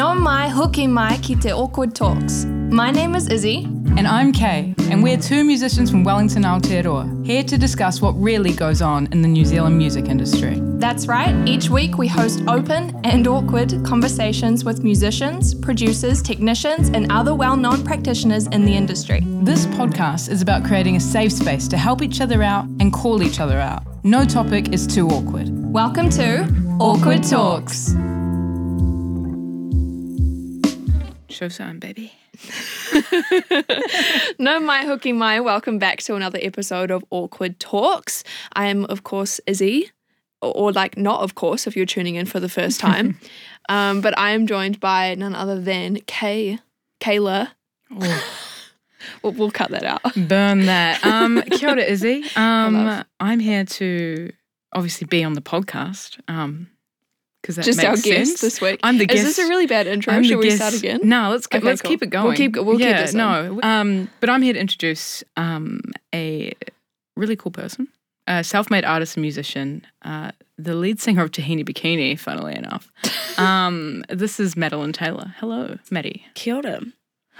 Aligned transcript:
Nau 0.00 0.14
mai 0.14 0.48
hoki 0.48 0.86
mai 0.86 1.18
ki 1.20 1.34
te 1.36 1.52
awkward 1.52 1.94
talks. 1.94 2.46
My 2.70 2.90
name 2.90 3.14
is 3.14 3.28
Issy. 3.28 3.66
And 3.98 4.06
I'm 4.08 4.32
Cae, 4.32 4.74
and 4.90 5.02
we're 5.02 5.18
two 5.18 5.44
musicians 5.44 5.90
from 5.90 6.04
Wellington, 6.04 6.42
Aotearoa, 6.44 7.26
here 7.26 7.42
to 7.42 7.58
discuss 7.58 8.00
what 8.00 8.12
really 8.12 8.54
goes 8.54 8.80
on 8.80 9.08
in 9.12 9.20
the 9.20 9.28
New 9.28 9.44
Zealand 9.44 9.76
music 9.76 10.06
industry. 10.06 10.58
That's 10.78 11.06
right, 11.06 11.34
each 11.46 11.68
week 11.68 11.98
we 11.98 12.08
host 12.08 12.40
open 12.48 12.98
and 13.04 13.26
awkward 13.26 13.84
conversations 13.84 14.64
with 14.64 14.82
musicians, 14.82 15.54
producers, 15.54 16.22
technicians, 16.22 16.88
and 16.88 17.12
other 17.12 17.34
well 17.34 17.58
known 17.58 17.84
practitioners 17.84 18.46
in 18.46 18.64
the 18.64 18.74
industry. 18.74 19.20
This 19.42 19.66
podcast 19.66 20.30
is 20.30 20.40
about 20.40 20.64
creating 20.64 20.96
a 20.96 21.00
safe 21.00 21.30
space 21.32 21.68
to 21.68 21.76
help 21.76 22.00
each 22.00 22.22
other 22.22 22.42
out 22.42 22.64
and 22.80 22.90
call 22.90 23.22
each 23.22 23.38
other 23.38 23.60
out. 23.60 23.82
No 24.02 24.24
topic 24.24 24.72
is 24.72 24.86
too 24.86 25.08
awkward. 25.08 25.50
Welcome 25.50 26.08
to 26.10 26.44
Awkward 26.80 27.22
Talks. 27.22 27.92
Show 27.92 28.19
sign, 31.30 31.78
baby. 31.78 32.12
Nau 34.38 34.58
mai 34.60 34.84
hoki 34.84 35.12
mai 35.12 35.40
welcome 35.40 35.78
back 35.78 35.98
to 36.02 36.14
another 36.14 36.38
episode 36.42 36.90
of 36.90 37.04
Awkward 37.10 37.58
Talks. 37.60 38.24
I 38.54 38.66
am, 38.66 38.84
of 38.86 39.04
course, 39.04 39.40
Issy, 39.46 39.90
or, 40.42 40.52
or 40.54 40.72
like 40.72 40.96
not, 40.96 41.20
of 41.22 41.34
course, 41.34 41.66
if 41.66 41.76
you're 41.76 41.86
tuning 41.86 42.16
in 42.16 42.26
for 42.26 42.40
the 42.40 42.48
first 42.48 42.80
time. 42.86 43.18
um, 43.68 44.00
but 44.00 44.16
I 44.18 44.30
am 44.32 44.46
joined 44.46 44.80
by 44.80 45.14
none 45.14 45.34
other 45.34 45.60
than 45.60 45.96
Cae, 46.06 46.58
Kayla. 47.00 47.48
We'll, 49.22 49.32
we'll 49.32 49.50
cut 49.50 49.70
that 49.70 49.82
out. 49.82 50.02
Burn 50.14 50.66
that. 50.66 51.02
Um, 51.06 51.40
kia 51.50 51.70
ora, 51.70 51.82
Issy. 51.82 52.22
Um. 52.36 53.02
I'm 53.18 53.40
here 53.40 53.64
to 53.64 54.30
obviously 54.74 55.06
be 55.06 55.24
on 55.24 55.32
the 55.32 55.40
podcast. 55.40 56.20
Um, 56.28 56.68
because 57.56 57.56
that 57.56 57.64
Just 57.64 57.78
makes 57.78 57.88
our 57.88 57.96
guest 58.18 58.40
this 58.42 58.60
week. 58.60 58.80
I'm 58.82 58.98
the 58.98 59.06
guest. 59.06 59.20
Is 59.20 59.36
this 59.36 59.46
a 59.46 59.48
really 59.48 59.66
bad 59.66 59.86
intro? 59.86 60.12
I'm 60.14 60.22
the 60.22 60.28
Should 60.28 60.38
we 60.38 60.44
guest. 60.48 60.56
start 60.58 60.74
again? 60.74 61.00
No, 61.02 61.30
let's 61.30 61.46
Okay, 61.46 61.58
let's 61.60 61.82
cool. 61.82 61.90
keep 61.90 62.02
it 62.02 62.10
going. 62.10 62.26
We'll 62.28 62.36
keep- 62.36 62.56
we'll 62.56 62.76
keep 62.78 62.86
yeah, 62.86 63.02
this 63.02 63.14
no. 63.14 63.58
Um, 63.62 64.08
but 64.20 64.30
I'm 64.30 64.42
here 64.42 64.52
to 64.52 64.58
introduce 64.60 65.22
um 65.36 65.80
a 66.14 66.52
really 67.16 67.36
cool 67.36 67.52
person, 67.52 67.88
a 68.26 68.42
self-made 68.44 68.84
artist 68.84 69.16
and 69.16 69.22
musician, 69.22 69.86
uh, 70.02 70.30
the 70.58 70.74
lead 70.74 71.00
singer 71.00 71.22
of 71.22 71.30
Tahini 71.30 71.64
Bikini. 71.68 72.18
Funnily 72.18 72.54
enough, 72.54 72.90
um, 73.38 74.04
this 74.08 74.38
is 74.40 74.56
Madeline 74.56 74.92
Taylor. 74.92 75.34
Hello, 75.38 75.78
Maddy. 75.90 76.24
Kia 76.34 76.56
ora. 76.56 76.80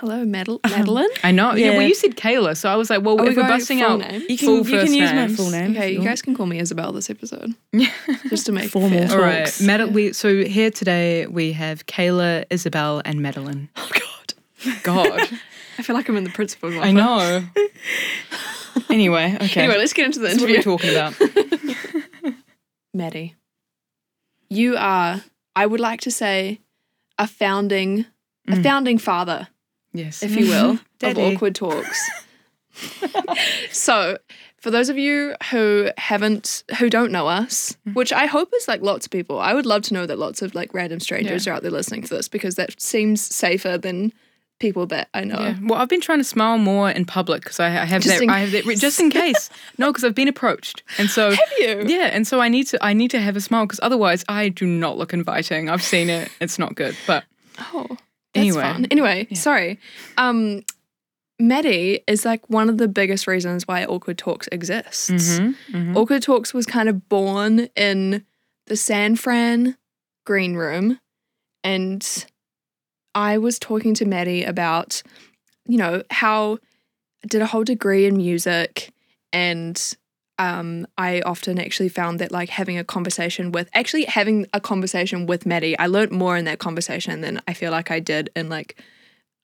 Hello, 0.00 0.24
Madel- 0.24 0.60
Madeline. 0.70 1.08
I 1.22 1.30
know. 1.30 1.52
Yeah. 1.54 1.72
Well, 1.76 1.82
you 1.86 1.94
said 1.94 2.16
Kayla, 2.16 2.56
so 2.56 2.70
I 2.70 2.76
was 2.76 2.88
like, 2.88 3.02
well, 3.02 3.18
Are 3.20 3.22
we 3.22 3.28
if 3.28 3.36
we're 3.36 3.42
going 3.42 3.58
busting 3.58 3.80
full 3.80 3.86
out 3.86 3.98
name? 4.00 4.22
You 4.30 4.38
can, 4.38 4.46
full 4.46 4.56
you 4.58 4.64
first 4.64 4.86
can 4.86 4.94
use 4.94 5.12
my 5.12 5.28
full 5.28 5.50
name. 5.50 5.72
Okay, 5.72 5.92
if 5.94 5.98
you 5.98 6.04
guys 6.08 6.22
can 6.22 6.34
call 6.34 6.46
me 6.46 6.58
Isabel 6.58 6.90
this 6.92 7.10
episode, 7.10 7.54
just 8.30 8.46
to 8.46 8.52
make 8.52 8.70
Formal 8.70 9.06
fair. 9.08 9.10
All 9.18 9.22
right, 9.22 9.40
Talks. 9.44 9.60
Mad- 9.60 9.94
we, 9.94 10.14
so 10.14 10.42
here 10.44 10.70
today 10.70 11.26
we 11.26 11.52
have 11.52 11.84
Kayla, 11.84 12.44
Isabel, 12.48 13.02
and 13.04 13.20
Madeline. 13.20 13.68
Oh 13.76 13.90
God, 13.92 14.34
God, 14.82 15.20
I 15.78 15.82
feel 15.82 15.94
like 15.94 16.08
I'm 16.08 16.16
in 16.16 16.24
the 16.24 16.30
principal's 16.30 16.74
office. 16.76 16.88
I 16.88 16.92
know. 16.92 17.44
anyway, 18.90 19.36
okay. 19.42 19.60
Anyway, 19.64 19.76
let's 19.78 19.92
get 19.92 20.06
into 20.06 20.20
the 20.20 20.28
That's 20.28 20.40
what 20.40 20.48
we're 20.48 20.56
interview. 20.56 20.78
talking 20.78 20.90
about. 22.22 22.34
Maddy, 22.94 23.34
you 24.48 24.76
are, 24.78 25.22
I 25.54 25.66
would 25.66 25.80
like 25.80 26.00
to 26.02 26.10
say, 26.10 26.60
a 27.18 27.26
founding, 27.26 28.06
a 28.48 28.52
Mm. 28.52 28.62
founding 28.62 28.98
father, 28.98 29.48
Yes. 29.92 30.22
if 30.22 30.36
you 30.36 30.46
will, 30.48 30.78
of 31.02 31.18
awkward 31.18 31.54
talks. 31.54 32.10
so, 33.72 34.18
for 34.58 34.70
those 34.70 34.88
of 34.88 34.98
you 34.98 35.34
who 35.50 35.90
haven't, 35.98 36.62
who 36.78 36.88
don't 36.90 37.12
know 37.12 37.26
us, 37.26 37.76
Mm. 37.88 37.94
which 37.94 38.12
I 38.12 38.26
hope 38.26 38.50
is 38.56 38.68
like 38.68 38.82
lots 38.82 39.06
of 39.06 39.10
people, 39.12 39.38
I 39.38 39.54
would 39.54 39.66
love 39.66 39.82
to 39.82 39.94
know 39.94 40.06
that 40.06 40.18
lots 40.18 40.42
of 40.42 40.54
like 40.54 40.72
random 40.74 41.00
strangers 41.00 41.46
Yeah. 41.46 41.52
are 41.52 41.56
out 41.56 41.62
there 41.62 41.70
listening 41.70 42.02
to 42.02 42.14
this 42.14 42.28
because 42.28 42.54
that 42.56 42.80
seems 42.80 43.20
safer 43.20 43.78
than 43.78 44.12
people 44.58 44.84
that 44.86 45.08
I 45.14 45.24
know. 45.24 45.40
Yeah. 45.40 45.54
Well, 45.62 45.80
I've 45.80 45.88
been 45.88 46.02
trying 46.02 46.18
to 46.18 46.24
smile 46.24 46.58
more 46.58 46.90
in 46.90 47.06
public 47.06 47.42
because 47.42 47.58
I, 47.58 47.68
I 47.68 47.84
have 47.86 48.02
Just 48.02 48.18
that. 48.20 48.28
I 48.28 48.40
have 48.40 48.52
that 48.52 48.64
just 48.78 49.00
in 49.00 49.08
case. 49.10 49.48
no, 49.78 49.88
because 49.90 50.04
I've 50.04 50.14
been 50.14 50.28
approached, 50.28 50.82
and 50.98 51.08
so 51.08 51.30
Have 51.34 51.52
you? 51.58 51.84
yeah, 51.86 52.10
and 52.12 52.26
so 52.26 52.40
I 52.40 52.48
need 52.48 52.66
to 52.68 52.84
I 52.84 52.92
need 52.92 53.10
to 53.12 53.20
have 53.20 53.36
a 53.36 53.40
smile 53.40 53.64
because 53.64 53.80
otherwise 53.82 54.22
I 54.28 54.50
do 54.50 54.66
not 54.66 54.98
look 54.98 55.14
inviting. 55.14 55.70
I've 55.70 55.82
seen 55.82 56.10
it; 56.10 56.30
it's 56.40 56.58
not 56.58 56.74
good. 56.74 56.94
But 57.06 57.24
Oh, 57.72 57.96
that's 58.34 58.42
Anyway. 58.46 58.62
fun. 58.62 58.86
Anyway, 58.90 59.28
sorry. 59.34 59.78
Um, 60.16 60.62
Maddy 61.38 62.00
is 62.06 62.24
like 62.24 62.48
one 62.50 62.68
of 62.68 62.78
the 62.78 62.88
biggest 62.88 63.26
reasons 63.26 63.66
why 63.66 63.84
Awkward 63.84 64.18
Talks 64.18 64.48
exists. 64.52 65.10
Mm-hmm. 65.10 65.96
Awkward 65.96 66.22
Talks 66.22 66.52
was 66.52 66.66
kind 66.66 66.88
of 66.88 67.08
born 67.08 67.68
in 67.76 68.24
the 68.66 68.76
San 68.76 69.16
Fran 69.16 69.76
green 70.26 70.54
room, 70.54 71.00
and 71.64 72.26
I 73.14 73.38
was 73.38 73.58
talking 73.58 73.94
to 73.94 74.04
Maddy 74.04 74.44
about, 74.44 75.02
you 75.66 75.78
know, 75.78 76.02
how 76.10 76.58
I 77.24 77.26
did 77.28 77.40
a 77.42 77.46
whole 77.46 77.64
degree 77.64 78.04
in 78.06 78.16
music, 78.18 78.90
and 79.32 79.96
um, 80.40 80.86
I 80.96 81.20
often 81.20 81.60
actually 81.60 81.90
found 81.90 82.18
that 82.18 82.32
like 82.32 82.48
having 82.48 82.78
a 82.78 82.82
conversation 82.82 83.52
with 83.52 83.68
actually 83.74 84.04
having 84.06 84.46
a 84.54 84.60
conversation 84.60 85.26
with 85.26 85.44
Maddy, 85.44 85.78
I 85.78 85.86
learned 85.86 86.12
more 86.12 86.34
in 86.34 86.46
that 86.46 86.58
conversation 86.58 87.20
than 87.20 87.42
I 87.46 87.52
feel 87.52 87.70
like 87.70 87.90
I 87.90 88.00
did 88.00 88.30
in 88.34 88.48
like 88.48 88.82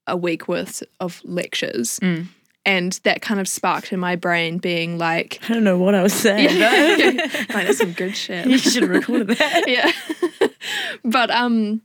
a 0.07 0.17
week 0.17 0.49
worth 0.49 0.83
of 0.99 1.21
lectures. 1.23 2.01
Mm. 2.01 2.29
And 2.65 2.99
that 3.05 3.21
kind 3.21 3.41
of 3.41 3.47
sparked 3.47 3.93
in 3.93 4.01
my 4.01 4.17
brain 4.17 4.57
being 4.57 4.97
like, 4.97 5.39
I 5.45 5.53
don't 5.53 5.65
know 5.65 5.77
what 5.77 5.95
I 5.95 6.03
was 6.03 6.15
saying. 6.15 6.59
like 7.21 7.67
that's 7.67 7.79
some 7.79 7.93
good 7.93 8.17
shit. 8.17 8.47
you 8.49 8.57
should 8.57 8.83
have 8.83 8.91
recorded 8.91 9.37
that. 9.37 9.69
yeah. 9.69 10.49
but 11.05 11.31
um 11.31 11.83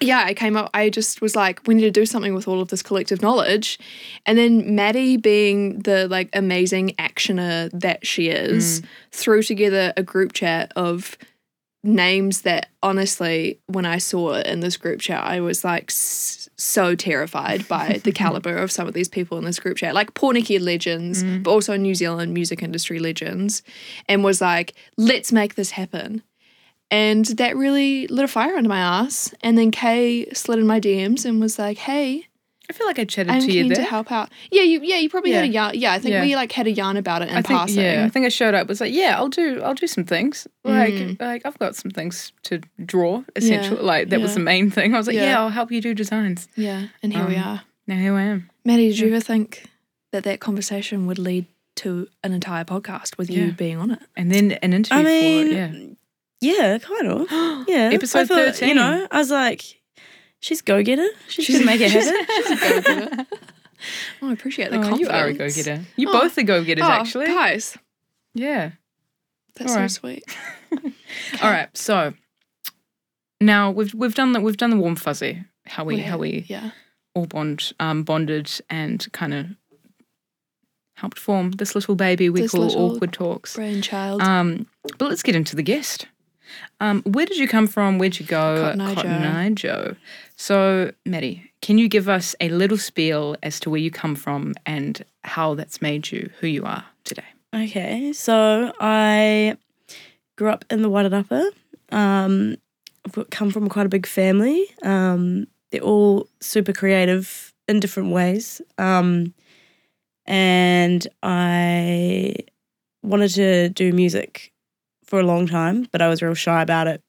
yeah, 0.00 0.24
I 0.24 0.34
came 0.34 0.56
up 0.56 0.70
I 0.72 0.88
just 0.88 1.20
was 1.20 1.36
like, 1.36 1.66
we 1.66 1.74
need 1.74 1.82
to 1.82 1.90
do 1.90 2.06
something 2.06 2.34
with 2.34 2.48
all 2.48 2.60
of 2.60 2.68
this 2.68 2.82
collective 2.82 3.22
knowledge. 3.22 3.78
And 4.26 4.38
then 4.38 4.74
Maddy 4.74 5.16
being 5.16 5.80
the 5.80 6.08
like 6.08 6.30
amazing 6.32 6.90
actioner 6.98 7.70
that 7.78 8.06
she 8.06 8.28
is, 8.28 8.80
mm. 8.80 8.86
threw 9.12 9.42
together 9.42 9.92
a 9.96 10.02
group 10.02 10.32
chat 10.32 10.72
of 10.74 11.18
names 11.82 12.42
that 12.42 12.68
honestly, 12.82 13.58
when 13.66 13.86
I 13.86 13.98
saw 13.98 14.34
it 14.34 14.46
in 14.46 14.60
this 14.60 14.76
group 14.76 15.00
chat, 15.00 15.22
I 15.24 15.40
was 15.40 15.64
like 15.64 15.90
s- 15.90 16.48
so 16.56 16.94
terrified 16.94 17.66
by 17.68 18.00
the 18.04 18.12
caliber 18.12 18.56
of 18.56 18.70
some 18.70 18.86
of 18.86 18.94
these 18.94 19.08
people 19.08 19.38
in 19.38 19.44
this 19.44 19.58
group 19.58 19.78
chat, 19.78 19.94
like 19.94 20.14
Pōneke 20.14 20.60
legends, 20.60 21.24
mm. 21.24 21.42
but 21.42 21.50
also 21.50 21.76
New 21.76 21.94
Zealand 21.94 22.34
music 22.34 22.62
industry 22.62 22.98
legends, 22.98 23.62
and 24.08 24.24
was 24.24 24.40
like, 24.40 24.74
let's 24.96 25.32
make 25.32 25.54
this 25.54 25.72
happen. 25.72 26.22
And 26.90 27.24
that 27.26 27.56
really 27.56 28.06
lit 28.08 28.24
a 28.24 28.28
fire 28.28 28.56
under 28.56 28.68
my 28.68 28.78
ass. 28.80 29.32
And 29.42 29.56
then 29.56 29.70
Cae 29.70 30.26
slid 30.32 30.58
in 30.58 30.66
my 30.66 30.80
DMs 30.80 31.24
and 31.24 31.40
was 31.40 31.58
like, 31.58 31.78
hey, 31.78 32.26
I 32.68 32.72
feel 32.72 32.86
like 32.86 32.98
I 33.00 33.04
chatted 33.04 33.32
I'm 33.32 33.40
to 33.40 33.46
you 33.52 33.64
keen 33.64 33.74
to 33.74 33.82
help 33.82 34.12
out. 34.12 34.28
Yeah, 34.52 34.62
you 34.62 34.80
yeah, 34.82 34.96
you 34.96 35.10
probably 35.10 35.32
had 35.32 35.44
a 35.44 35.48
yarn. 35.48 35.72
Yeah, 35.74 35.92
I 35.92 35.98
think 35.98 36.12
Yeah. 36.12 36.22
we 36.22 36.36
like 36.36 36.52
had 36.52 36.68
a 36.68 36.70
yarn 36.70 36.96
about 36.96 37.22
it 37.22 37.28
in 37.28 37.36
I 37.36 37.42
think 37.42 37.58
passing. 37.58 37.82
yeah, 37.82 38.04
I 38.04 38.08
think 38.08 38.26
I 38.26 38.28
showed 38.28 38.54
up. 38.54 38.68
Was 38.68 38.80
like, 38.80 38.92
yeah, 38.92 39.16
I'll 39.18 39.28
do, 39.28 39.60
I'll 39.60 39.74
do 39.74 39.88
some 39.88 40.04
things. 40.04 40.46
Like, 40.62 40.94
Mm. 40.94 41.20
like 41.20 41.44
I've 41.44 41.58
got 41.58 41.74
some 41.74 41.90
things 41.90 42.32
to 42.44 42.60
draw. 42.84 43.24
Essentially, 43.34 43.82
like 43.82 44.10
that 44.10 44.20
was 44.20 44.34
the 44.34 44.40
main 44.40 44.70
thing. 44.70 44.94
I 44.94 44.98
was 44.98 45.08
like, 45.08 45.16
Yeah. 45.16 45.24
yeah, 45.30 45.40
I'll 45.40 45.48
help 45.50 45.72
you 45.72 45.80
do 45.80 45.94
designs. 45.94 46.46
Yeah, 46.54 46.86
and 47.02 47.12
here 47.12 47.26
we 47.26 47.34
Um, 47.36 47.42
are. 47.48 47.62
Now 47.88 47.96
here 47.96 48.14
I 48.14 48.22
am. 48.22 48.50
Maddy, 48.64 48.88
did 48.88 48.98
you 49.00 49.08
ever 49.08 49.18
think 49.20 49.64
that 50.12 50.22
that 50.24 50.38
conversation 50.38 51.06
would 51.06 51.18
lead 51.18 51.46
to 51.76 52.06
an 52.22 52.32
entire 52.32 52.64
podcast 52.64 53.16
with 53.18 53.30
you 53.30 53.50
being 53.50 53.78
on 53.78 53.90
it? 53.90 53.98
And 54.16 54.30
then 54.30 54.52
an 54.62 54.72
interview 54.72 54.98
I 55.00 55.02
for 55.02 55.08
it. 55.46 55.52
Yeah. 55.52 55.72
Yeah, 56.40 56.78
kind 56.78 57.06
of. 57.08 57.28
Yeah. 57.68 57.90
Episode 57.92 58.20
I 58.20 58.24
feel- 58.26 58.36
13. 58.36 58.68
You 58.70 58.74
know, 58.74 59.06
I 59.10 59.18
was 59.18 59.30
like, 59.30 59.62
she's 60.40 60.62
go 60.62 60.82
getter. 60.82 61.08
She's, 61.28 61.48
gonna 61.50 61.64
make 61.66 61.80
it 61.80 61.90
happen. 61.90 62.26
She's 62.36 62.50
a 62.50 62.56
go 62.56 62.80
getter. 62.80 63.26
oh, 64.22 64.28
I 64.28 64.32
appreciate 64.32 64.70
the 64.70 64.78
Oh, 64.78 64.82
confidence. 64.82 65.00
you 65.00 65.08
are 65.08 65.26
a 65.26 65.32
go 65.34 65.48
getter. 65.50 65.84
You 65.96 66.08
Oh. 66.08 66.12
both 66.20 66.36
are 66.38 66.42
go 66.42 66.64
getters, 66.64 66.84
Oh, 66.84 66.90
actually. 66.90 67.26
guys, 67.26 67.76
Yeah. 68.34 68.72
that's 69.56 69.70
All 69.72 69.76
so 69.76 69.80
right. 69.80 69.90
sweet. 69.90 70.24
All 71.42 71.50
right. 71.50 71.68
So 71.76 72.14
now 73.40 73.70
we've 73.70 73.94
we've 73.94 74.14
done 74.14 74.32
the 74.32 74.40
we've 74.40 74.56
done 74.56 74.70
the 74.70 74.76
warm 74.76 74.96
fuzzy. 74.96 75.44
How 75.66 75.84
we 75.84 75.98
how 76.00 76.18
we 76.18 76.44
yeah. 76.48 76.70
all 77.14 77.26
bond 77.26 77.72
um, 77.80 78.02
bonded 78.02 78.50
and 78.68 79.06
kind 79.12 79.34
of 79.34 79.46
helped 80.94 81.18
form 81.18 81.52
this 81.52 81.74
little 81.74 81.94
baby 81.94 82.28
we 82.28 82.42
This 82.42 82.50
call 82.52 82.70
awkward 82.94 83.12
talks. 83.12 83.54
brainchild. 83.56 84.20
Um, 84.22 84.66
but 84.98 85.08
let's 85.08 85.22
get 85.22 85.34
into 85.36 85.54
the 85.56 85.62
guest. 85.62 86.06
Um, 86.80 87.02
where 87.02 87.26
did 87.26 87.38
you 87.38 87.48
come 87.48 87.66
from? 87.66 87.98
Where'd 87.98 88.18
you 88.18 88.26
go? 88.26 88.62
Cotton 88.62 88.80
Eye 88.80 88.94
Joe. 88.94 89.08
Eye 89.08 89.50
Joe. 89.50 89.96
So, 90.36 90.92
Maddy, 91.04 91.50
can 91.62 91.78
you 91.78 91.88
give 91.88 92.08
us 92.08 92.34
a 92.40 92.48
little 92.48 92.78
spiel 92.78 93.36
as 93.42 93.60
to 93.60 93.70
where 93.70 93.80
you 93.80 93.90
come 93.90 94.14
from 94.14 94.54
and 94.64 95.04
how 95.24 95.54
that's 95.54 95.82
made 95.82 96.10
you 96.10 96.30
who 96.40 96.46
you 96.46 96.64
are 96.64 96.84
today? 97.04 97.24
Okay, 97.54 98.12
so 98.12 98.72
I 98.80 99.56
grew 100.36 100.48
up 100.48 100.64
in 100.70 100.82
the 100.82 100.90
Wairarapa. 100.90 101.50
Um, 101.92 102.56
I've 103.04 103.28
come 103.30 103.50
from 103.50 103.68
quite 103.68 103.86
a 103.86 103.90
big 103.90 104.06
family. 104.06 104.66
Um, 104.82 105.46
they're 105.70 105.80
all 105.80 106.28
super 106.40 106.72
creative 106.72 107.52
in 107.68 107.80
different 107.80 108.12
ways. 108.12 108.60
Um, 108.78 109.34
and 110.26 111.06
I 111.22 112.34
wanted 113.02 113.30
to 113.30 113.68
do 113.70 113.92
music 113.92 114.52
for 115.10 115.18
a 115.20 115.24
long 115.24 115.46
time, 115.46 115.88
but 115.90 116.00
I 116.00 116.08
was 116.08 116.22
real 116.22 116.34
shy 116.34 116.62
about 116.62 116.86
it. 116.86 117.02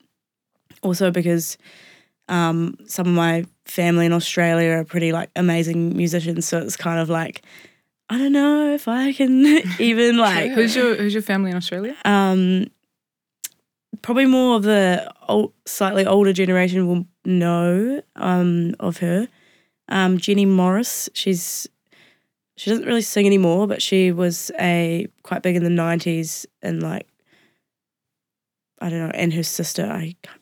Also 0.81 1.11
because 1.11 1.57
um, 2.27 2.75
some 2.87 3.07
of 3.07 3.13
my 3.13 3.45
family 3.65 4.07
in 4.07 4.13
Australia 4.13 4.71
are 4.71 4.83
pretty 4.83 5.11
like 5.11 5.29
amazing 5.35 5.95
musicians, 5.95 6.47
so 6.47 6.57
it's 6.57 6.75
kind 6.75 6.99
of 6.99 7.09
like 7.09 7.43
I 8.09 8.17
don't 8.17 8.31
know 8.33 8.73
if 8.73 8.87
I 8.87 9.13
can 9.13 9.45
even 9.79 10.17
like 10.17 10.51
Who's 10.51 10.75
your 10.75 10.95
Who's 10.95 11.13
your 11.13 11.21
family 11.23 11.51
in 11.51 11.57
Australia? 11.57 11.95
um, 12.03 12.65
probably 14.01 14.25
more 14.25 14.55
of 14.55 14.63
the 14.63 15.13
old, 15.27 15.53
slightly 15.65 16.05
older 16.05 16.33
generation 16.33 16.87
will 16.87 17.05
know 17.23 18.01
um, 18.15 18.75
of 18.79 18.97
her. 18.97 19.27
Um, 19.89 20.17
Jenny 20.17 20.45
Morris, 20.45 21.09
she's 21.13 21.67
she 22.57 22.69
doesn't 22.71 22.85
really 22.85 23.01
sing 23.01 23.25
anymore, 23.27 23.67
but 23.67 23.81
she 23.81 24.11
was 24.11 24.51
a 24.59 25.07
quite 25.21 25.43
big 25.43 25.55
in 25.55 25.63
the 25.63 25.69
nineties 25.69 26.47
and 26.63 26.81
like 26.81 27.07
I 28.81 28.89
don't 28.89 28.99
know, 28.99 29.11
and 29.13 29.33
her 29.33 29.43
sister, 29.43 29.83
I 29.85 30.15
can't 30.23 30.41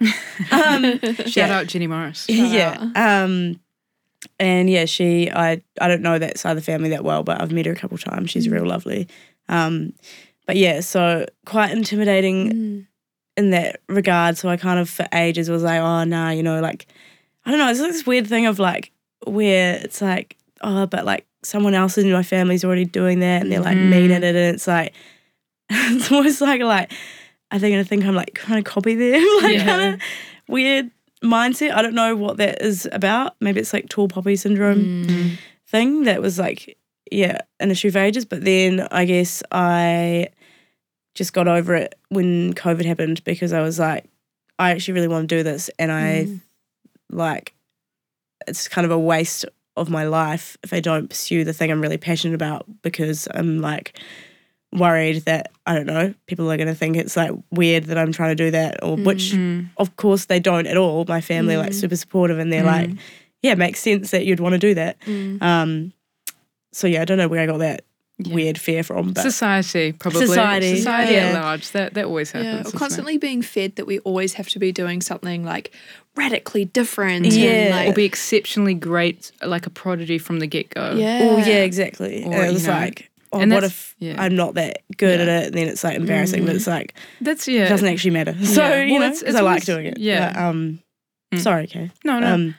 remember 0.00 0.14
her 0.50 1.00
name. 1.00 1.00
um, 1.10 1.14
Shout 1.24 1.36
yeah. 1.48 1.58
out 1.58 1.66
Jenny 1.66 1.86
Morris. 1.86 2.26
yeah. 2.28 2.90
Um, 2.94 3.58
and 4.38 4.68
yeah, 4.68 4.84
she 4.84 5.30
I 5.30 5.62
I 5.80 5.88
don't 5.88 6.02
know 6.02 6.18
that 6.18 6.38
side 6.38 6.50
of 6.50 6.56
the 6.56 6.62
family 6.62 6.90
that 6.90 7.04
well, 7.04 7.22
but 7.22 7.40
I've 7.40 7.52
met 7.52 7.66
her 7.66 7.72
a 7.72 7.76
couple 7.76 7.96
times. 7.98 8.30
She's 8.30 8.48
real 8.48 8.66
lovely. 8.66 9.08
Um, 9.48 9.92
but 10.46 10.56
yeah, 10.56 10.80
so 10.80 11.26
quite 11.44 11.70
intimidating 11.72 12.52
Mm. 12.52 12.86
in 13.36 13.50
that 13.50 13.80
regard. 13.88 14.36
So 14.36 14.48
I 14.48 14.56
kind 14.56 14.78
of 14.78 14.88
for 14.90 15.06
ages 15.12 15.48
was 15.50 15.62
like, 15.62 15.80
oh 15.80 16.04
nah, 16.04 16.30
you 16.30 16.42
know, 16.42 16.60
like 16.60 16.86
I 17.44 17.50
don't 17.50 17.58
know, 17.60 17.70
it's 17.70 17.80
like 17.80 17.92
this 17.92 18.06
weird 18.06 18.26
thing 18.26 18.46
of 18.46 18.58
like 18.58 18.92
where 19.26 19.80
it's 19.82 20.00
like, 20.02 20.36
oh, 20.62 20.86
but 20.86 21.04
like 21.04 21.26
someone 21.42 21.74
else 21.74 21.96
in 21.96 22.10
my 22.12 22.22
family's 22.24 22.64
already 22.64 22.84
doing 22.84 23.20
that 23.20 23.42
and 23.42 23.52
they're 23.52 23.60
like 23.60 23.76
mean 23.76 24.10
at 24.10 24.24
it 24.24 24.34
and 24.34 24.54
it's 24.56 24.66
like 24.66 24.92
it's 25.70 26.10
almost 26.10 26.40
like 26.40 26.60
like 26.60 26.92
I 27.50 27.58
think 27.58 27.76
I 27.76 27.84
think 27.84 28.04
I'm 28.04 28.14
like 28.14 28.34
trying 28.34 28.62
to 28.62 28.68
copy 28.70 28.94
them, 28.94 29.20
like 29.42 29.52
Yeah. 29.54 29.64
kind 29.64 29.94
of 29.94 30.00
weird 30.48 30.90
mindset. 31.22 31.72
I 31.74 31.82
don't 31.82 31.94
know 31.94 32.14
what 32.16 32.36
that 32.38 32.60
is 32.62 32.88
about. 32.92 33.36
Maybe 33.40 33.60
it's 33.60 33.72
like 33.72 33.88
tall 33.88 34.08
poppy 34.08 34.36
syndrome 34.36 34.88
Mm. 35.06 35.38
thing 35.66 36.04
that 36.04 36.20
was 36.22 36.38
like, 36.38 36.76
yeah, 37.10 37.38
an 37.60 37.70
issue 37.70 37.90
for 37.90 37.98
ages. 37.98 38.24
But 38.24 38.44
then 38.44 38.86
I 38.90 39.04
guess 39.04 39.42
I 39.52 40.28
just 41.14 41.32
got 41.32 41.48
over 41.48 41.74
it 41.74 41.94
when 42.10 42.52
COVID 42.54 42.84
happened 42.84 43.22
because 43.24 43.52
I 43.52 43.60
was 43.62 43.78
like, 43.78 44.04
I 44.58 44.70
actually 44.72 44.94
really 44.94 45.08
want 45.08 45.28
to 45.28 45.36
do 45.36 45.42
this. 45.42 45.70
And 45.78 45.90
I 45.92 46.26
Mm. 46.26 46.40
like, 47.10 47.54
it's 48.46 48.68
kind 48.68 48.84
of 48.84 48.90
a 48.90 48.98
waste 48.98 49.44
of 49.76 49.88
my 49.90 50.04
life 50.04 50.56
if 50.62 50.72
I 50.72 50.80
don't 50.80 51.08
pursue 51.08 51.44
the 51.44 51.52
thing 51.52 51.70
I'm 51.70 51.80
really 51.80 51.98
passionate 51.98 52.34
about 52.34 52.64
because 52.82 53.28
I'm 53.34 53.58
like 53.60 53.98
worried 54.72 55.24
that, 55.24 55.50
I 55.66 55.74
don't 55.74 55.86
know, 55.86 56.12
people 56.26 56.50
are 56.50 56.56
going 56.56 56.68
to 56.68 56.74
think 56.74 56.96
it's 56.96 57.16
like 57.16 57.30
weird 57.50 57.84
that 57.84 57.98
I'm 57.98 58.12
trying 58.12 58.36
to 58.36 58.44
do 58.44 58.50
that, 58.50 58.82
or 58.82 58.96
which 58.96 59.32
Mm. 59.32 59.68
of 59.76 59.96
course 59.96 60.26
they 60.26 60.40
don't 60.40 60.66
at 60.66 60.76
all. 60.76 61.04
My 61.08 61.20
family 61.20 61.56
like 61.56 61.70
Mm. 61.70 61.74
super 61.80 61.96
supportive 61.96 62.38
and 62.38 62.52
they're 62.52 62.64
like, 62.64 62.90
Mm. 62.90 62.98
yeah, 63.42 63.52
it 63.52 63.58
makes 63.58 63.80
sense 63.80 64.10
that 64.10 64.26
you'd 64.26 64.40
want 64.40 64.52
to 64.54 64.58
do 64.58 64.74
that. 64.74 64.98
Mm. 65.06 65.40
Um, 65.42 65.92
so 66.72 66.86
yeah, 66.86 67.00
I 67.02 67.04
don't 67.04 67.16
know 67.18 67.28
where 67.28 67.40
I 67.40 67.46
got 67.46 67.58
that 67.58 67.82
Yeah. 68.18 68.34
weird 68.34 68.58
fear 68.58 68.82
from, 68.82 69.12
but 69.12 69.22
Society, 69.22 69.92
probably. 69.92 70.26
Society, 70.26 70.76
Society 70.76 71.16
at 71.16 71.34
large. 71.34 71.70
That 71.70 71.94
that 71.94 72.06
always 72.06 72.32
happens. 72.32 72.52
Yeah, 72.54 72.64
or 72.66 72.68
it? 72.68 72.74
constantly 72.74 73.18
being 73.18 73.42
fed 73.42 73.76
that 73.76 73.86
we 73.86 73.98
always 74.00 74.34
have 74.34 74.48
to 74.50 74.58
be 74.58 74.72
doing 74.72 75.00
something 75.00 75.44
like 75.44 75.70
radically 76.16 76.64
different. 76.64 77.26
Yeah. 77.26 77.50
and 77.78 77.88
Or 77.90 77.92
be 77.94 78.04
exceptionally 78.04 78.74
great, 78.74 79.30
like 79.44 79.66
a 79.66 79.70
prodigy 79.70 80.18
from 80.18 80.38
the 80.40 80.46
get 80.46 80.70
go. 80.70 80.94
yeah. 80.96 81.20
oh 81.22 81.36
yeah, 81.38 81.62
exactly. 81.62 82.24
Or, 82.24 82.44
it 82.44 82.52
was 82.52 82.66
know, 82.66 82.72
like, 82.72 83.10
oh, 83.36 83.40
and 83.40 83.52
what 83.52 83.64
if 83.64 83.94
yeah. 83.98 84.16
I'm 84.18 84.34
not 84.36 84.54
that 84.54 84.82
good 84.96 85.20
at 85.20 85.28
it? 85.28 85.46
And 85.46 85.54
then 85.54 85.68
it's 85.68 85.84
like 85.84 85.96
embarrassing, 85.96 86.44
but 86.46 86.54
it's 86.56 86.66
like 86.66 86.94
That's 87.20 87.46
yeah, 87.48 87.66
it 87.66 87.68
doesn't 87.68 87.88
actually 87.88 88.10
matter. 88.12 88.34
So 88.44 88.62
Yeah. 88.62 88.82
you 88.82 88.92
Well, 88.94 89.00
know, 89.00 89.06
it's- 89.06 89.22
it's 89.22 89.36
I 89.36 89.40
like 89.40 89.64
doing 89.64 89.86
it. 89.86 89.98
yeah. 89.98 90.32
But, 90.32 90.40
um, 90.42 90.78
Mm. 91.34 91.40
sorry, 91.40 91.64
okay. 91.64 91.90
no, 92.04 92.20
no. 92.20 92.34
Um, 92.34 92.54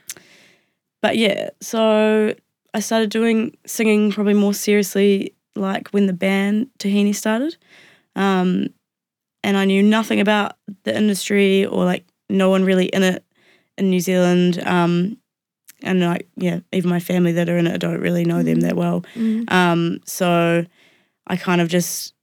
but 1.01 1.17
yeah, 1.17 1.49
so 1.61 2.33
I 2.73 2.79
started 2.81 3.09
doing 3.09 3.55
singing 3.65 4.11
probably 4.11 4.33
more 4.33 4.53
seriously 4.53 5.33
like 5.55 5.87
when 5.89 6.05
the 6.07 6.13
band 6.13 6.67
Tahini 6.79 7.15
started. 7.15 7.55
Um, 8.15 8.67
and 9.43 9.55
I 9.57 9.63
knew 9.65 9.81
nothing 9.83 10.19
about 10.19 10.57
the 10.83 10.95
industry 10.95 11.65
or 11.65 11.85
like 11.85 12.05
no 12.29 12.49
one 12.49 12.65
really 12.65 12.87
in 12.87 13.03
it 13.03 13.23
in 13.77 13.89
New 13.89 14.01
Zealand. 14.01 14.61
Um, 14.65 15.17
and 15.83 15.99
like, 16.01 16.27
yeah, 16.35 16.59
even 16.71 16.89
my 16.89 16.99
family 16.99 17.31
that 17.33 17.49
are 17.49 17.57
in 17.57 17.67
it, 17.67 17.73
I 17.73 17.77
don't 17.77 18.01
really 18.01 18.25
know 18.25 18.43
them 18.43 18.61
that 18.61 18.75
well. 18.75 19.01
Mm. 19.15 19.51
Um, 19.51 19.99
so 20.05 20.65
I 21.27 21.37
kind 21.37 21.61
of 21.61 21.69
just 21.69 22.13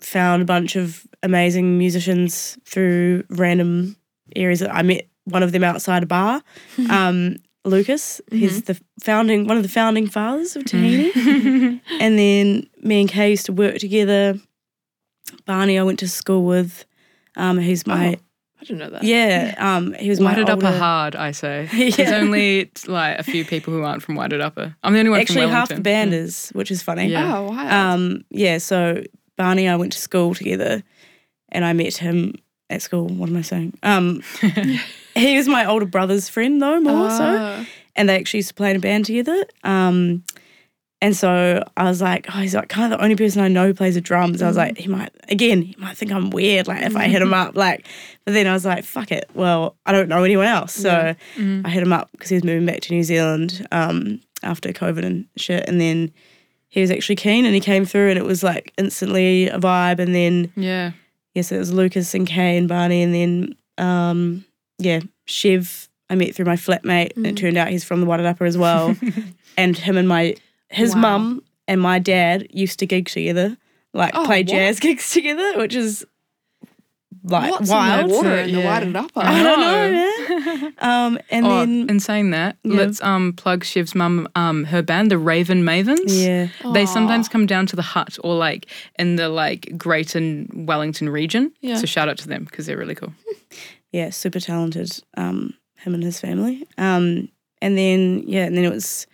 found 0.00 0.42
a 0.42 0.46
bunch 0.46 0.76
of 0.76 1.06
amazing 1.22 1.78
musicians 1.78 2.58
through 2.64 3.24
random 3.30 3.96
areas. 4.34 4.62
I 4.62 4.82
met 4.82 5.08
one 5.24 5.42
of 5.42 5.52
them 5.52 5.64
outside 5.64 6.02
a 6.02 6.06
bar. 6.06 6.42
Um, 6.90 7.36
Lucas, 7.64 8.20
he's 8.30 8.62
the 8.62 8.80
founding 9.02 9.48
one 9.48 9.56
of 9.56 9.64
the 9.64 9.68
founding 9.68 10.06
fathers 10.06 10.54
of 10.54 10.62
Tahini. 10.62 11.80
and 12.00 12.16
then 12.16 12.68
me 12.80 13.00
and 13.00 13.10
Cae 13.10 13.30
used 13.30 13.46
to 13.46 13.52
work 13.52 13.78
together. 13.78 14.38
Barney, 15.46 15.76
I 15.76 15.82
went 15.82 15.98
to 15.98 16.08
school 16.08 16.44
with. 16.44 16.84
Um, 17.34 17.58
he's 17.58 17.84
my 17.84 18.14
Oh, 18.14 18.20
I 18.60 18.64
didn't 18.64 18.78
know 18.78 18.90
that. 18.90 19.02
yeah. 19.04 19.54
Um, 19.58 19.92
he 19.94 20.08
was 20.08 20.18
my 20.20 20.34
Wairarapa 20.34 20.78
hard, 20.78 21.14
I 21.14 21.30
say. 21.32 21.68
Yeah. 21.74 21.90
There's 21.90 22.12
only 22.12 22.70
like 22.86 23.18
a 23.18 23.22
few 23.22 23.44
people 23.44 23.72
who 23.74 23.82
aren't 23.82 24.02
from 24.02 24.16
Wairarapa. 24.16 24.74
I'm 24.82 24.92
the 24.94 24.98
only 25.00 25.10
one 25.10 25.20
Actually, 25.20 25.42
from 25.42 25.50
half 25.50 25.68
the 25.68 25.74
Wellington. 25.74 25.82
band 25.82 26.14
is, 26.14 26.50
which 26.54 26.70
is 26.70 26.82
funny. 26.82 27.06
Yeah. 27.08 27.36
Oh 27.38 27.50
wow. 27.50 27.92
Um, 27.94 28.24
yeah, 28.30 28.58
so 28.58 29.02
Barney, 29.36 29.66
and 29.66 29.74
I 29.74 29.76
went 29.76 29.92
to 29.92 29.98
school 29.98 30.34
together 30.34 30.82
and 31.50 31.64
I 31.64 31.72
met 31.74 31.96
him 31.98 32.34
at 32.70 32.82
school. 32.82 33.08
What 33.08 33.28
am 33.28 33.36
I 33.36 33.42
saying? 33.42 33.76
Um, 33.82 34.22
he 35.14 35.36
was 35.36 35.46
my 35.48 35.64
older 35.66 35.86
brother's 35.86 36.28
friend, 36.28 36.60
though, 36.60 36.80
more 36.80 37.10
so. 37.10 37.24
Ah. 37.38 37.66
And 37.94 38.08
they 38.08 38.16
actually 38.18 38.38
used 38.38 38.48
to 38.48 38.54
play 38.54 38.70
in 38.70 38.76
a 38.76 38.80
band 38.80 39.04
together. 39.06 39.44
Um, 39.64 40.24
and 41.02 41.14
so 41.16 41.62
I 41.76 41.84
was 41.84 42.00
like, 42.00 42.26
oh, 42.34 42.38
he's 42.40 42.54
like 42.54 42.68
kind 42.68 42.90
of 42.92 42.98
the 42.98 43.04
only 43.04 43.16
person 43.16 43.42
I 43.42 43.48
know 43.48 43.66
who 43.66 43.74
plays 43.74 43.94
the 43.94 44.00
drums. 44.00 44.40
I 44.42 44.48
was 44.48 44.56
like, 44.56 44.78
he 44.78 44.88
might, 44.88 45.10
again, 45.28 45.62
he 45.62 45.74
might 45.78 45.96
think 45.96 46.10
I'm 46.10 46.30
weird, 46.30 46.66
like 46.66 46.82
if 46.82 46.96
I 46.96 47.06
hit 47.08 47.20
him 47.22 47.34
up. 47.42 47.54
Like, 47.56 47.86
but 48.24 48.32
then 48.32 48.46
I 48.46 48.52
was 48.54 48.64
like, 48.64 48.84
fuck 48.84 49.12
it. 49.12 49.28
Well, 49.34 49.76
I 49.84 49.92
don't 49.92 50.08
know 50.08 50.24
anyone 50.24 50.46
else. 50.46 50.72
So 50.72 51.14
I 51.38 51.68
hit 51.68 51.82
him 51.82 51.92
up 51.92 52.10
because 52.12 52.30
he 52.30 52.36
was 52.36 52.44
moving 52.44 52.64
back 52.66 52.80
to 52.80 52.94
New 52.94 53.02
Zealand 53.02 53.66
um, 53.72 54.20
after 54.42 54.72
COVID 54.72 55.04
and 55.04 55.26
shit. 55.36 55.68
And 55.68 55.80
then 55.80 56.12
he 56.68 56.80
was 56.80 56.90
actually 56.90 57.16
keen 57.16 57.44
and 57.44 57.54
he 57.54 57.60
came 57.60 57.84
through 57.84 58.08
and 58.10 58.18
it 58.18 58.24
was 58.24 58.42
like 58.42 58.72
instantly 58.78 59.48
a 59.48 59.58
vibe. 59.58 59.98
And 59.98 60.14
then, 60.14 60.50
Yeah. 60.56 60.92
yes, 61.34 61.52
it 61.52 61.58
was 61.58 61.72
Lucas 61.72 62.14
and 62.14 62.26
Cae 62.26 62.56
and 62.56 62.68
Barney. 62.68 63.02
And 63.02 63.14
then, 63.14 63.54
um, 63.78 64.44
yeah, 64.78 65.00
Chev, 65.26 65.88
I 66.08 66.14
met 66.14 66.34
through 66.34 66.46
my 66.46 66.56
flatmate. 66.56 67.16
And 67.16 67.26
it 67.26 67.36
turned 67.36 67.56
out 67.58 67.68
he's 67.68 67.84
from 67.84 68.00
the 68.00 68.06
Wairarapa 68.06 68.46
as 68.46 68.56
well. 68.56 68.96
and 69.58 69.76
him 69.76 69.96
and 69.98 70.08
my, 70.08 70.34
his 70.68 70.94
Wow. 70.94 71.00
mum 71.00 71.42
and 71.68 71.80
my 71.80 71.98
dad 71.98 72.46
used 72.50 72.78
to 72.80 72.86
gig 72.86 73.08
together, 73.08 73.56
like 73.92 74.14
Oh, 74.14 74.24
play 74.24 74.40
what? 74.40 74.46
jazz 74.48 74.80
gigs 74.86 75.10
together, 75.12 75.58
which 75.58 75.74
is 75.74 76.04
like 77.28 77.50
What's 77.50 77.68
wild. 77.70 78.02
in 78.02 78.08
the 78.08 78.14
water 78.14 78.36
in 78.36 78.52
the 78.52 78.60
yeah. 78.60 78.80
Wairarapa? 78.82 79.10
I 79.16 79.42
don't 79.42 79.60
know, 79.60 79.90
know. 79.90 79.90
man. 79.90 80.74
um, 80.78 81.18
and 81.30 81.46
oh, 81.46 81.58
then, 81.60 81.90
in 81.90 81.98
saying 81.98 82.30
that, 82.30 82.56
Yeah. 82.62 82.76
let's 82.76 83.02
um 83.02 83.32
plug 83.32 83.64
Shiv's 83.64 83.94
mum, 83.96 84.28
um, 84.36 84.64
her 84.64 84.80
band, 84.82 85.10
the 85.10 85.18
Raven 85.18 85.64
Mavens. 85.64 85.98
yeah. 86.06 86.48
They 86.72 86.86
sometimes 86.86 87.28
come 87.28 87.46
down 87.46 87.66
to 87.66 87.76
the 87.76 87.82
hut 87.82 88.16
or 88.22 88.36
like 88.36 88.66
in 88.98 89.16
the 89.16 89.28
like 89.28 89.76
Greater 89.76 90.44
Wellington 90.52 91.08
region. 91.08 91.52
Yeah. 91.60 91.76
So 91.76 91.86
shout 91.86 92.08
out 92.08 92.18
to 92.18 92.28
them 92.28 92.44
because 92.44 92.66
they're 92.66 92.78
really 92.78 92.94
cool. 92.94 93.12
yeah, 93.92 94.10
super 94.10 94.38
talented. 94.38 95.00
Um, 95.16 95.54
him 95.78 95.94
and 95.94 96.04
his 96.04 96.20
family. 96.20 96.64
Um, 96.78 97.28
and 97.60 97.76
then 97.76 98.22
yeah, 98.26 98.44
and 98.44 98.56
then 98.56 98.64
it 98.64 98.72
was 98.72 99.06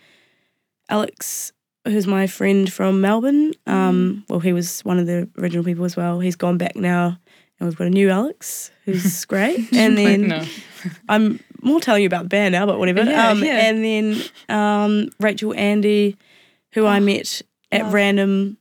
Alex, 0.92 1.52
who's 1.86 2.06
my 2.06 2.26
friend 2.26 2.70
from 2.70 3.00
Melbourne. 3.00 3.54
Um, 3.66 4.26
well, 4.28 4.40
he 4.40 4.52
was 4.52 4.82
one 4.82 4.98
of 4.98 5.06
the 5.06 5.26
original 5.38 5.64
people 5.64 5.86
as 5.86 5.96
well. 5.96 6.20
He's 6.20 6.36
gone 6.36 6.58
back 6.58 6.76
now, 6.76 7.18
and 7.58 7.66
we've 7.66 7.78
got 7.78 7.86
a 7.86 7.90
new 7.90 8.10
Alex 8.10 8.70
who's 8.84 9.24
great. 9.32 9.72
and 9.72 9.96
then 9.96 10.28
no. 10.28 10.44
I'm 11.08 11.40
more 11.62 11.80
telling 11.80 12.02
you 12.02 12.06
about 12.08 12.24
the 12.24 12.28
band 12.28 12.52
now, 12.52 12.66
but 12.66 12.78
whatever. 12.78 13.04
Yeah, 13.04 13.30
um, 13.30 13.42
yeah. 13.42 13.70
And 13.70 13.82
then 13.82 14.22
um, 14.50 15.08
Rachel 15.18 15.54
Andy, 15.54 16.18
who 16.74 16.84
I 16.84 17.00
met 17.00 17.40
at 17.72 17.84
love. 17.84 17.94
random 17.94 18.58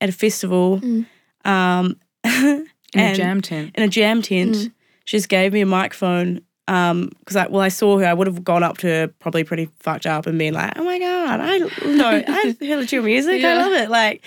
at 0.00 0.08
a 0.10 0.12
festival. 0.12 0.78
Mm. 0.78 1.06
Um, 1.44 2.00
in 2.24 2.68
a 2.94 3.14
jam 3.16 3.40
tent. 3.40 3.72
in 3.74 3.82
a 3.82 3.88
jam 3.88 4.22
tent. 4.22 4.54
Mm. 4.54 4.72
She 5.04 5.16
just 5.16 5.28
gave 5.28 5.52
me 5.52 5.62
a 5.62 5.66
microphone 5.66 6.42
because 6.66 7.36
I 7.36 7.46
well 7.48 7.60
I 7.62 7.68
saw 7.68 7.98
her. 7.98 8.06
I 8.06 8.14
would 8.14 8.26
have 8.26 8.42
gone 8.42 8.62
up 8.62 8.78
to 8.78 8.86
her 8.86 9.08
probably 9.08 9.44
pretty 9.44 9.68
fucked 9.80 10.06
up 10.06 10.26
and 10.26 10.38
been 10.38 10.54
like, 10.54 10.72
"Oh 10.76 10.84
my 10.84 10.98
god, 10.98 11.40
I 11.40 11.58
know 11.86 12.22
I 12.26 12.56
heard 12.64 12.90
your 12.90 13.02
music. 13.02 13.44
I 13.44 13.56
love 13.56 13.72
it." 13.72 13.90
Like, 13.90 14.24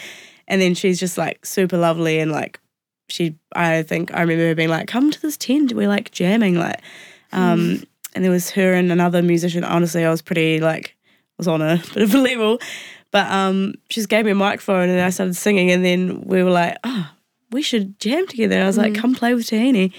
and 0.48 0.62
then 0.62 0.75
she's 0.75 1.00
just 1.00 1.17
like 1.17 1.46
super 1.46 1.77
lovely 1.77 2.20
and 2.20 2.32
like 2.32 2.60
she. 3.10 3.36
I 3.56 3.82
think 3.84 4.13
I 4.13 4.22
remember 4.22 4.48
her 4.48 4.56
being 4.56 4.70
like, 4.70 4.88
"Come 4.88 5.10
to 5.12 5.22
this 5.22 5.38
tent. 5.38 5.74
We're 5.74 5.88
like 5.88 6.12
jamming." 6.12 6.56
Like, 6.56 6.79
um, 7.32 7.84
and 8.13 8.24
there 8.24 8.32
was 8.32 8.51
her 8.51 8.74
and 8.74 8.91
another 8.91 9.22
musician. 9.22 9.63
Honestly, 9.63 10.06
I 10.06 10.10
was 10.10 10.22
pretty 10.22 10.60
like 10.60 10.96
was 11.38 11.48
on 11.48 11.62
a 11.62 11.82
bit 11.94 12.03
of 12.03 12.13
a 12.13 12.20
level. 12.20 12.60
But 13.12 13.32
um, 13.32 13.74
she 13.89 13.96
just 14.01 14.10
gave 14.10 14.25
me 14.25 14.32
a 14.32 14.36
microphone 14.36 14.89
and 14.89 15.00
I 15.00 15.10
started 15.10 15.36
singing, 15.36 15.72
and 15.72 15.84
then 15.84 16.22
we 16.22 16.44
were 16.44 16.51
like, 16.51 16.77
"Oh, 16.84 17.10
we 17.51 17.62
should 17.62 18.00
jam 18.00 18.27
together." 18.27 18.62
I 18.62 18.67
was 18.67 18.77
like, 18.77 18.94
"Come 18.96 19.15
play 19.15 19.34
with 19.34 19.48
Tahini," 19.48 19.94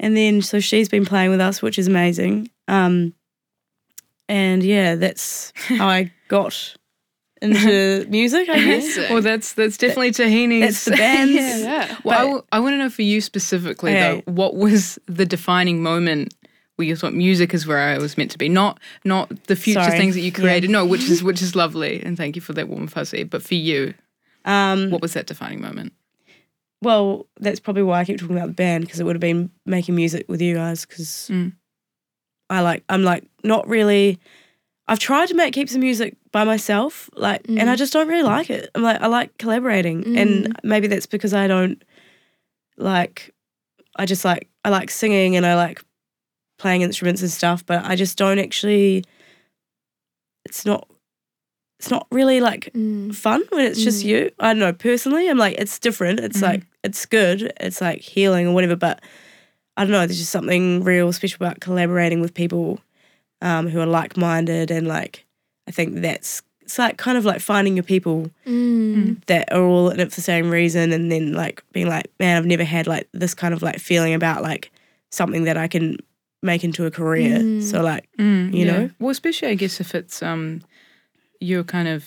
and 0.00 0.16
then 0.16 0.42
so 0.42 0.60
she's 0.60 0.88
been 0.88 1.04
playing 1.04 1.30
with 1.30 1.40
us, 1.40 1.60
which 1.62 1.78
is 1.78 1.86
amazing. 1.86 2.50
Um, 2.68 3.14
and 4.28 4.62
yeah, 4.62 4.94
that's 4.96 5.52
how 5.68 5.88
I 5.88 6.12
got 6.28 6.74
into 7.40 8.06
music. 8.10 8.48
I 8.48 8.58
guess. 8.64 8.96
Well, 9.10 9.22
that's 9.22 9.54
that's 9.54 9.76
definitely 9.78 10.10
Tahini's. 10.12 10.60
That's 10.60 10.84
the 10.86 10.90
band's. 10.96 11.34
yeah. 11.34 11.58
yeah. 11.58 11.96
Well, 12.04 12.44
I, 12.52 12.60
want 12.60 12.74
to 12.74 12.78
know 12.78 12.90
for 12.90 13.02
you 13.02 13.20
specifically 13.20 13.92
Okay. 13.92 14.22
though, 14.26 14.32
what 14.32 14.54
was 14.56 14.98
the 15.06 15.24
defining 15.26 15.82
moment 15.82 16.34
where 16.76 16.86
you 16.86 16.94
thought 16.94 17.12
music 17.14 17.54
is 17.54 17.66
where 17.66 17.78
I 17.78 17.98
was 17.98 18.16
meant 18.16 18.30
to 18.32 18.38
be, 18.38 18.48
not 18.48 18.78
not 19.04 19.30
the 19.46 19.56
future 19.56 19.82
Sorry. 19.82 19.98
things 19.98 20.14
that 20.14 20.20
you 20.20 20.30
Yeah. 20.30 20.40
created. 20.40 20.70
No, 20.70 20.84
which 20.84 21.08
is 21.08 21.22
which 21.22 21.42
is 21.42 21.56
lovely, 21.56 22.02
and 22.02 22.16
thank 22.16 22.36
you 22.36 22.42
for 22.42 22.52
that 22.52 22.68
warm 22.68 22.86
fuzzy. 22.86 23.24
But 23.24 23.42
for 23.42 23.54
you, 23.54 23.94
Um, 24.44 24.90
what 24.90 25.00
was 25.02 25.14
that 25.14 25.26
defining 25.26 25.60
moment? 25.60 25.92
Well, 26.82 27.26
that's 27.40 27.60
probably 27.60 27.82
why 27.82 28.00
I 28.00 28.04
keep 28.04 28.18
talking 28.18 28.36
about 28.36 28.48
the 28.48 28.54
band 28.54 28.84
because 28.84 29.00
it 29.00 29.04
would 29.04 29.16
have 29.16 29.20
been 29.20 29.50
making 29.66 29.94
music 29.94 30.26
with 30.28 30.40
you 30.40 30.54
guys 30.54 30.84
because 30.86 31.28
Mm. 31.30 31.52
I 32.50 32.60
like 32.60 32.84
I'm 32.88 33.02
like 33.02 33.24
not 33.44 33.68
really. 33.68 34.18
I've 34.86 34.98
tried 34.98 35.28
to 35.28 35.34
make 35.34 35.52
keep 35.52 35.68
some 35.68 35.82
music 35.82 36.16
by 36.32 36.44
myself, 36.44 37.10
like, 37.14 37.42
and 37.46 37.68
I 37.68 37.76
just 37.76 37.92
don't 37.92 38.08
really 38.08 38.22
like 38.22 38.48
it. 38.48 38.70
I'm 38.74 38.82
like 38.82 39.00
I 39.02 39.06
like 39.06 39.36
collaborating, 39.36 40.16
and 40.16 40.56
maybe 40.62 40.86
that's 40.86 41.04
because 41.06 41.34
I 41.34 41.46
don't 41.46 41.82
like. 42.78 43.34
I 43.96 44.06
just 44.06 44.24
like 44.24 44.48
I 44.64 44.70
like 44.70 44.90
singing 44.90 45.36
and 45.36 45.44
I 45.44 45.56
like 45.56 45.84
playing 46.58 46.82
instruments 46.82 47.20
and 47.20 47.30
stuff, 47.30 47.66
but 47.66 47.84
I 47.84 47.96
just 47.96 48.16
don't 48.16 48.38
actually. 48.38 49.04
It's 50.46 50.64
not. 50.64 50.88
It's 51.78 51.90
not 51.90 52.06
really 52.10 52.40
like 52.40 52.70
Mm. 52.74 53.14
fun 53.14 53.42
when 53.50 53.64
it's 53.66 53.82
just 53.82 54.04
you. 54.04 54.30
I 54.40 54.48
don't 54.48 54.58
know. 54.58 54.72
Personally, 54.72 55.28
I'm 55.28 55.38
like, 55.38 55.56
it's 55.58 55.78
different. 55.78 56.18
It's 56.20 56.42
like, 56.42 56.62
it's 56.82 57.06
good. 57.06 57.52
It's 57.60 57.80
like 57.80 58.00
healing 58.00 58.48
or 58.48 58.52
whatever. 58.54 58.74
But 58.76 59.00
I 59.76 59.84
don't 59.84 59.92
know. 59.92 60.04
There's 60.06 60.18
just 60.18 60.32
something 60.32 60.82
real 60.82 61.12
special 61.12 61.36
about 61.44 61.60
collaborating 61.60 62.20
with 62.20 62.34
people 62.34 62.80
um, 63.40 63.68
who 63.68 63.78
are 63.80 63.86
like 63.86 64.16
minded. 64.16 64.72
And 64.72 64.88
like, 64.88 65.24
I 65.68 65.70
think 65.70 66.00
that's, 66.00 66.42
it's 66.62 66.78
like 66.80 66.96
kind 66.98 67.16
of 67.16 67.24
like 67.24 67.40
finding 67.40 67.76
your 67.76 67.84
people 67.84 68.28
Mm. 68.44 69.24
that 69.26 69.52
are 69.52 69.62
all 69.62 69.90
in 69.90 70.00
it 70.00 70.10
for 70.10 70.16
the 70.16 70.20
same 70.22 70.50
reason. 70.50 70.92
And 70.92 71.12
then 71.12 71.32
like 71.32 71.62
being 71.72 71.86
like, 71.88 72.10
man, 72.18 72.36
I've 72.36 72.46
never 72.46 72.64
had 72.64 72.88
like 72.88 73.06
this 73.12 73.34
kind 73.34 73.54
of 73.54 73.62
like 73.62 73.78
feeling 73.78 74.14
about 74.14 74.42
like 74.42 74.72
something 75.12 75.44
that 75.44 75.56
I 75.56 75.68
can 75.68 75.98
make 76.42 76.64
into 76.64 76.86
a 76.86 76.90
career. 76.90 77.38
Mm. 77.38 77.62
So 77.62 77.82
like, 77.82 78.08
Mm, 78.18 78.52
You 78.52 78.66
yeah. 78.66 78.72
know? 78.72 78.90
well, 78.98 79.10
especially 79.10 79.48
I 79.48 79.54
guess 79.54 79.80
if 79.80 79.94
it's 79.94 80.22
um, 80.24 80.62
your 81.40 81.64
kind 81.64 81.88
of, 81.88 82.04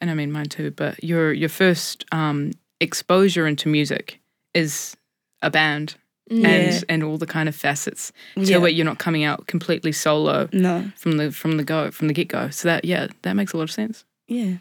and 0.00 0.10
I 0.10 0.14
mean 0.14 0.32
mine 0.32 0.46
too, 0.48 0.70
but 0.70 1.02
your 1.02 1.32
your 1.32 1.48
first 1.48 2.04
um 2.12 2.52
exposure 2.80 3.46
into 3.46 3.68
music 3.68 4.20
is 4.54 4.96
a 5.42 5.50
band 5.50 5.96
Mm. 6.30 6.44
and 6.46 6.84
and 6.88 7.02
all 7.04 7.18
the 7.18 7.26
kind 7.26 7.50
of 7.50 7.54
facets 7.54 8.10
Yeah. 8.34 8.58
to 8.58 8.64
it. 8.64 8.70
You're 8.74 8.86
not 8.86 8.98
coming 8.98 9.24
out 9.24 9.46
completely 9.46 9.92
solo 9.92 10.48
no. 10.54 10.90
from 10.96 11.18
the 11.18 11.30
from 11.30 11.58
the 11.58 11.62
go 11.64 11.90
from 11.90 12.08
the 12.08 12.14
get 12.14 12.28
go. 12.28 12.48
So 12.48 12.66
that 12.68 12.86
yeah, 12.86 13.08
that 13.22 13.34
makes 13.34 13.52
a 13.52 13.58
lot 13.58 13.64
of 13.64 13.70
sense. 13.70 14.04
Yeah. 14.26 14.54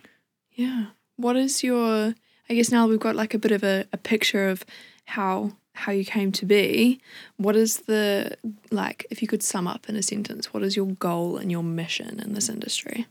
Yeah. 0.51 0.87
What 1.15 1.37
is 1.37 1.63
your 1.63 2.15
I 2.49 2.53
guess 2.53 2.69
now 2.69 2.85
we've 2.85 2.99
got 2.99 3.15
like 3.15 3.33
a 3.33 3.39
bit 3.39 3.53
of 3.53 3.63
a, 3.63 3.85
a 3.93 3.97
picture 3.97 4.49
of 4.49 4.65
how 5.05 5.53
how 5.73 5.93
you 5.93 6.03
came 6.03 6.33
to 6.33 6.45
be. 6.45 6.99
What 7.37 7.55
is 7.55 7.77
the 7.87 8.35
like 8.69 9.05
if 9.09 9.21
you 9.21 9.27
could 9.29 9.41
sum 9.41 9.65
up 9.65 9.87
in 9.87 9.95
a 9.95 10.03
sentence, 10.03 10.53
what 10.53 10.63
is 10.63 10.75
your 10.75 10.87
goal 10.99 11.37
and 11.37 11.49
your 11.49 11.63
mission 11.63 12.19
in 12.19 12.33
this 12.33 12.49
industry? 12.49 13.07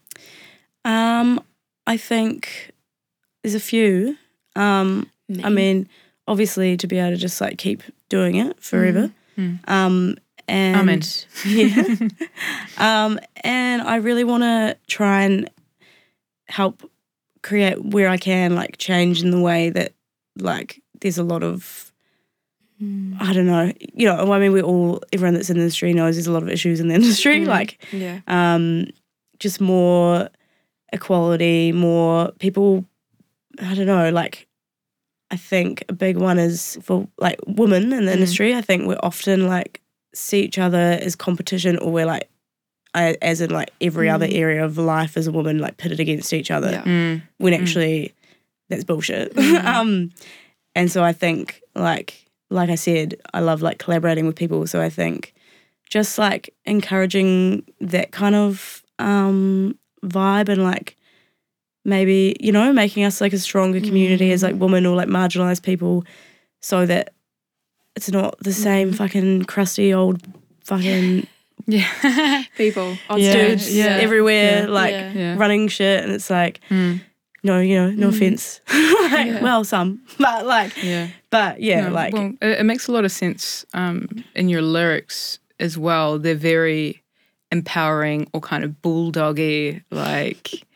Um, 0.85 1.41
I 1.87 1.97
think 1.97 2.71
there's 3.43 3.55
a 3.55 3.61
few. 3.61 4.17
Um, 4.57 5.09
I 5.43 5.49
mean, 5.49 5.89
obviously 6.29 6.77
to 6.77 6.87
be 6.87 6.99
able 6.99 7.11
to 7.11 7.17
just 7.17 7.41
like 7.41 7.59
keep 7.59 7.83
doing 8.09 8.37
it 8.37 8.63
forever. 8.63 9.11
Mm. 9.39 9.69
Um, 9.69 10.17
and 10.49 10.77
Amen. 10.77 11.01
yeah. 11.47 13.05
um, 13.05 13.19
and 13.45 13.83
I 13.83 13.97
really 13.97 14.25
want 14.25 14.43
to 14.43 14.77
try 14.89 15.23
and 15.23 15.49
help 16.49 16.89
create 17.43 17.83
where 17.85 18.09
I 18.09 18.19
can 18.19 18.55
like 18.55 18.77
change 18.79 19.23
in 19.23 19.31
the 19.31 19.41
way 19.41 19.71
that 19.71 19.93
like 20.39 20.81
there's 21.01 21.19
a 21.19 21.25
lot 21.25 21.43
of 21.43 21.89
Mm. 22.83 23.17
I 23.21 23.33
don't 23.33 23.47
know, 23.47 23.73
you 23.95 24.07
know, 24.07 24.33
I 24.33 24.41
mean, 24.41 24.51
we 24.51 24.61
all 24.61 25.01
everyone 25.13 25.35
that's 25.35 25.49
in 25.51 25.57
the 25.57 25.63
industry 25.63 25.93
knows 25.93 26.17
there's 26.17 26.27
a 26.27 26.33
lot 26.33 26.43
of 26.43 26.49
issues 26.49 26.81
in 26.81 26.89
the 26.89 26.95
industry, 26.97 27.41
Mm. 27.41 27.47
like 27.47 27.85
Yeah. 27.93 28.21
um, 28.27 28.87
just 29.39 29.61
more 29.61 30.29
equality, 30.93 31.73
more 31.73 32.31
people. 32.39 32.85
I 33.61 33.75
don't 33.75 33.87
know, 33.87 34.11
like 34.11 34.47
I 35.31 35.37
think 35.37 35.85
a 35.89 35.93
big 35.95 36.17
one 36.19 36.39
is 36.39 36.79
for 36.83 37.09
like 37.19 37.39
women 37.47 37.93
in 37.93 38.05
the 38.07 38.13
Mm. 38.13 38.17
industry. 38.17 38.55
I 38.55 38.61
think 38.61 38.87
we're 38.87 38.99
often 39.03 39.47
like 39.47 39.81
see 40.15 40.41
each 40.43 40.59
other 40.59 40.99
as 41.01 41.17
competition, 41.17 41.79
or 41.79 41.91
we're 41.91 42.05
like, 42.07 42.29
I, 42.95 43.17
as 43.23 43.41
in 43.41 43.51
like 43.51 43.71
every 43.81 44.11
other 44.11 44.27
Mm. 44.27 44.35
area 44.35 44.65
of 44.65 44.77
life 44.77 45.17
as 45.17 45.27
a 45.27 45.33
woman, 45.33 45.59
like 45.59 45.79
pitted 45.79 46.01
against 46.01 46.33
each 46.35 46.51
other. 46.51 46.71
Yeah. 46.73 46.83
Mm. 46.85 47.23
When 47.39 47.53
Mm. 47.55 47.61
actually, 47.63 48.13
that's 48.69 48.85
bullshit. 48.85 49.35
Mm. 49.35 49.65
um, 49.75 50.11
and 50.75 50.91
so 50.93 51.03
I 51.03 51.13
think 51.15 51.63
like 51.75 52.27
like 52.51 52.69
I 52.69 52.75
said, 52.75 53.15
I 53.33 53.41
love 53.41 53.63
like 53.63 53.79
collaborating 53.79 54.27
with 54.27 54.37
people. 54.37 54.67
So 54.67 54.83
I 54.83 54.91
think 54.91 55.33
just 55.89 56.19
like 56.19 56.53
encouraging 56.67 57.65
that 57.81 58.11
kind 58.13 58.35
of 58.35 58.83
um, 58.99 59.79
vibe 60.05 60.49
and 60.49 60.63
like 60.63 60.97
maybe 61.85 62.37
you 62.41 62.53
know 62.53 62.73
making 62.73 63.05
us 63.05 63.21
like 63.21 63.33
a 63.33 63.39
stronger 63.39 63.81
community 63.81 64.33
as 64.33 64.43
like 64.43 64.55
women 64.57 64.87
or 64.87 64.97
like 64.97 65.09
marginalized 65.09 65.63
people, 65.63 66.05
so 66.61 66.87
that 66.87 67.13
it's 67.97 68.11
not 68.11 68.39
the 68.41 68.53
same 68.53 68.93
fucking 68.93 69.45
crusty 69.45 69.93
old 69.93 70.23
fucking 70.65 71.27
Yeah. 71.67 72.43
People 72.57 72.97
on 73.09 73.21
yeah, 73.21 73.57
stage. 73.57 73.69
yeah. 73.75 73.99
everywhere 74.01 74.63
Yeah. 74.63 74.69
like 74.69 74.93
Yeah. 74.93 75.13
Yeah. 75.13 75.37
running 75.37 75.69
shit, 75.69 76.03
and 76.05 76.13
it's 76.13 76.31
like 76.31 76.61
Mm. 76.71 77.01
no, 77.45 77.61
you 77.61 77.75
know, 77.77 77.91
no 77.91 78.09
Mm. 78.09 78.15
offense. 78.17 78.61
like, 79.13 79.27
Yeah. 79.27 79.43
Well, 79.43 79.63
some, 79.65 80.01
but 80.19 80.47
like, 80.47 80.73
Yeah. 80.83 81.09
but 81.31 81.61
yeah, 81.61 81.89
No, 81.89 81.95
like 81.95 82.15
well, 82.15 82.33
it, 82.41 82.61
it 82.61 82.65
makes 82.65 82.87
a 82.89 82.93
lot 82.93 83.05
of 83.05 83.13
sense 83.13 83.65
um, 83.75 84.09
in 84.35 84.49
your 84.49 84.63
lyrics 84.63 85.39
as 85.61 85.77
well. 85.77 86.19
They're 86.19 86.35
very 86.35 87.02
empowering 87.53 88.27
or 88.33 88.41
kind 88.41 88.65
of 88.65 88.71
bulldoggy 88.83 89.85
like 89.91 90.67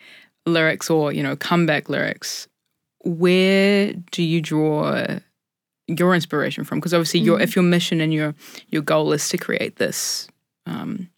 lyrics 0.44 0.88
or 0.88 1.12
you 1.12 1.22
know 1.22 1.34
comeback 1.34 1.88
lyrics. 1.88 2.46
Where 3.04 3.92
do 4.12 4.22
you 4.22 4.40
draw 4.40 5.18
your 5.88 6.14
inspiration 6.14 6.64
from? 6.64 6.78
Because 6.78 6.94
obviously, 6.94 7.20
your 7.20 7.40
if 7.40 7.56
your 7.56 7.64
mission 7.64 8.00
and 8.00 8.12
your 8.12 8.34
your 8.68 8.82
goal 8.82 9.12
is 9.12 9.28
to 9.30 9.38
create 9.38 9.76
this 9.76 10.28
um, 10.66 11.08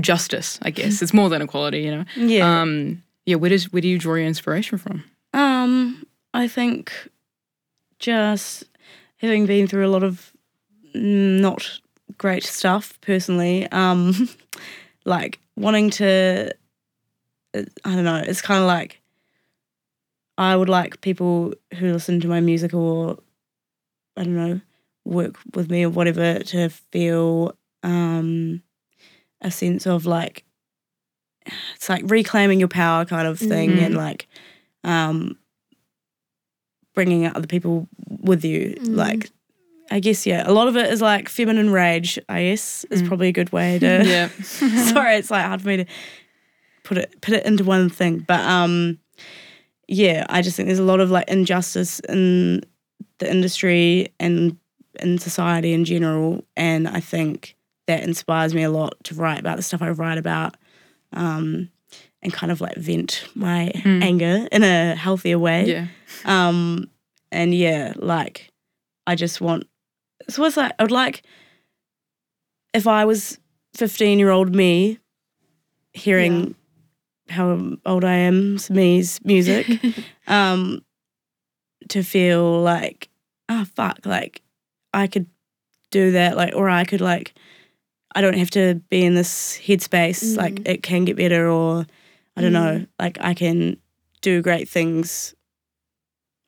justice, 0.00 0.58
I 0.62 0.70
guess 0.70 1.00
it's 1.02 1.14
more 1.14 1.30
than 1.30 1.40
equality. 1.40 1.80
You 1.80 1.90
know, 1.96 2.04
yeah. 2.16 2.60
um, 2.60 3.02
yeah. 3.24 3.36
Where 3.36 3.50
does 3.50 3.72
where 3.72 3.80
do 3.80 3.88
you 3.88 3.98
draw 3.98 4.14
your 4.16 4.26
inspiration 4.26 4.76
from? 4.76 5.04
Um, 5.32 6.06
I 6.34 6.48
think 6.48 6.92
just 7.98 8.64
having 9.16 9.46
been 9.46 9.68
through 9.68 9.86
a 9.86 9.88
lot 9.88 10.02
of 10.02 10.32
not 10.94 11.78
great 12.22 12.44
stuff 12.44 12.98
personally, 13.00 13.66
um, 13.72 14.28
like 15.04 15.40
wanting 15.56 15.90
to, 15.90 16.52
I 17.54 17.64
don't 17.84 18.04
know, 18.04 18.22
it's 18.24 18.40
kind 18.40 18.60
of 18.60 18.66
like 18.68 19.00
I 20.38 20.54
would 20.56 20.68
like 20.68 21.00
people 21.00 21.52
who 21.78 21.92
listen 21.92 22.20
to 22.20 22.28
my 22.28 22.40
music 22.40 22.72
or 22.72 23.18
I 24.16 24.22
don't 24.24 24.36
know, 24.36 24.60
work 25.04 25.34
with 25.54 25.68
me 25.70 25.84
or 25.84 25.90
whatever 25.90 26.38
to 26.38 26.68
feel 26.68 27.56
um, 27.82 28.62
a 29.40 29.50
sense 29.50 29.84
of 29.86 30.06
like 30.06 30.44
it's 31.74 31.88
like 31.88 32.04
reclaiming 32.06 32.60
your 32.60 32.68
power 32.68 33.04
kind 33.04 33.26
of 33.26 33.38
thing 33.40 33.70
Mhm. 33.70 33.84
and 33.86 33.96
like 33.96 34.28
um, 34.84 35.36
bringing 36.94 37.26
other 37.26 37.48
people 37.48 37.88
with 38.06 38.44
you. 38.44 38.76
Mm. 38.80 38.96
Like, 38.96 39.30
I 39.90 40.00
guess 40.00 40.26
yeah, 40.26 40.42
a 40.46 40.52
lot 40.52 40.68
of 40.68 40.76
it 40.76 40.90
is 40.90 41.02
like 41.02 41.28
feminine 41.28 41.70
rage. 41.70 42.18
I 42.28 42.44
guess 42.44 42.84
is 42.90 43.02
Mm. 43.02 43.08
probably 43.08 43.28
a 43.28 43.32
good 43.32 43.52
way 43.52 43.78
to. 43.78 43.86
Yeah. 44.06 44.28
Sorry, 44.42 45.16
it's 45.16 45.30
like 45.30 45.44
hard 45.44 45.60
for 45.62 45.68
me 45.68 45.76
to 45.78 45.84
put 46.84 46.98
it 46.98 47.20
put 47.20 47.34
it 47.34 47.44
into 47.46 47.64
one 47.64 47.88
thing, 47.90 48.20
but 48.26 48.40
um, 48.40 48.98
yeah, 49.88 50.24
I 50.28 50.40
just 50.42 50.56
think 50.56 50.66
there's 50.68 50.78
a 50.78 50.84
lot 50.84 51.00
of 51.00 51.10
like 51.10 51.28
injustice 51.28 52.00
in 52.08 52.62
the 53.18 53.30
industry 53.30 54.12
and 54.18 54.56
in 55.00 55.18
society 55.18 55.72
in 55.72 55.84
general, 55.84 56.44
and 56.56 56.86
I 56.88 57.00
think 57.00 57.56
that 57.86 58.02
inspires 58.04 58.54
me 58.54 58.62
a 58.62 58.70
lot 58.70 58.94
to 59.04 59.14
write 59.14 59.40
about 59.40 59.56
the 59.56 59.62
stuff 59.62 59.82
I 59.82 59.90
write 59.90 60.18
about. 60.18 60.56
Um, 61.12 61.68
and 62.22 62.32
kind 62.32 62.52
of 62.52 62.60
like 62.60 62.76
vent 62.76 63.26
my 63.34 63.72
Mm. 63.74 64.02
anger 64.02 64.48
in 64.52 64.62
a 64.62 64.94
healthier 64.94 65.38
way. 65.40 65.64
yeah. 65.66 65.86
Um, 66.24 66.88
and 67.32 67.52
yeah, 67.54 67.92
like 67.96 68.50
I 69.06 69.14
just 69.16 69.40
want. 69.40 69.66
So 70.28 70.44
it's 70.44 70.56
like 70.56 70.72
I 70.78 70.82
would 70.82 70.90
like 70.90 71.22
if 72.74 72.86
I 72.86 73.04
was 73.04 73.38
fifteen 73.74 74.18
year 74.18 74.30
old 74.30 74.54
me 74.54 74.98
hearing 75.92 76.54
how 77.28 77.76
old 77.86 78.04
I 78.04 78.14
am, 78.14 78.58
me's 78.70 79.20
music, 79.24 79.66
um, 80.26 80.82
to 81.88 82.02
feel 82.02 82.60
like 82.62 83.08
oh 83.48 83.64
fuck, 83.76 84.00
like 84.04 84.42
I 84.94 85.06
could 85.06 85.26
do 85.90 86.12
that, 86.12 86.36
like, 86.36 86.54
or 86.56 86.68
I 86.68 86.84
could 86.84 87.00
like, 87.00 87.34
I 88.14 88.20
don't 88.20 88.36
have 88.36 88.50
to 88.50 88.76
be 88.90 89.04
in 89.04 89.14
this 89.14 89.58
headspace. 89.58 90.22
Mm. 90.24 90.36
Like, 90.36 90.68
it 90.68 90.82
can 90.82 91.04
get 91.04 91.16
better, 91.16 91.48
or 91.48 91.86
I 92.36 92.40
don't 92.40 92.52
know, 92.52 92.86
like 92.98 93.18
I 93.20 93.34
can 93.34 93.76
do 94.22 94.42
great 94.42 94.68
things. 94.68 95.34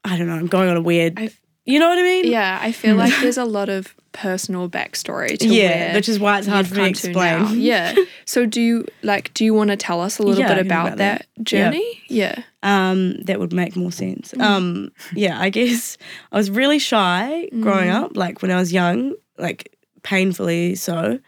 I 0.02 0.16
don't 0.19 0.26
know. 0.26 0.35
I'm 0.35 0.47
going 0.47 0.69
on 0.69 0.76
a 0.76 0.83
weird. 0.83 1.19
I- 1.19 1.31
you 1.64 1.78
know 1.78 1.88
what 1.88 1.99
I 1.99 2.02
mean? 2.02 2.26
Yeah, 2.30 2.59
I 2.61 2.73
feel 2.73 2.97
like 2.97 3.12
there's 3.21 3.38
a 3.38 3.44
lot 3.44 3.68
of 3.68 3.94
personal 4.12 4.68
backstory 4.68 5.37
to 5.38 5.49
yeah, 5.49 5.68
where 5.87 5.94
which 5.94 6.09
is 6.09 6.21
why 6.21 6.38
it's 6.38 6.47
hard 6.47 6.66
for 6.68 6.75
me 6.76 6.83
to 6.85 6.88
explain. 6.90 7.61
Yeah. 7.61 7.94
So 8.26 8.47
do 8.47 8.61
you 8.61 8.87
like? 9.02 9.33
Do 9.35 9.44
you 9.44 9.52
want 9.54 9.71
to 9.71 9.76
tell 9.76 10.00
us 10.00 10.18
a 10.18 10.23
little 10.23 10.40
Yeah, 10.40 10.54
bit 10.54 10.64
about, 10.66 10.87
about 10.87 10.99
that, 10.99 11.26
that. 11.37 11.44
journey? 11.44 12.02
Yeah. 12.09 12.42
um, 12.62 13.21
that 13.25 13.38
would 13.38 13.52
make 13.52 13.76
more 13.76 13.92
sense. 13.92 14.33
Mm. 14.33 14.40
Um, 14.42 14.92
yeah, 15.14 15.38
I 15.40 15.50
guess 15.50 15.99
I 16.33 16.37
was 16.38 16.50
really 16.50 16.78
shy 16.78 17.49
growing 17.61 17.90
Mm. 17.90 18.02
up, 18.04 18.16
like 18.16 18.40
when 18.42 18.50
I 18.50 18.56
was 18.56 18.73
young, 18.73 19.14
like 19.38 19.76
painfully 20.02 20.75
so. 20.75 21.18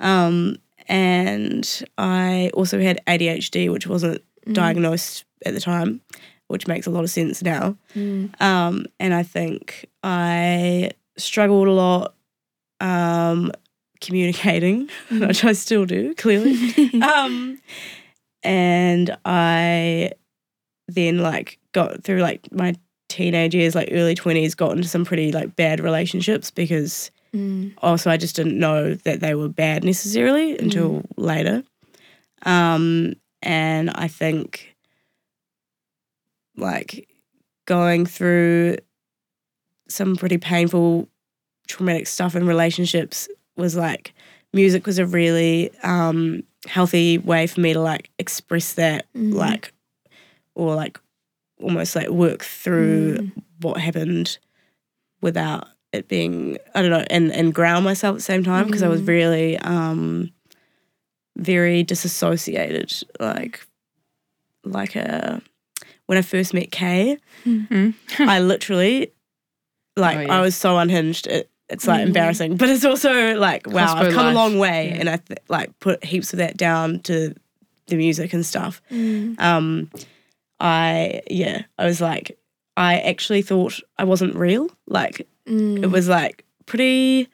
Um, 0.00 0.56
and 0.88 1.82
I 1.98 2.50
also 2.54 2.80
had 2.80 3.00
ADHD, 3.06 3.70
which 3.70 3.86
wasn't 3.86 4.22
Mm. 4.46 4.54
diagnosed 4.54 5.24
at 5.46 5.52
the 5.54 5.60
time, 5.60 6.00
which 6.50 6.66
makes 6.66 6.86
a 6.86 6.90
lot 6.90 7.04
of 7.04 7.10
sense 7.10 7.42
now. 7.42 7.76
Mm. 7.94 8.40
Um, 8.40 8.86
and 8.98 9.14
I 9.14 9.22
think 9.22 9.86
I 10.02 10.90
struggled 11.16 11.68
a 11.68 11.72
lot 11.72 12.14
um, 12.80 13.52
communicating, 14.00 14.88
Mm. 15.10 15.26
which 15.28 15.44
I 15.44 15.52
still 15.52 15.84
do, 15.86 16.14
clearly. 16.14 16.56
um, 17.02 17.58
and 18.42 19.16
I 19.24 20.12
then 20.88 21.18
like 21.18 21.58
got 21.72 22.02
through 22.04 22.20
like 22.20 22.50
my 22.52 22.74
teenage 23.08 23.54
years, 23.54 23.74
like 23.74 23.88
early 23.92 24.14
twenties, 24.14 24.54
got 24.54 24.72
into 24.76 24.88
some 24.88 25.04
pretty 25.04 25.32
like 25.32 25.56
bad 25.56 25.80
relationships 25.80 26.50
because 26.50 27.10
Mm. 27.32 27.74
also 27.78 28.10
I 28.10 28.16
just 28.16 28.34
didn't 28.34 28.58
know 28.58 28.94
that 28.94 29.20
they 29.20 29.36
were 29.36 29.48
bad 29.48 29.84
necessarily 29.84 30.58
until 30.58 31.04
later. 31.16 31.62
Um, 32.42 33.12
and 33.40 33.88
I 33.90 34.08
think 34.08 34.69
like 36.60 37.08
going 37.66 38.06
through 38.06 38.76
some 39.88 40.16
pretty 40.16 40.38
painful, 40.38 41.08
traumatic 41.68 42.06
stuff 42.06 42.36
in 42.36 42.46
relationships 42.46 43.28
was 43.56 43.76
like 43.76 44.12
music 44.52 44.86
was 44.86 44.98
a 44.98 45.06
really 45.06 45.70
um, 45.82 46.42
healthy 46.66 47.18
way 47.18 47.46
for 47.46 47.60
me 47.60 47.72
to 47.72 47.80
like 47.80 48.10
express 48.18 48.74
that, 48.74 49.06
Mhm. 49.14 49.34
like, 49.34 49.72
or 50.54 50.74
like 50.74 50.98
almost 51.60 51.94
like 51.96 52.08
work 52.08 52.42
through 52.44 53.18
Mm. 53.18 53.32
what 53.60 53.76
happened 53.80 54.38
without 55.20 55.68
it 55.92 56.08
being 56.08 56.56
I 56.74 56.82
don't 56.82 56.90
know 56.90 57.04
and 57.10 57.32
and 57.32 57.52
ground 57.54 57.84
myself 57.84 58.14
at 58.14 58.18
the 58.18 58.22
same 58.22 58.42
time 58.44 58.66
because 58.66 58.82
I 58.82 58.88
was 58.88 59.02
Mm. 59.02 59.08
really 59.08 59.58
um 59.58 60.30
very 61.36 61.82
disassociated 61.82 62.92
like 63.18 63.66
like 64.64 64.94
a 64.96 65.42
when 66.10 66.18
I 66.18 66.22
first 66.22 66.52
met 66.52 66.70
Cae 66.72 67.18
Mm. 67.46 67.94
I 68.18 68.40
literally 68.40 69.12
like 69.96 70.28
Oh, 70.28 70.32
I 70.32 70.40
was 70.40 70.56
so 70.56 70.76
unhinged 70.76 71.26
it, 71.28 71.48
it's 71.68 71.86
like 71.86 72.00
Mm. 72.02 72.06
embarrassing 72.08 72.56
but 72.56 72.68
it's 72.68 72.84
also 72.84 73.34
like 73.36 73.66
wow 73.66 73.94
I've 73.96 74.12
come 74.12 74.26
life. 74.26 74.34
a 74.34 74.38
long 74.42 74.58
way 74.58 74.88
Yeah. 74.88 74.96
and 75.00 75.08
I 75.08 75.16
th- 75.18 75.38
like 75.48 75.78
put 75.78 76.04
heaps 76.04 76.32
of 76.32 76.38
that 76.38 76.56
down 76.56 76.98
to 77.08 77.34
the 77.86 77.96
music 77.96 78.32
and 78.34 78.44
stuff 78.44 78.82
Mm. 78.90 79.38
um 79.40 79.90
I 80.58 81.22
yeah 81.30 81.62
I 81.78 81.86
was 81.86 82.00
like 82.00 82.36
I 82.76 82.98
actually 83.00 83.42
thought 83.42 83.78
I 83.98 84.04
wasn't 84.04 84.34
real 84.34 84.68
like 84.86 85.26
Mm. 85.46 85.82
it 85.82 85.90
was 85.90 86.08
like 86.08 86.44
pretty 86.66 87.28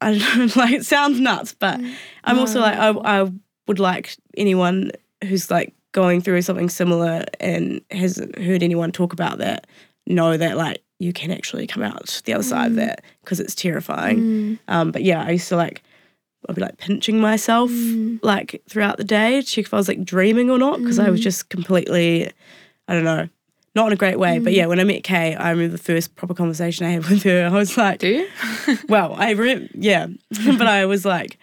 I 0.00 0.16
don't 0.16 0.38
know, 0.38 0.52
like 0.62 0.72
it 0.74 0.86
sounds 0.86 1.18
nuts, 1.20 1.54
but 1.58 1.80
Mm. 1.80 1.94
I'm 2.24 2.38
also 2.38 2.60
like 2.60 2.78
I 2.78 2.90
I 3.22 3.30
would 3.66 3.78
like 3.80 4.16
anyone 4.36 4.92
who's 5.24 5.50
like 5.50 5.74
going 5.92 6.20
through 6.20 6.42
something 6.42 6.68
similar 6.68 7.24
and 7.40 7.80
hasn't 7.90 8.36
heard 8.38 8.62
anyone 8.62 8.92
talk 8.92 9.12
about 9.12 9.38
that 9.38 9.66
know 10.06 10.36
that 10.36 10.56
like 10.56 10.82
you 10.98 11.12
can 11.12 11.30
actually 11.30 11.66
come 11.66 11.82
out 11.82 12.22
the 12.24 12.32
other 12.32 12.42
side 12.42 12.66
of 12.66 12.72
Mm. 12.72 12.76
that 12.76 13.02
because 13.22 13.40
it's 13.40 13.54
terrifying. 13.54 14.18
Mm. 14.18 14.58
Um, 14.68 14.90
but 14.90 15.02
yeah, 15.04 15.22
I 15.24 15.30
used 15.30 15.48
to 15.48 15.56
like 15.56 15.82
I'd 16.48 16.54
be 16.54 16.60
like 16.62 16.78
pinching 16.78 17.20
myself 17.20 17.70
Mm. 17.70 18.18
like 18.22 18.62
throughout 18.68 18.96
the 18.96 19.04
day, 19.04 19.40
to 19.40 19.46
check 19.46 19.64
if 19.66 19.74
I 19.74 19.76
was 19.76 19.88
like 19.88 20.04
dreaming 20.04 20.50
or 20.50 20.58
not 20.58 20.78
because 20.78 20.98
I 20.98 21.10
was 21.10 21.20
Mm. 21.20 21.24
just 21.24 21.48
completely 21.48 22.30
I 22.88 22.94
don't 22.94 23.04
know. 23.04 23.28
Not 23.74 23.88
in 23.88 23.92
a 23.92 23.96
great 23.96 24.18
way, 24.18 24.38
but 24.38 24.52
Mm. 24.52 24.56
yeah, 24.56 24.66
when 24.66 24.80
I 24.80 24.84
met 24.84 25.04
Cae, 25.04 25.34
I 25.36 25.50
remember 25.50 25.72
the 25.72 25.82
first 25.82 26.16
proper 26.16 26.34
conversation 26.34 26.86
I 26.86 26.90
had 26.90 27.04
with 27.08 27.22
her. 27.24 27.46
I 27.46 27.50
was 27.56 27.76
like, 27.76 28.00
Do 28.00 28.08
you? 28.08 28.28
well, 28.88 29.14
I 29.16 29.30
re- 29.32 29.68
yeah, 29.74 30.06
but 30.58 30.66
I 30.66 30.86
was 30.86 31.04
like, 31.04 31.38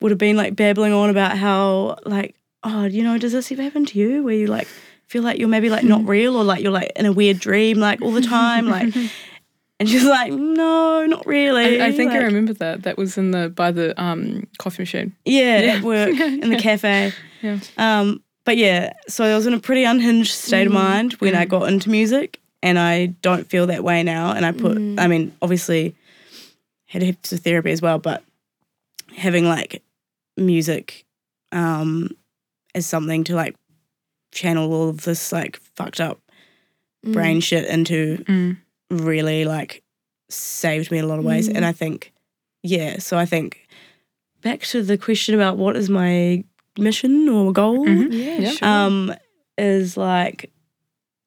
would 0.00 0.10
have 0.12 0.18
been 0.18 0.36
like 0.36 0.54
babbling 0.54 0.92
on 0.92 1.08
about 1.10 1.38
how 1.38 1.96
like, 2.04 2.34
oh, 2.66 2.84
you 2.84 3.02
know, 3.02 3.16
does 3.18 3.32
this 3.32 3.50
ever 3.52 3.62
happen 3.62 3.84
to 3.86 3.98
you 3.98 4.22
where 4.24 4.34
you 4.34 4.46
like 4.48 4.68
feel 5.06 5.22
like 5.22 5.38
you're 5.38 5.48
maybe 5.48 5.70
like 5.70 5.84
not 5.84 6.06
real 6.16 6.36
or 6.36 6.44
like 6.44 6.62
you're 6.62 6.72
like 6.72 6.92
in 6.96 7.06
a 7.06 7.12
weird 7.12 7.38
dream 7.38 7.78
like 7.78 8.02
all 8.02 8.12
the 8.12 8.20
time, 8.20 8.66
like, 8.68 8.94
and 9.80 9.88
she's 9.88 10.04
like, 10.04 10.32
no, 10.32 11.06
not 11.06 11.24
really. 11.26 11.80
I, 11.80 11.86
I 11.86 11.92
think 11.92 12.12
I 12.12 12.18
remember 12.18 12.52
that. 12.54 12.82
That 12.82 12.98
was 12.98 13.16
in 13.16 13.30
the 13.30 13.48
by 13.48 13.70
the 13.70 13.98
um 14.02 14.46
coffee 14.58 14.82
machine. 14.82 15.14
Yeah, 15.24 15.60
Yeah. 15.62 15.72
at 15.76 15.82
work 15.82 16.18
in 16.42 16.50
the 16.50 16.56
cafe. 16.58 17.12
Yeah. 17.42 17.58
Um, 17.78 18.22
but 18.44 18.56
yeah, 18.56 18.92
so 19.08 19.24
I 19.24 19.34
was 19.36 19.46
in 19.46 19.54
a 19.54 19.58
pretty 19.60 19.84
unhinged 19.84 20.32
state 20.32 20.66
of 20.66 20.72
Mm. 20.72 20.76
mind 20.76 21.12
when 21.14 21.34
I 21.34 21.44
got 21.46 21.68
into 21.68 21.90
music, 21.90 22.40
and 22.62 22.78
I 22.78 23.06
don't 23.22 23.48
feel 23.48 23.66
that 23.68 23.82
way 23.84 24.02
now. 24.02 24.32
And 24.32 24.44
I 24.46 24.52
put, 24.52 24.78
Mm. 24.78 24.98
I 25.00 25.06
mean, 25.08 25.32
obviously, 25.42 25.94
had 26.86 27.02
heaps 27.02 27.32
of 27.32 27.40
therapy 27.40 27.70
as 27.72 27.82
well, 27.82 27.98
but 27.98 28.22
having 29.16 29.44
like 29.48 29.82
music 30.36 31.04
um, 31.52 32.10
as 32.76 32.86
something 32.86 33.24
to 33.24 33.34
like 33.34 33.56
channel 34.32 34.72
all 34.72 34.88
of 34.90 35.02
this 35.02 35.32
like 35.32 35.56
fucked 35.74 36.00
up 36.00 36.20
Mm. 37.04 37.12
brain 37.12 37.40
shit 37.40 37.64
into 37.66 38.18
Mm. 38.28 38.56
really 38.90 39.44
like 39.44 39.82
saved 40.28 40.90
me 40.90 40.98
in 40.98 41.04
a 41.04 41.06
lot 41.06 41.18
of 41.20 41.24
ways. 41.24 41.48
Mm. 41.48 41.56
And 41.56 41.64
I 41.64 41.72
think, 41.72 42.12
yeah, 42.62 42.98
so 42.98 43.16
I 43.16 43.26
think 43.26 43.66
back 44.42 44.60
to 44.72 44.82
the 44.82 44.98
question 44.98 45.34
about 45.34 45.56
what 45.56 45.76
is 45.76 45.88
my 45.88 46.42
mission 46.78 47.28
or 47.28 47.52
goal 47.52 47.86
Mhm. 47.86 48.12
Yeah, 48.12 48.38
Yeah. 48.38 48.50
sure. 48.50 48.68
um, 48.68 49.14
is 49.56 49.96
like, 49.96 50.50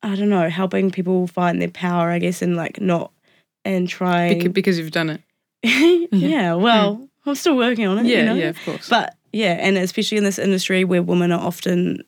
I 0.03 0.15
don't 0.15 0.29
know, 0.29 0.49
helping 0.49 0.91
people 0.91 1.27
find 1.27 1.61
their 1.61 1.69
power, 1.71 2.09
I 2.11 2.19
guess, 2.19 2.41
and 2.41 2.55
like 2.57 2.79
not 2.81 3.11
and 3.65 3.87
trying. 3.87 4.37
Because, 4.37 4.53
because 4.53 4.77
you've 4.79 4.91
done 4.91 5.09
it. 5.09 5.21
yeah, 6.11 6.53
well, 6.55 7.07
I'm 7.25 7.35
still 7.35 7.55
working 7.57 7.87
on 7.87 7.99
it. 7.99 8.05
Yeah, 8.05 8.19
you 8.19 8.25
know? 8.25 8.35
yeah, 8.35 8.49
of 8.49 8.59
course. 8.65 8.89
But 8.89 9.15
yeah, 9.31 9.53
and 9.59 9.77
especially 9.77 10.17
in 10.17 10.23
this 10.23 10.39
industry 10.39 10.83
where 10.83 11.01
women 11.03 11.31
are 11.31 11.39
often 11.41 12.03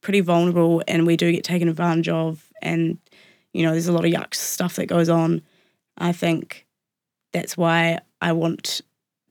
pretty 0.00 0.20
vulnerable 0.20 0.82
and 0.88 1.06
we 1.06 1.16
do 1.16 1.30
get 1.30 1.44
taken 1.44 1.68
advantage 1.68 2.08
of, 2.08 2.48
and 2.60 2.98
you 3.52 3.64
know, 3.64 3.72
there's 3.72 3.88
a 3.88 3.92
lot 3.92 4.04
of 4.04 4.10
yuck 4.10 4.34
stuff 4.34 4.76
that 4.76 4.86
goes 4.86 5.08
on. 5.08 5.42
I 5.98 6.12
think 6.12 6.66
that's 7.32 7.56
why 7.56 8.00
I 8.20 8.32
want 8.32 8.80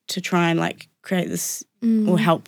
to 0.08 0.21
try 0.21 0.49
and 0.49 0.60
like 0.60 0.88
create 1.01 1.30
this 1.30 1.63
Mm. 1.84 2.08
or 2.08 2.19
help 2.19 2.47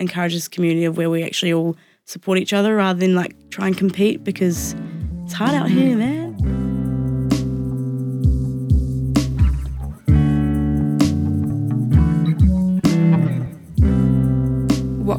encourage 0.00 0.34
this 0.34 0.48
community 0.48 0.84
of 0.84 0.98
where 0.98 1.08
we 1.08 1.22
actually 1.22 1.50
all 1.50 1.78
support 2.04 2.38
each 2.38 2.52
other 2.52 2.76
rather 2.76 3.00
than 3.00 3.14
like 3.14 3.34
try 3.48 3.66
and 3.68 3.78
compete 3.78 4.22
because 4.22 4.74
it's 5.24 5.32
hard 5.32 5.54
out 5.54 5.70
here, 5.70 5.96
man. 5.96 6.65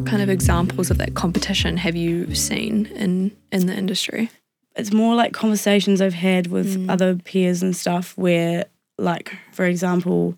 Kind 0.09 0.21
of 0.21 0.29
examples 0.29 0.89
of 0.91 0.97
that 0.97 1.13
competition 1.15 1.77
have 1.77 1.95
you 1.95 2.33
seen 2.35 2.85
in 2.87 3.31
in 3.51 3.65
the 3.67 3.75
industry? 3.75 4.29
it's 4.75 4.93
more 4.93 5.15
like 5.15 5.33
conversations 5.33 6.01
I've 6.01 6.13
had 6.13 6.47
with 6.47 6.77
Mm. 6.77 6.91
other 6.91 7.15
peers 7.15 7.63
and 7.63 7.75
stuff 7.75 8.15
where, 8.15 8.65
like, 8.99 9.33
for 9.51 9.65
example, 9.65 10.35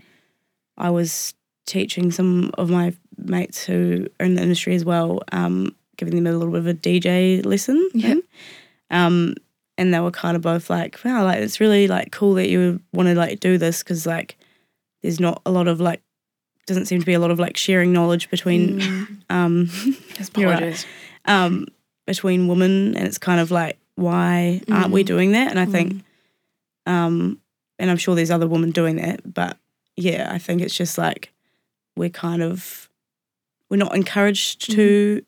I 0.78 0.90
was 0.92 1.34
teaching 1.66 2.10
some 2.10 2.52
of 2.58 2.70
my 2.70 2.94
mates 3.18 3.66
who 3.66 4.08
are 4.18 4.26
in 4.26 4.36
the 4.36 4.42
industry 4.42 4.76
as 4.76 4.86
well, 4.86 5.20
um, 5.34 5.76
giving 5.98 6.16
them 6.16 6.26
a 6.26 6.32
little 6.38 6.54
bit 6.54 6.60
of 6.60 6.68
a 6.68 6.74
DJ 6.74 7.42
lesson. 7.46 7.90
Yeah. 7.94 8.08
thing. 8.14 8.22
Um, 8.92 9.36
and 9.78 9.94
they 9.94 10.00
were 10.00 10.10
kind 10.12 10.38
of 10.38 10.42
both 10.42 10.70
like, 10.70 10.98
wow, 11.04 11.26
like, 11.26 11.40
it's 11.40 11.60
really 11.60 11.90
like 11.90 12.14
cool 12.14 12.34
that 12.36 12.48
you 12.48 12.80
want 12.94 13.08
to 13.10 13.16
like 13.16 13.42
do 13.42 13.58
this 13.58 13.84
because 13.84 14.06
like 14.06 14.38
there's 15.02 15.20
not 15.20 15.42
a 15.46 15.52
lot 15.52 15.68
of 15.68 15.82
like, 15.82 16.02
doesn't 16.70 16.86
seem 16.86 17.00
to 17.02 17.06
be 17.06 17.14
a 17.14 17.20
lot 17.20 17.32
of 17.32 17.40
like 17.40 17.58
sharing 17.58 17.92
knowledge 17.92 18.30
between 18.30 18.80
Mm. 18.80 19.22
um, 19.30 19.70
right. 20.38 20.86
Um, 21.26 21.68
between 22.08 22.48
women, 22.48 22.96
and 22.96 23.06
it's 23.06 23.18
kind 23.18 23.40
of 23.42 23.52
like, 23.52 23.78
why 23.96 24.62
aren't 24.72 24.92
we 24.94 25.04
Mm. 25.04 25.08
doing 25.08 25.32
that? 25.34 25.50
And 25.52 25.60
I 25.60 25.66
think, 25.66 25.94
Mm. 25.94 26.02
um, 26.92 27.42
and 27.78 27.92
I'm 27.92 27.98
sure 27.98 28.16
there's 28.16 28.32
other 28.32 28.48
women 28.48 28.72
doing 28.72 28.96
that, 28.96 29.22
but 29.34 29.58
yeah, 29.98 30.30
I 30.32 30.38
think 30.40 30.62
it's 30.62 30.76
just 30.76 30.98
like 30.98 31.32
we're 31.98 32.10
kind 32.10 32.42
of 32.42 32.90
we're 33.70 33.78
not 33.78 33.94
encouraged 33.96 34.72
to 34.72 35.22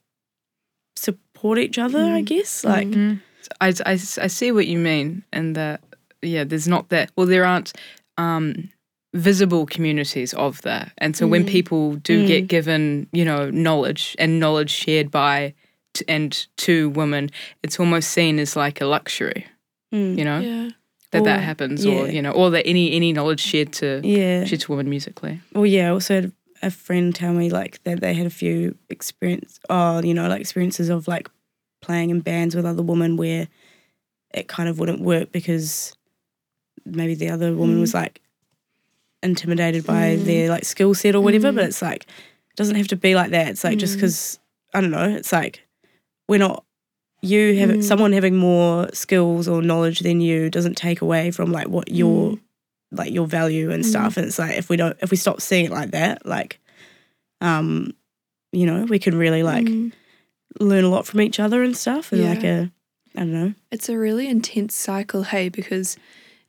support 0.95 1.57
each 1.59 1.77
other. 1.77 1.99
I 1.99 2.21
Mm. 2.21 2.25
guess 2.25 2.63
like 2.63 2.87
Mm. 2.87 3.19
I, 3.59 3.67
I, 3.85 3.91
I 3.93 4.27
see 4.27 4.51
what 4.51 4.67
you 4.67 4.77
mean, 4.77 5.23
and 5.33 5.55
that 5.55 5.81
yeah, 6.21 6.43
there's 6.43 6.67
not 6.67 6.89
that. 6.89 7.11
Well, 7.15 7.25
there 7.27 7.45
aren't 7.45 7.73
um, 8.17 8.69
visible 9.13 9.65
communities 9.65 10.33
of 10.33 10.61
that. 10.61 10.91
And 10.97 11.15
so 11.15 11.27
when 11.27 11.43
mm. 11.43 11.49
people 11.49 11.95
do 11.95 12.25
get 12.25 12.45
mm. 12.45 12.47
given, 12.47 13.07
you 13.11 13.25
know, 13.25 13.49
knowledge 13.49 14.15
and 14.17 14.39
knowledge 14.39 14.69
shared 14.69 15.11
by 15.11 15.53
t- 15.93 16.05
and 16.07 16.47
to 16.57 16.89
women, 16.91 17.29
it's 17.61 17.79
almost 17.79 18.11
seen 18.11 18.39
as 18.39 18.55
like 18.55 18.79
a 18.81 18.85
luxury, 18.85 19.45
Mm. 19.93 20.17
you 20.17 20.23
know, 20.23 20.39
Yeah. 20.39 20.69
that 21.11 21.21
Or- 21.21 21.25
that 21.25 21.41
happens, 21.41 21.85
or 21.85 22.07
you 22.09 22.21
know, 22.21 22.31
or 22.31 22.51
that 22.51 22.65
any 22.65 22.93
any 22.93 23.11
knowledge 23.11 23.41
shared 23.41 23.73
to 23.73 23.99
Yeah. 24.03 24.45
shared 24.45 24.61
to 24.61 24.71
women 24.71 24.89
musically. 24.89 25.41
Well, 25.53 25.65
yeah. 25.65 25.87
I 25.87 25.91
also 25.91 26.15
had 26.15 26.31
a 26.61 26.71
friend 26.71 27.13
tell 27.13 27.33
me 27.33 27.49
like 27.49 27.83
that 27.83 27.99
they 27.99 28.13
had 28.13 28.25
a 28.25 28.29
few 28.29 28.75
experience, 28.89 29.59
oh, 29.69 30.01
you 30.01 30.13
know, 30.13 30.29
like 30.29 30.39
experiences 30.39 30.87
of 30.87 31.07
like 31.09 31.29
playing 31.81 32.11
in 32.11 32.21
bands 32.21 32.55
with 32.55 32.65
other 32.65 32.83
women 32.83 33.17
where 33.17 33.49
it 34.33 34.47
kind 34.47 34.69
of 34.69 34.79
wouldn't 34.79 35.01
work 35.01 35.33
because 35.33 35.93
maybe 36.85 37.15
the 37.15 37.29
other 37.29 37.53
woman 37.53 37.81
was 37.81 37.91
mm. 37.91 37.95
like 37.95 38.21
intimidated 39.23 39.85
by 39.85 40.15
mm. 40.15 40.25
their 40.25 40.49
like 40.49 40.65
skill 40.65 40.93
set 40.93 41.15
or 41.15 41.21
whatever. 41.21 41.51
But 41.51 41.65
mm. 41.65 41.67
it's 41.67 41.81
like 41.81 42.03
it 42.03 42.55
doesn't 42.55 42.75
have 42.75 42.87
to 42.89 42.95
be 42.95 43.15
like 43.15 43.31
that. 43.31 43.47
It's 43.49 43.63
like 43.63 43.77
just 43.77 43.93
mm. 43.93 43.97
because 43.97 44.39
I 44.73 44.81
don't 44.81 44.91
know. 44.91 45.09
It's 45.09 45.31
like 45.31 45.67
we're 46.27 46.39
not. 46.39 46.63
You 47.23 47.55
have 47.59 47.85
someone 47.85 48.13
having 48.13 48.35
more 48.35 48.89
skills 48.93 49.47
or 49.47 49.61
knowledge 49.61 49.99
than 49.99 50.21
you 50.21 50.49
doesn't 50.49 50.75
take 50.75 51.01
away 51.01 51.29
from 51.29 51.51
like 51.51 51.67
what 51.67 51.91
your 51.91 52.39
like 52.91 53.13
your 53.13 53.27
value 53.27 53.69
and 53.69 53.85
stuff. 53.85 54.17
And 54.17 54.25
it's 54.25 54.39
like 54.39 54.57
if 54.57 54.69
we 54.69 54.75
don't 54.75 54.97
if 55.01 55.11
we 55.11 55.17
stop 55.17 55.39
seeing 55.39 55.65
it 55.65 55.71
like 55.71 55.91
that, 55.91 56.25
like 56.25 56.59
um, 57.39 57.93
you 58.51 58.65
know, 58.65 58.85
we 58.85 58.97
can 58.97 59.17
really 59.17 59.43
like 59.43 59.65
Mm. 59.65 59.91
learn 60.59 60.83
a 60.83 60.89
lot 60.89 61.05
from 61.05 61.21
each 61.21 61.39
other 61.39 61.61
and 61.61 61.77
stuff. 61.77 62.11
And 62.11 62.21
Yeah. 62.21 62.29
like 62.29 62.43
a 62.43 62.71
I 63.15 63.19
don't 63.19 63.33
know. 63.33 63.53
It's 63.71 63.89
a 63.89 63.97
really 63.97 64.27
intense 64.27 64.73
cycle, 64.73 65.23
hey, 65.23 65.49
because 65.49 65.97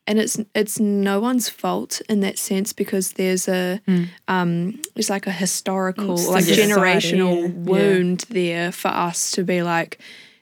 and 0.05 0.19
it's 0.19 0.39
it's 0.53 0.79
no 0.79 1.19
one's 1.19 1.49
fault 1.49 2.01
in 2.09 2.19
that 2.21 2.37
sense 2.37 2.73
because 2.73 3.13
there's 3.13 3.47
a 3.47 3.79
um 4.27 4.79
it's 4.95 5.09
like 5.09 5.27
a 5.27 5.31
historical 5.31 6.13
It's 6.13 6.27
like 6.27 6.45
the 6.45 6.55
society, 6.55 6.73
generational 6.73 7.41
yeah. 7.41 7.71
wound 7.71 8.25
there 8.29 8.71
for 8.71 8.89
us 8.89 9.31
to 9.31 9.43
be 9.43 9.63
like 9.63 9.99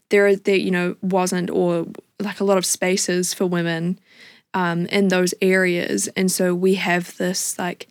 there 0.10 0.26
are 0.28 0.36
there 0.36 0.56
you 0.56 0.72
know 0.72 0.96
wasn't 1.02 1.50
or 1.50 1.88
like 2.20 2.40
a 2.40 2.44
lot 2.44 2.58
of 2.58 2.66
spaces 2.66 3.34
for 3.34 3.46
women 3.46 4.00
um 4.54 4.86
in 4.88 5.08
those 5.10 5.34
areas. 5.42 6.08
And 6.16 6.32
so 6.32 6.54
we 6.56 6.76
have 6.76 7.16
this 7.18 7.58
like 7.58 7.88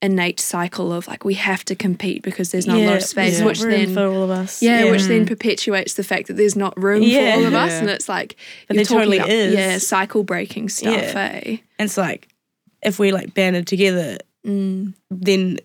innate 0.00 0.38
cycle 0.38 0.92
of 0.92 1.08
like 1.08 1.24
we 1.24 1.34
have 1.34 1.64
to 1.64 1.74
compete 1.74 2.22
because 2.22 2.52
there's 2.52 2.66
not 2.68 2.76
a 2.78 2.86
lot 2.86 2.96
of 2.98 3.02
space 3.02 3.32
there's 3.32 3.40
not 3.40 3.46
which 3.48 3.60
room 3.60 3.70
then 3.72 3.94
for 3.94 4.06
all 4.06 4.22
of 4.22 4.30
us. 4.30 4.62
yeah, 4.62 4.88
which 4.90 5.02
then 5.04 5.26
perpetuates 5.26 5.94
the 5.94 6.04
fact 6.04 6.28
that 6.28 6.34
there's 6.34 6.54
not 6.54 6.80
room 6.80 7.02
Yeah. 7.02 7.32
for 7.34 7.40
all 7.40 7.46
of 7.46 7.54
us, 7.54 7.72
Yeah. 7.72 7.78
and 7.80 7.90
it's 7.90 8.08
like 8.08 8.36
But 8.68 8.76
you're 8.76 8.84
there 8.84 8.98
totally 8.98 9.16
about, 9.18 9.30
is. 9.30 9.54
yeah, 9.54 9.78
cycle 9.78 10.22
breaking 10.22 10.68
stuff, 10.68 10.94
Yeah. 10.94 11.40
eh? 11.44 11.56
And 11.80 11.86
it's 11.86 11.96
like 11.96 12.28
if 12.82 12.98
we 13.00 13.10
like 13.10 13.34
banded 13.34 13.66
together, 13.66 14.18
Mm. 14.46 14.94
then 15.10 15.58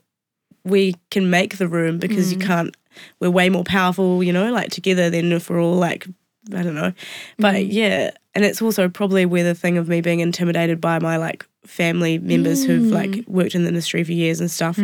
we 0.66 0.96
can 1.12 1.30
make 1.30 1.58
the 1.60 1.68
room 1.68 2.00
because 2.00 2.30
Mm. 2.30 2.32
you 2.42 2.48
can't. 2.48 2.78
We're 3.20 3.30
way 3.30 3.50
more 3.50 3.64
powerful, 3.64 4.24
you 4.24 4.34
know, 4.34 4.52
like 4.52 4.72
together 4.72 5.10
than 5.12 5.32
if 5.32 5.50
we're 5.50 5.62
all 5.62 5.76
like 5.76 6.08
I 6.54 6.62
don't 6.64 6.76
know. 6.76 6.92
But 7.38 7.56
Mm. 7.56 7.68
yeah, 7.72 8.12
and 8.34 8.44
it's 8.44 8.62
also 8.64 8.90
probably 8.90 9.26
where 9.26 9.44
the 9.44 9.54
thing 9.56 9.78
of 9.78 9.88
me 9.88 10.02
being 10.02 10.20
intimidated 10.22 10.82
by 10.82 10.98
my 11.00 11.18
like 11.18 11.46
family 11.66 12.18
members 12.20 12.66
who've 12.66 12.84
Mm. 12.88 12.92
like 12.92 13.24
worked 13.28 13.56
in 13.56 13.64
the 13.64 13.70
industry 13.70 14.04
for 14.04 14.12
years 14.12 14.40
and 14.40 14.50
stuff. 14.52 14.78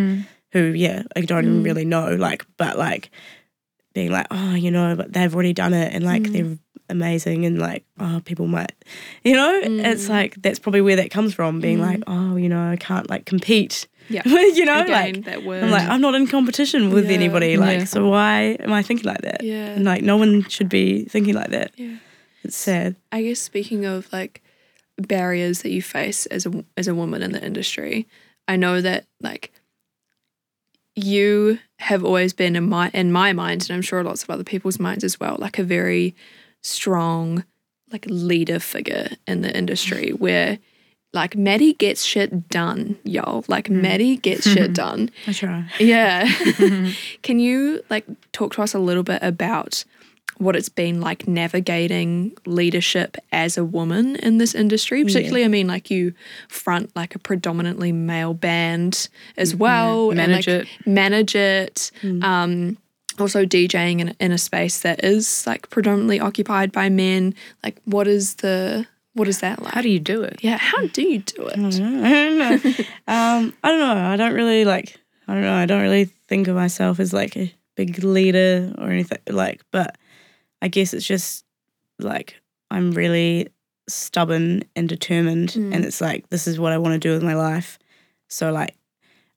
Who 0.51 0.59
yeah, 0.73 1.03
I 1.15 1.21
don't 1.21 1.45
even 1.45 1.61
Mm. 1.61 1.65
really 1.65 1.85
know. 1.85 2.15
Like, 2.15 2.45
but 2.57 2.77
like 2.77 3.11
being 3.93 4.11
like, 4.11 4.27
oh, 4.31 4.55
you 4.55 4.71
know, 4.71 4.95
but 4.95 5.13
they've 5.13 5.33
already 5.33 5.53
done 5.53 5.73
it 5.73 5.93
and 5.93 6.03
Mm. 6.03 6.07
like 6.07 6.23
they're 6.31 6.57
amazing 6.91 7.45
and 7.45 7.59
like 7.59 7.83
oh 7.99 8.19
people 8.25 8.47
might 8.47 8.71
you 9.23 9.35
know 9.35 9.59
it's 9.63 10.05
Mm. 10.07 10.09
like 10.09 10.41
that's 10.41 10.57
probably 10.57 10.81
where 10.81 10.95
that 10.95 11.11
comes 11.11 11.35
from 11.35 11.59
being 11.59 11.79
like 11.79 12.01
oh 12.07 12.35
you 12.35 12.49
know 12.49 12.71
i 12.71 12.77
can't 12.77 13.07
like 13.11 13.25
compete 13.25 13.85
Yeah. 14.09 14.23
you 14.25 14.65
know 14.65 14.81
Again, 14.81 14.91
like 14.91 15.25
that 15.25 15.43
word. 15.45 15.63
i'm 15.65 15.69
like 15.69 15.87
i'm 15.87 16.01
not 16.01 16.15
in 16.15 16.25
competition 16.25 16.89
with 16.89 17.05
Yeah. 17.05 17.11
anybody 17.11 17.57
like 17.57 17.79
Yeah. 17.81 17.85
so 17.85 18.07
why 18.09 18.57
am 18.59 18.73
i 18.73 18.81
thinking 18.81 19.05
like 19.05 19.21
that 19.21 19.43
Yeah. 19.43 19.67
and 19.75 19.85
like 19.85 20.01
no 20.01 20.17
one 20.17 20.49
should 20.49 20.67
be 20.67 21.03
thinking 21.03 21.35
like 21.35 21.51
that 21.51 21.73
yeah. 21.77 21.97
it's 22.43 22.57
sad 22.57 22.95
I 23.11 23.21
guess 23.21 23.39
speaking 23.39 23.85
of 23.85 24.11
like 24.11 24.41
barriers 25.07 25.61
that 25.61 25.71
you 25.71 25.81
face 25.81 26.25
as 26.27 26.45
a 26.45 26.65
as 26.77 26.87
a 26.87 26.95
woman 26.95 27.21
in 27.21 27.31
the 27.31 27.43
industry, 27.43 28.07
I 28.47 28.55
know 28.55 28.81
that 28.81 29.05
like 29.21 29.51
you 30.95 31.59
have 31.79 32.03
always 32.03 32.33
been 32.33 32.55
in 32.55 32.69
my 32.69 32.89
in 32.93 33.11
my 33.11 33.33
mind, 33.33 33.63
and 33.63 33.71
I'm 33.71 33.81
sure 33.81 34.03
lots 34.03 34.23
of 34.23 34.29
other 34.29 34.43
people's 34.43 34.79
minds 34.79 35.03
as 35.03 35.19
well, 35.19 35.37
like 35.39 35.59
a 35.59 35.63
very 35.63 36.15
strong 36.61 37.45
like 37.91 38.05
leader 38.07 38.59
figure 38.59 39.09
in 39.25 39.41
the 39.41 39.55
industry 39.55 40.09
where 40.17 40.59
like 41.11 41.35
Maddy 41.35 41.73
gets 41.73 42.03
shit 42.03 42.49
done, 42.49 42.97
y'all. 43.03 43.43
Like 43.47 43.67
mm. 43.67 43.81
Maddy 43.81 44.17
gets 44.17 44.47
shit 44.47 44.73
done. 44.75 45.09
i 45.25 45.33
try 45.33 45.65
Yeah. 45.79 46.29
Can 47.23 47.39
you 47.39 47.83
like 47.89 48.05
talk 48.31 48.53
to 48.55 48.61
us 48.61 48.73
a 48.73 48.79
little 48.79 49.03
bit 49.03 49.19
about 49.23 49.83
what 50.39 50.55
it's 50.55 50.69
been 50.69 50.99
like 51.01 51.27
navigating 51.27 52.35
leadership 52.45 53.17
as 53.31 53.57
a 53.57 53.63
woman 53.63 54.15
in 54.17 54.39
this 54.39 54.55
industry? 54.55 55.03
Particularly, 55.03 55.45
I 55.45 55.47
mean, 55.49 55.67
like 55.67 55.91
you 55.91 56.13
front 56.47 56.95
like 56.95 57.13
a 57.13 57.19
predominantly 57.19 57.91
male 57.91 58.33
band 58.33 59.09
as 59.37 59.55
well, 59.55 60.11
Manage 60.11 60.47
and, 60.47 60.59
like, 60.59 60.69
it. 60.69 60.87
manage 60.87 61.35
it. 61.35 61.91
Um, 62.21 62.77
also 63.19 63.45
DJing 63.45 63.99
in, 63.99 64.15
in 64.19 64.31
a 64.31 64.37
space 64.37 64.79
that 64.81 65.03
is 65.03 65.45
like 65.45 65.69
predominantly 65.69 66.19
occupied 66.19 66.71
by 66.71 66.89
men. 66.89 67.35
Like, 67.63 67.79
what 67.85 68.07
is 68.07 68.35
the 68.35 68.87
what 69.13 69.27
is 69.27 69.39
that 69.41 69.61
like? 69.61 69.73
How 69.73 69.81
do 69.81 69.89
you 69.89 69.99
do 69.99 70.23
it? 70.23 70.39
yeah, 70.41 70.57
how 70.57 70.87
do 70.87 71.01
you 71.01 71.19
do 71.19 71.47
it? 71.47 71.57
I 71.57 71.61
don't 71.61 72.37
know. 72.37 72.53
um, 73.07 73.53
I 73.63 73.69
don't 73.69 73.79
know. 73.79 74.05
I 74.05 74.15
don't 74.15 74.33
really 74.33 74.65
like. 74.65 74.97
I 75.27 75.33
don't 75.33 75.43
know. 75.43 75.53
I 75.53 75.65
don't 75.65 75.81
really 75.81 76.05
think 76.05 76.47
of 76.47 76.55
myself 76.55 76.99
as 76.99 77.13
like 77.13 77.35
a 77.35 77.53
big 77.75 78.03
leader 78.03 78.73
or 78.77 78.89
anything 78.89 79.19
like. 79.27 79.61
But 79.71 79.97
I 80.61 80.67
guess 80.67 80.93
it's 80.93 81.05
just 81.05 81.45
like 81.99 82.35
I'm 82.71 82.91
really 82.91 83.49
stubborn 83.87 84.63
and 84.75 84.87
determined, 84.87 85.55
and 85.73 85.85
it's 85.85 86.01
like 86.01 86.29
this 86.29 86.47
is 86.47 86.59
what 86.59 86.71
I 86.71 86.77
want 86.77 86.93
to 86.93 86.99
do 86.99 87.11
with 87.13 87.23
my 87.23 87.35
life. 87.35 87.79
So 88.27 88.51
like. 88.51 88.75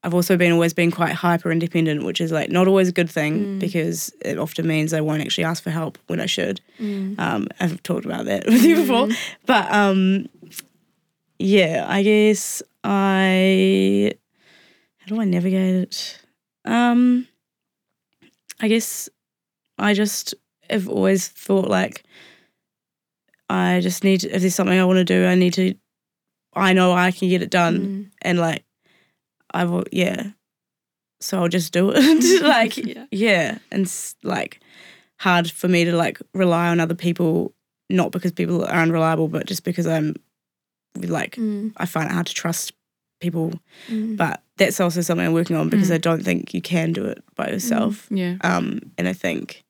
I've 0.04 0.14
also 0.14 0.37
been 0.37 0.50
always 0.50 0.74
been 0.74 0.90
quite 0.90 1.12
hyper 1.12 1.52
independent, 1.52 2.02
which 2.02 2.20
is 2.20 2.32
like 2.32 2.50
not 2.50 2.66
always 2.66 2.88
a 2.88 2.92
good 2.92 3.08
thing 3.08 3.61
because 3.61 4.12
it 4.24 4.37
often 4.37 4.66
means 4.66 4.92
I 4.92 5.00
won't 5.00 5.22
actually 5.22 5.44
ask 5.44 5.62
for 5.62 5.70
help 5.70 5.96
when 6.08 6.18
I 6.18 6.26
should. 6.26 6.61
Um, 7.18 7.46
I've 7.61 7.80
talked 7.85 8.04
about 8.04 8.24
that 8.24 8.44
with 8.48 8.64
you 8.64 8.74
before, 8.74 9.06
but 9.46 9.70
um, 9.72 10.28
yeah, 11.38 11.87
I 11.88 12.02
guess 12.02 12.62
I 12.82 14.12
how 14.98 15.06
do 15.06 15.20
I 15.20 15.24
navigate 15.24 15.74
it? 15.85 16.18
Um 16.64 17.28
I 18.61 18.66
guess 18.66 19.08
I 19.78 19.94
just 19.94 20.35
have 20.70 20.88
always 20.88 21.29
thought 21.29 21.68
like 21.68 22.05
I 23.48 23.81
just 23.83 24.05
need 24.05 24.20
to, 24.20 24.31
if 24.35 24.40
there's 24.40 24.55
something 24.55 24.79
I 24.79 24.85
want 24.85 24.98
to 24.98 25.05
do, 25.05 25.27
I 25.27 25.35
need 25.35 25.55
to 25.55 25.75
I 26.55 26.72
know 26.72 26.92
I 26.92 27.11
can 27.12 27.29
get 27.29 27.42
it 27.42 27.51
done 27.51 27.79
Mm. 27.81 28.11
and 28.22 28.38
like 28.38 28.64
I 29.53 29.64
will 29.64 29.85
yeah. 29.92 30.31
So 31.20 31.38
I'll 31.38 31.48
just 31.48 31.72
do 31.72 31.92
it. 31.94 32.42
like 32.42 32.77
Yeah. 32.77 33.07
yeah. 33.11 33.59
And 33.70 33.83
it's 33.83 34.14
like 34.22 34.61
hard 35.20 35.51
for 35.51 35.68
me 35.68 35.85
to 35.85 35.92
like 35.96 36.20
rely 36.35 36.68
on 36.68 36.81
other 36.81 36.94
people 36.94 37.55
not 37.90 38.11
because 38.12 38.33
people 38.33 38.64
are 38.64 38.83
unreliable, 38.83 39.29
but 39.29 39.46
just 39.46 39.64
because 39.64 39.87
I'm 39.87 40.14
like 40.96 41.37
Mm. 41.37 41.72
I 41.77 41.87
find 41.87 42.11
it 42.11 42.14
hard 42.14 42.27
to 42.27 42.35
trust 42.35 42.72
people. 43.20 43.53
Mm. 43.88 44.16
But 44.16 44.42
that's 44.57 44.81
also 44.81 45.01
something 45.01 45.27
I'm 45.27 45.33
working 45.33 45.57
on 45.57 45.68
because 45.68 45.90
I 45.90 45.98
don't 45.98 46.22
think 46.25 46.53
you 46.55 46.61
can 46.61 46.92
do 46.92 47.05
it 47.07 47.22
by 47.37 47.48
yourself. 47.48 48.07
Yeah. 48.11 48.37
Um, 48.42 48.81
and 48.98 49.09
I 49.09 49.12
think, 49.14 49.62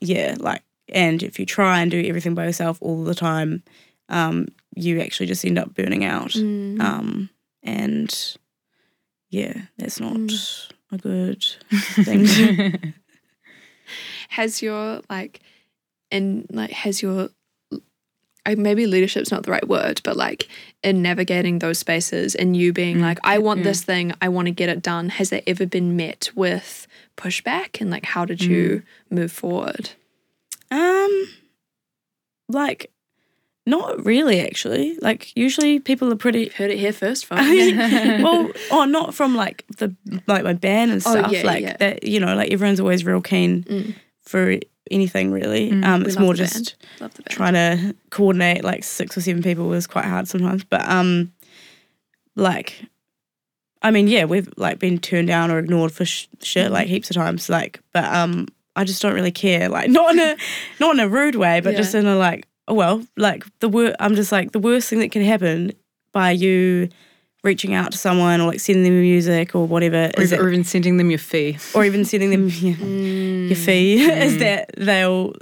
yeah, 0.00 0.36
like, 0.38 0.62
and 0.92 1.22
if 1.22 1.38
you 1.38 1.46
try 1.46 1.80
and 1.80 1.90
do 1.90 2.02
everything 2.06 2.34
by 2.34 2.46
yourself 2.46 2.78
all 2.80 3.04
the 3.04 3.14
time, 3.14 3.62
um, 4.08 4.48
you 4.74 5.00
actually 5.00 5.26
just 5.26 5.44
end 5.44 5.58
up 5.58 5.74
burning 5.74 6.04
out. 6.04 6.30
Mm. 6.30 6.80
Um, 6.80 7.30
and 7.62 8.36
yeah, 9.28 9.54
that's 9.78 10.00
not 10.00 10.14
Mm. 10.14 10.70
a 10.92 10.98
good 10.98 11.44
thing. 12.04 12.26
to- 12.26 12.92
has 14.30 14.62
your 14.62 15.00
like 15.10 15.40
and 16.10 16.46
like 16.50 16.70
has 16.70 17.02
your 17.02 17.28
I, 18.46 18.54
maybe 18.54 18.86
leadership's 18.86 19.30
not 19.30 19.42
the 19.42 19.50
right 19.50 19.68
word 19.68 20.00
but 20.04 20.16
like 20.16 20.48
in 20.82 21.02
navigating 21.02 21.58
those 21.58 21.78
spaces 21.78 22.34
and 22.34 22.56
you 22.56 22.72
being 22.72 22.98
Mm, 22.98 23.02
like 23.02 23.18
i 23.24 23.38
want 23.38 23.58
yeah. 23.58 23.64
this 23.64 23.82
thing 23.82 24.12
i 24.22 24.28
want 24.28 24.46
to 24.46 24.52
get 24.52 24.68
it 24.68 24.82
done 24.82 25.08
has 25.10 25.30
that 25.30 25.42
ever 25.48 25.66
been 25.66 25.96
met 25.96 26.30
with 26.34 26.86
pushback 27.20 27.80
and 27.80 27.90
like 27.90 28.04
how 28.04 28.24
did 28.24 28.38
Mm. 28.40 28.48
you 28.48 28.82
move 29.10 29.32
forward 29.32 29.90
um, 30.72 31.28
like, 32.48 32.90
not 33.66 34.04
really, 34.04 34.40
actually. 34.40 34.96
Like, 35.02 35.36
usually 35.36 35.80
people 35.80 36.12
are 36.12 36.16
pretty 36.16 36.44
You've 36.44 36.54
heard 36.54 36.70
it 36.70 36.78
here 36.78 36.92
first 36.92 37.26
folks. 37.26 37.42
well, 38.22 38.50
oh, 38.70 38.84
not 38.84 39.12
from 39.14 39.34
like 39.36 39.64
the 39.78 39.94
like 40.26 40.44
my 40.44 40.52
band 40.52 40.92
and 40.92 41.02
Oh, 41.04 41.10
stuff. 41.10 41.32
yeah, 41.32 41.42
like 41.44 41.62
yeah. 41.62 41.76
that, 41.78 42.04
you 42.04 42.20
know, 42.20 42.34
like 42.36 42.52
everyone's 42.52 42.80
always 42.80 43.04
real 43.04 43.20
keen 43.20 43.64
Mm. 43.64 43.94
for 44.22 44.58
anything 44.90 45.30
really. 45.32 45.70
Mm, 45.70 45.84
um, 45.84 46.02
it's 46.06 46.18
more 46.18 46.34
just 46.34 46.76
band. 46.80 47.00
love 47.00 47.14
the 47.14 47.22
band 47.22 47.30
trying 47.36 47.54
to 47.54 47.96
coordinate 48.10 48.62
like 48.64 48.82
six 48.84 49.16
or 49.16 49.20
seven 49.20 49.42
people 49.42 49.72
is 49.72 49.86
quite 49.88 50.04
hard 50.04 50.26
sometimes. 50.28 50.62
But 50.64 50.88
um, 50.88 51.32
like 52.36 52.84
I 53.82 53.90
mean, 53.90 54.08
yeah, 54.08 54.24
we've 54.24 54.48
like 54.56 54.78
been 54.78 54.98
turned 54.98 55.28
down 55.28 55.50
or 55.50 55.58
ignored 55.58 55.92
for 55.92 56.04
sh- 56.04 56.26
shit 56.42 56.70
like 56.70 56.86
heaps 56.88 57.10
of 57.10 57.16
times. 57.16 57.48
Like, 57.48 57.80
but 57.92 58.04
um, 58.04 58.46
I 58.76 58.84
just 58.84 59.00
don't 59.02 59.14
really 59.14 59.30
care. 59.32 59.68
Like, 59.68 59.88
not 59.98 60.12
in 60.14 60.18
a 60.20 60.36
not 60.80 60.94
in 60.94 61.00
a 61.00 61.08
rude 61.08 61.36
way, 61.36 61.60
but 61.60 61.72
Yeah. 61.72 61.78
just 61.78 61.94
in 61.94 62.06
a 62.06 62.16
like, 62.16 62.46
oh 62.68 62.74
well, 62.74 63.02
like 63.16 63.44
the 63.60 63.68
wor- 63.68 63.94
I'm 63.98 64.14
just 64.14 64.32
like 64.32 64.52
the 64.52 64.58
worst 64.60 64.88
thing 64.90 64.98
that 65.00 65.10
can 65.12 65.22
happen 65.24 65.72
by 66.12 66.30
you 66.32 66.88
reaching 67.42 67.72
out 67.72 67.90
to 67.92 67.96
someone 67.96 68.38
or 68.40 68.48
like 68.48 68.60
sending 68.60 68.84
them 68.84 69.00
music 69.00 69.54
or 69.54 69.66
whatever 69.66 70.10
Or, 70.16 70.22
is 70.22 70.30
even- 70.32 70.38
that, 70.38 70.44
or 70.44 70.48
even 70.50 70.64
sending 70.64 70.96
them 70.98 71.08
your 71.10 71.18
fee. 71.18 71.56
or 71.74 71.84
even 71.86 72.04
sending 72.04 72.28
them 72.30 72.48
yeah, 72.60 72.74
Mm. 72.74 73.48
your 73.48 73.56
fee 73.56 74.02
is 74.26 74.36
that 74.38 74.70
they'll 74.76 75.32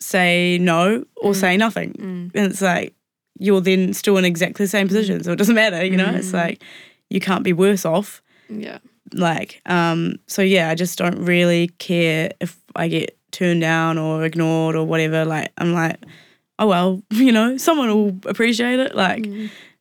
say 0.00 0.58
no 0.60 1.02
or 1.16 1.34
say 1.34 1.56
nothing. 1.56 1.92
Mm. 1.94 2.30
And 2.34 2.52
it's 2.52 2.60
like 2.60 2.92
you're 3.38 3.62
then 3.62 3.94
still 3.94 4.18
in 4.18 4.24
exactly 4.26 4.64
the 4.66 4.68
same 4.68 4.86
position. 4.86 5.22
So 5.24 5.32
it 5.32 5.36
doesn't 5.36 5.54
matter, 5.54 5.82
you 5.84 5.96
know? 5.96 6.10
It's 6.14 6.32
like 6.34 6.62
you 7.10 7.20
can't 7.20 7.44
be 7.44 7.52
worse 7.52 7.84
off. 7.84 8.22
Yeah. 8.48 8.78
Like, 9.12 9.60
um, 9.66 10.16
so 10.26 10.42
yeah, 10.42 10.68
I 10.70 10.74
just 10.74 10.98
don't 10.98 11.24
really 11.24 11.68
care 11.78 12.30
if 12.40 12.58
I 12.74 12.88
get 12.88 13.16
turned 13.30 13.60
down 13.60 13.98
or 13.98 14.24
ignored 14.24 14.74
or 14.76 14.84
whatever. 14.84 15.24
Like 15.24 15.52
I'm 15.58 15.72
like, 15.72 15.96
oh 16.58 16.66
well, 16.66 17.02
you 17.10 17.32
know, 17.32 17.56
someone 17.56 17.88
will 17.88 18.18
appreciate 18.30 18.80
it. 18.80 18.94
Like, 18.94 19.26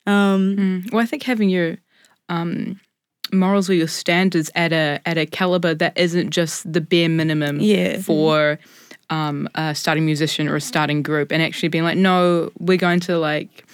um 0.07 0.55
Mm. 0.57 0.91
Well, 0.93 1.01
I 1.01 1.05
think 1.07 1.23
having 1.23 1.49
your 1.49 1.77
um, 2.29 2.79
morals 3.33 3.69
or 3.69 3.73
your 3.73 3.87
standards 3.87 4.51
at 4.55 4.71
a 4.71 4.99
at 5.05 5.17
a 5.17 5.25
caliber 5.25 5.73
that 5.73 5.97
isn't 5.97 6.29
just 6.29 6.71
the 6.71 6.81
bare 6.81 7.09
minimum 7.09 7.59
Yeah. 7.59 7.97
for 8.01 8.59
um, 9.09 9.47
a 9.55 9.73
starting 9.75 10.05
musician 10.05 10.47
or 10.47 10.55
a 10.55 10.61
starting 10.61 11.01
group, 11.03 11.31
and 11.31 11.41
actually 11.41 11.69
being 11.69 11.83
like, 11.83 11.97
no, 11.97 12.51
we're 12.59 12.77
going 12.77 12.99
to 13.01 13.17
like 13.17 13.64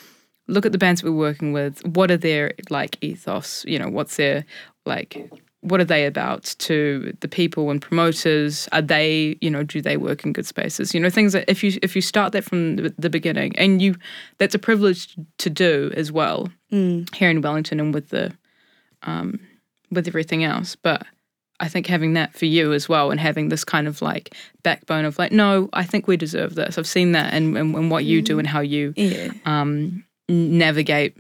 look 0.51 0.65
at 0.65 0.71
the 0.71 0.77
bands 0.77 1.03
we're 1.03 1.11
working 1.11 1.53
with. 1.53 1.83
What 1.85 2.11
are 2.11 2.17
their 2.17 2.53
like 2.69 2.97
ethos? 3.01 3.63
You 3.65 3.79
know, 3.79 3.89
what's 3.89 4.17
their 4.17 4.45
like 4.85 5.31
what 5.61 5.79
are 5.79 5.85
they 5.85 6.05
about 6.05 6.55
to 6.57 7.15
the 7.21 7.27
people 7.27 7.69
and 7.69 7.81
promoters 7.81 8.67
are 8.71 8.81
they 8.81 9.37
you 9.41 9.49
know 9.49 9.63
do 9.63 9.79
they 9.79 9.95
work 9.95 10.25
in 10.25 10.33
good 10.33 10.45
spaces 10.45 10.93
you 10.93 10.99
know 10.99 11.09
things 11.09 11.33
that 11.33 11.45
if 11.47 11.63
you 11.63 11.77
if 11.83 11.95
you 11.95 12.01
start 12.01 12.33
that 12.33 12.43
from 12.43 12.75
the, 12.77 12.93
the 12.97 13.09
beginning 13.09 13.55
and 13.57 13.81
you 13.81 13.95
that's 14.39 14.55
a 14.55 14.59
privilege 14.59 15.15
to 15.37 15.49
do 15.49 15.91
as 15.95 16.11
well 16.11 16.49
mm, 16.71 17.13
here 17.15 17.29
in 17.29 17.41
Wellington 17.41 17.79
and 17.79 17.93
with 17.93 18.09
the 18.09 18.33
um 19.03 19.39
with 19.91 20.07
everything 20.07 20.43
else 20.43 20.75
but 20.75 21.05
I 21.59 21.67
think 21.67 21.85
having 21.85 22.13
that 22.13 22.33
for 22.33 22.45
you 22.45 22.73
as 22.73 22.89
well 22.89 23.11
and 23.11 23.19
having 23.19 23.49
this 23.49 23.63
kind 23.63 23.87
of 23.87 24.01
like 24.01 24.33
backbone 24.63 25.05
of 25.05 25.19
like 25.19 25.31
no 25.31 25.69
I 25.73 25.83
think 25.83 26.07
we 26.07 26.17
deserve 26.17 26.55
this 26.55 26.79
I've 26.79 26.87
seen 26.87 27.11
that 27.11 27.35
and 27.35 27.55
and, 27.55 27.75
and 27.75 27.91
what 27.91 28.03
you 28.03 28.23
do 28.23 28.39
and 28.39 28.47
how 28.47 28.61
you 28.61 28.95
yeah. 28.97 29.29
um 29.45 30.03
navigate 30.29 31.15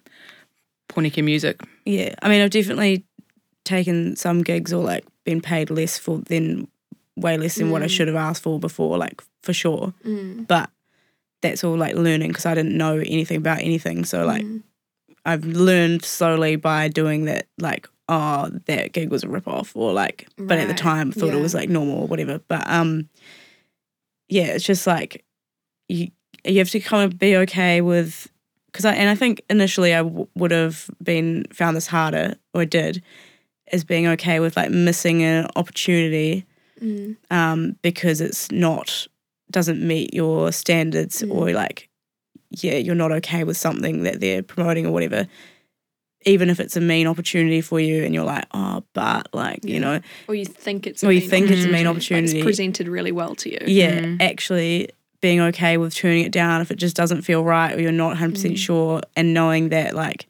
Pōneke 0.89 1.23
music 1.23 1.61
Yeah. 1.85 2.15
I 2.21 2.29
mean 2.29 2.41
I've 2.41 2.49
definitely 2.51 3.03
taken 3.63 4.15
some 4.15 4.41
gigs 4.43 4.73
or 4.73 4.83
like 4.83 5.05
been 5.25 5.41
paid 5.41 5.69
less 5.69 5.97
for 5.97 6.19
than 6.19 6.67
way 7.15 7.37
less 7.37 7.55
than 7.55 7.69
what 7.69 7.83
I 7.83 7.87
should 7.87 8.07
have 8.07 8.15
asked 8.17 8.41
for 8.43 8.59
before, 8.59 8.97
like 8.97 9.21
for 9.43 9.53
sure. 9.53 9.93
Mm. 10.05 10.47
But 10.47 10.69
that's 11.41 11.63
all 11.63 11.77
like 11.77 11.95
learning 11.95 12.29
because 12.29 12.45
I 12.45 12.55
didn't 12.55 12.77
know 12.77 12.97
anything 12.97 13.37
about 13.37 13.59
anything. 13.59 14.05
So 14.05 14.25
like 14.25 14.43
Mm. 14.43 14.63
I've 15.23 15.45
learned 15.45 16.03
slowly 16.03 16.55
by 16.55 16.87
doing 16.87 17.25
that, 17.25 17.45
like, 17.59 17.87
oh, 18.09 18.49
that 18.65 18.91
gig 18.91 19.11
was 19.11 19.23
a 19.23 19.29
rip 19.29 19.47
off, 19.47 19.75
or 19.75 19.93
like, 19.93 20.27
but 20.35 20.57
at 20.57 20.63
the 20.63 20.69
Right, 20.69 20.77
time 20.77 21.11
thought 21.11 21.27
yeah. 21.27 21.35
it 21.37 21.41
was 21.41 21.53
like 21.53 21.69
normal 21.69 21.99
or 22.01 22.07
whatever. 22.07 22.39
But 22.47 22.67
um, 22.67 23.07
yeah, 24.29 24.45
it's 24.45 24.65
just 24.65 24.87
like 24.87 25.23
you 25.89 26.09
you 26.43 26.57
have 26.57 26.71
to 26.71 26.79
kind 26.79 27.03
of 27.11 27.19
be 27.19 27.35
okay 27.37 27.81
with 27.81 28.31
because 28.71 28.85
I 28.85 28.93
and 28.93 29.09
I 29.09 29.15
think 29.15 29.41
initially 29.49 29.93
I 29.93 30.03
w- 30.03 30.27
would 30.35 30.51
have 30.51 30.89
been 31.03 31.45
found 31.53 31.75
this 31.75 31.87
harder 31.87 32.35
or 32.53 32.65
did 32.65 33.01
is 33.71 33.83
being 33.83 34.07
okay 34.07 34.39
with 34.39 34.57
like 34.57 34.71
missing 34.71 35.23
an 35.23 35.47
opportunity 35.55 36.45
Mm. 36.81 37.15
um, 37.29 37.75
because 37.83 38.21
it's 38.21 38.49
not 38.51 39.07
doesn't 39.51 39.85
meet 39.85 40.13
your 40.15 40.51
standards 40.51 41.21
Mm. 41.21 41.31
or 41.31 41.51
like 41.51 41.89
yeah 42.49 42.77
you're 42.77 42.95
not 42.95 43.11
okay 43.11 43.43
with 43.43 43.55
something 43.55 44.01
that 44.03 44.19
they're 44.19 44.41
promoting 44.41 44.87
or 44.87 44.91
whatever 44.91 45.27
even 46.25 46.49
if 46.49 46.59
it's 46.59 46.75
a 46.75 46.81
mean 46.81 47.05
opportunity 47.07 47.61
for 47.61 47.79
you 47.79 48.03
and 48.03 48.13
you're 48.15 48.23
like 48.25 48.45
oh 48.53 48.83
but 48.93 49.27
like 49.33 49.63
you 49.63 49.79
know 49.79 49.99
Or 50.27 50.33
you 50.35 50.45
think 50.45 50.87
it's 50.87 51.03
a 51.03 51.07
or 51.07 51.11
you 51.11 51.21
think 51.21 51.51
it's 51.51 51.65
a 51.65 51.67
mean 51.67 51.85
Like, 51.85 51.95
opportunity 51.97 52.37
it's 52.39 52.43
presented 52.45 52.87
really 52.87 53.11
well 53.11 53.35
to 53.35 53.49
you. 53.51 53.59
yeah 53.67 53.99
Mhm. 54.01 54.21
actually 54.21 54.89
being 55.21 55.39
okay 55.39 55.77
with 55.77 55.93
turning 55.95 56.25
it 56.25 56.31
down 56.31 56.61
if 56.61 56.71
it 56.71 56.77
just 56.77 56.95
doesn't 56.95 57.21
feel 57.21 57.43
right 57.43 57.75
or 57.77 57.81
you're 57.81 57.91
not 57.91 58.17
100% 58.17 58.33
Mm. 58.53 58.57
sure 58.57 59.01
and 59.15 59.33
knowing 59.33 59.69
that 59.69 59.95
like 59.95 60.25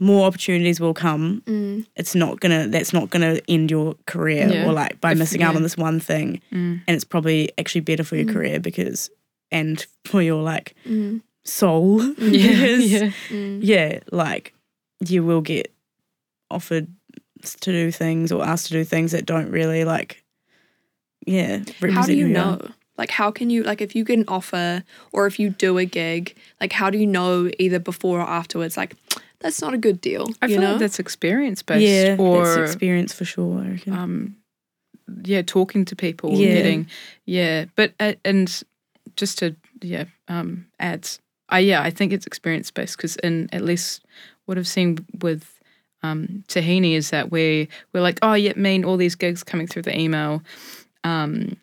more 0.00 0.26
opportunities 0.26 0.80
will 0.80 0.94
come 0.94 1.42
Mm. 1.46 1.86
it's 1.96 2.14
not 2.14 2.40
gonna 2.40 2.66
that's 2.68 2.92
not 2.92 3.10
gonna 3.10 3.38
end 3.48 3.70
your 3.70 3.94
career 4.06 4.48
Yeah. 4.48 4.66
or 4.66 4.72
like 4.72 5.00
by 5.00 5.12
If- 5.12 5.18
missing 5.18 5.42
out 5.42 5.52
yeah. 5.52 5.56
on 5.56 5.62
this 5.62 5.76
one 5.76 6.00
thing 6.00 6.40
mm. 6.52 6.80
and 6.86 6.94
it's 6.96 7.04
probably 7.04 7.50
actually 7.58 7.82
better 7.82 8.02
for 8.04 8.16
your 8.16 8.26
Mm. 8.26 8.32
career 8.32 8.60
because 8.60 9.10
and 9.52 9.84
for 10.04 10.20
your 10.22 10.42
like 10.42 10.74
Mm. 10.88 11.20
soul 11.44 12.02
yeah 12.18 12.18
because, 12.18 12.90
yeah 12.90 13.10
Mm. 13.30 13.58
yeah 13.62 14.00
like 14.10 14.54
you 15.06 15.22
will 15.24 15.40
get 15.40 15.72
offered 16.50 16.88
to 17.42 17.72
do 17.72 17.90
things 17.90 18.32
or 18.32 18.44
asked 18.44 18.66
to 18.66 18.72
do 18.72 18.84
things 18.84 19.12
that 19.12 19.24
don't 19.24 19.50
really 19.50 19.84
like 19.84 20.22
yeah 21.26 21.58
represent 21.80 21.92
How 21.94 22.06
do 22.06 22.14
you 22.14 22.26
who 22.26 22.32
are. 22.32 22.56
know? 22.56 22.68
Like, 23.00 23.10
how 23.10 23.30
can 23.30 23.48
you, 23.48 23.62
like, 23.62 23.80
if 23.80 23.96
you 23.96 24.04
get 24.04 24.18
an 24.18 24.26
offer 24.28 24.84
or 25.10 25.26
if 25.26 25.38
you 25.40 25.48
do 25.48 25.78
a 25.78 25.86
gig, 25.86 26.36
like, 26.60 26.72
how 26.72 26.90
do 26.90 26.98
you 26.98 27.06
know 27.06 27.50
either 27.58 27.78
before 27.78 28.20
or 28.20 28.28
afterwards, 28.28 28.76
like, 28.76 28.94
that's 29.40 29.62
not 29.62 29.72
a 29.72 29.78
good 29.78 30.02
deal? 30.02 30.28
I 30.42 30.46
you 30.46 30.56
feel 30.56 30.62
know? 30.64 30.70
like 30.72 30.80
that's 30.80 30.98
experience 30.98 31.62
based 31.62 31.82
yeah 31.82 32.16
or 32.18 32.44
that's 32.44 32.70
experience 32.72 33.14
for 33.14 33.24
sure 33.24 33.78
um 33.90 34.36
yeah 35.24 35.40
talking 35.42 35.84
to 35.86 35.96
people 35.96 36.30
Yeah. 36.38 36.52
getting 36.52 36.86
yeah 37.24 37.64
but 37.74 37.92
uh, 37.98 38.12
and 38.24 38.62
just 39.16 39.38
to 39.38 39.56
yeah 39.80 40.04
um 40.28 40.66
ads 40.78 41.18
I 41.48 41.60
yeah 41.60 41.82
I 41.82 41.90
think 41.90 42.12
it's 42.12 42.26
experience 42.26 42.70
based 42.70 42.96
because 42.98 43.16
in 43.16 43.48
at 43.52 43.62
least 43.62 44.04
what 44.44 44.58
I've 44.58 44.68
seen 44.68 44.98
with 45.22 45.58
um 46.02 46.44
Tahini 46.48 46.92
is 46.94 47.10
that 47.10 47.30
we 47.32 47.68
we're 47.92 48.02
like 48.02 48.18
oh 48.22 48.34
yeah 48.34 48.52
mean 48.56 48.84
all 48.84 48.98
these 48.98 49.16
gigs 49.16 49.42
coming 49.42 49.66
through 49.66 49.82
the 49.88 49.98
email 49.98 50.42
um 51.02 51.56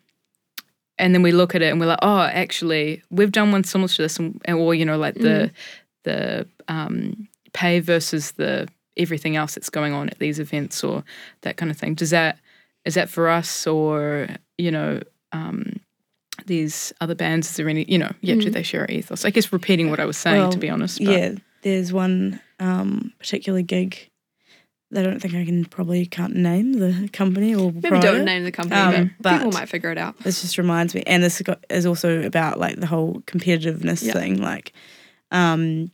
and 0.98 1.14
then 1.14 1.22
we 1.22 1.32
look 1.32 1.54
at 1.54 1.62
it 1.62 1.66
and 1.70 1.80
we're 1.80 1.86
like 1.86 1.98
oh 2.02 2.20
actually 2.22 3.02
we've 3.10 3.32
done 3.32 3.52
one 3.52 3.64
similar 3.64 3.88
to 3.88 4.02
this 4.02 4.18
and, 4.18 4.40
or 4.48 4.74
you 4.74 4.84
know 4.84 4.98
like 4.98 5.14
the 5.14 5.50
the 6.04 6.46
um 6.68 7.28
pay 7.52 7.80
versus 7.80 8.32
the 8.32 8.68
everything 8.96 9.36
else 9.36 9.54
that's 9.54 9.70
going 9.70 9.92
on 9.92 10.08
at 10.08 10.18
these 10.18 10.38
events 10.38 10.82
or 10.82 11.04
that 11.42 11.56
kind 11.56 11.70
of 11.70 11.76
thing. 11.78 11.94
Does 11.94 12.10
that 12.10 12.38
is 12.84 12.94
that 12.94 13.08
for 13.08 13.28
us 13.28 13.66
or 13.66 14.28
you 14.56 14.70
know 14.70 15.00
um 15.32 15.78
these 16.46 16.92
other 17.00 17.14
bands 17.14 17.50
is 17.50 17.56
there 17.56 17.68
any 17.68 17.84
you 17.88 17.98
know 17.98 18.10
yeah 18.20 18.34
do 18.34 18.48
they 18.50 18.62
share 18.62 18.82
our 18.82 18.88
ethos? 18.90 19.24
I 19.24 19.30
guess 19.30 19.52
repeating 19.52 19.90
what 19.90 20.00
i 20.00 20.04
was 20.04 20.16
saying 20.16 20.42
Well, 20.42 20.52
to 20.52 20.58
be 20.58 20.70
honest 20.70 20.98
but 20.98 21.08
yeah 21.08 21.34
there's 21.62 21.92
one 21.92 22.40
um 22.60 23.12
particular 23.18 23.60
gig 23.62 24.08
I 24.96 25.02
don't 25.02 25.20
think 25.20 25.34
I 25.34 25.44
can 25.44 25.64
probably 25.66 26.06
can't 26.06 26.34
name 26.34 26.72
the 26.74 27.08
company 27.12 27.54
or 27.54 27.70
Maybe 27.72 27.88
promote 27.88 28.02
don't 28.02 28.24
name 28.24 28.44
the 28.44 28.52
company, 28.52 28.80
Um, 28.80 29.10
but, 29.20 29.36
people 29.38 29.52
might 29.52 29.68
figure 29.68 29.90
it 29.90 29.98
out. 29.98 30.18
this 30.20 30.40
just 30.40 30.56
reminds 30.56 30.94
me 30.94 31.02
and 31.06 31.22
this 31.22 31.42
is 31.68 31.84
also 31.86 32.22
about 32.22 32.58
like 32.58 32.76
the 32.80 32.86
whole 32.86 33.20
competitiveness 33.26 34.02
Yeah. 34.02 34.14
thing 34.14 34.40
like 34.40 34.72
um 35.30 35.90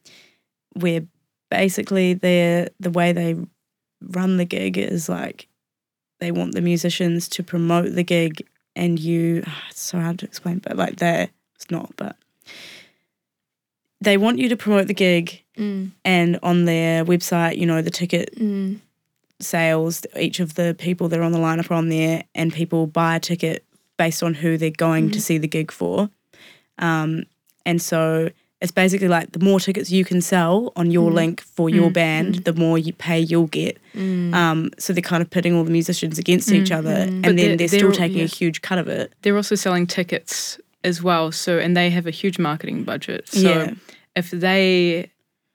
where 0.74 1.02
basically 1.50 2.14
they 2.14 2.68
the 2.78 2.90
way 2.90 3.12
they 3.12 3.35
run 4.00 4.37
the 4.37 4.44
gig 4.44 4.78
is 4.78 5.09
like 5.09 5.48
they 6.20 6.30
want 6.30 6.54
the 6.54 6.61
musicians 6.61 7.28
to 7.30 7.42
promote 7.42 7.94
the 7.94 8.04
gig 8.04 8.46
and 8.76 8.98
you 9.00 9.42
it's 9.70 9.80
so 9.83 9.98
hard 10.00 10.18
to 10.20 10.26
explain 10.26 10.59
but 10.59 10.76
like 10.76 10.96
they 10.96 11.30
it's 11.57 11.70
not 11.70 11.92
but 11.96 12.16
they 14.05 14.17
want 14.17 14.38
you 14.38 14.49
to 14.49 14.57
promote 14.57 14.87
the 14.87 14.95
gig 14.95 15.40
Mm. 15.57 15.93
and 16.05 16.38
on 16.43 16.64
their 16.64 17.05
website 17.05 17.59
you 17.59 17.64
know 17.67 17.81
the 17.81 17.90
ticket 17.90 18.35
Mm. 18.37 18.81
sales, 19.40 20.05
each 20.19 20.40
of 20.40 20.55
the 20.55 20.75
people 20.79 21.09
that 21.09 21.19
are 21.19 21.23
on 21.23 21.33
the 21.33 21.38
lineup 21.38 21.71
are 21.71 21.75
on 21.75 21.88
there, 21.88 22.25
and 22.35 22.53
people 22.53 22.87
buy 22.87 23.17
a 23.17 23.21
ticket 23.21 23.64
based 23.97 24.23
on 24.23 24.35
who 24.35 24.57
they're 24.57 24.71
going 24.71 25.11
to 25.11 25.21
see 25.21 25.38
the 25.38 25.47
gig 25.49 25.71
for. 25.71 26.09
Um, 26.79 27.25
and 27.67 27.81
so 27.81 28.31
it's 28.61 28.73
basically 28.73 29.09
like 29.09 29.33
the 29.33 29.38
more 29.45 29.61
tickets 29.61 29.90
you 29.90 30.05
can 30.05 30.21
sell 30.21 30.73
on 30.75 30.90
your 30.90 31.11
link 31.12 31.40
for 31.43 31.69
your 31.69 31.90
band, 31.90 32.37
the 32.45 32.53
more 32.55 32.79
you 32.79 32.93
pay 32.93 33.21
you'll 33.21 33.47
get. 33.49 33.79
Mm. 33.95 34.33
Um, 34.35 34.71
so 34.79 34.93
they're 34.93 35.03
kind 35.03 35.23
of 35.23 35.29
pitting 35.31 35.55
all 35.55 35.64
the 35.64 35.71
musicians 35.71 36.19
against 36.19 36.51
each 36.51 36.73
other, 36.73 36.90
and 36.90 37.23
But 37.23 37.29
then 37.29 37.37
they're- 37.37 37.47
they're, 37.49 37.57
they're 37.69 37.79
still 37.81 37.93
taking 37.93 38.19
yeah. 38.19 38.25
a 38.25 38.29
huge 38.29 38.62
cut 38.62 38.79
of 38.79 38.88
it. 38.88 39.12
they're 39.23 39.37
also 39.37 39.55
selling 39.55 39.87
tickets 39.87 40.59
as 40.85 41.03
well 41.03 41.33
so 41.33 41.59
and 41.59 41.77
they 41.77 41.90
have 41.90 42.07
a 42.07 42.11
huge 42.11 42.38
marketing 42.38 42.85
budget 42.85 43.29
so 43.29 43.40
Yeah. 43.40 43.70
if 44.14 44.31
they 44.31 45.11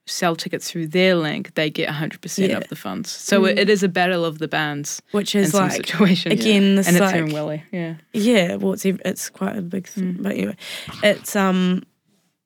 sell 0.08 0.36
tickets 0.36 0.72
through 0.72 0.88
their 0.88 1.16
link 1.16 1.54
they 1.54 1.70
get 1.70 1.88
100% 1.88 2.50
Yeah. 2.50 2.58
of 2.58 2.68
the 2.70 2.76
funds 2.76 3.12
so 3.12 3.46
it, 3.46 3.60
it 3.60 3.70
is 3.70 3.84
a 3.84 3.88
battle 3.88 4.26
of 4.26 4.40
the 4.40 4.48
bands 4.48 5.02
Which 5.12 5.36
is 5.36 5.54
like 5.54 5.72
situations 5.72 6.34
again, 6.34 6.76
this 6.76 6.88
and 6.88 6.96
it's 6.98 7.02
like, 7.02 7.14
here 7.16 7.26
in 7.26 7.32
Willie 7.34 7.64
yeah 7.72 7.96
Yeah, 8.14 8.56
well, 8.56 8.74
it's 8.74 8.86
it's 8.86 9.30
quite 9.30 9.56
a 9.56 9.62
big 9.62 9.88
thing, 9.88 10.16
Mm. 10.16 10.24
but 10.24 10.32
anyway, 10.34 10.58
it's 11.04 11.36
um, 11.36 11.84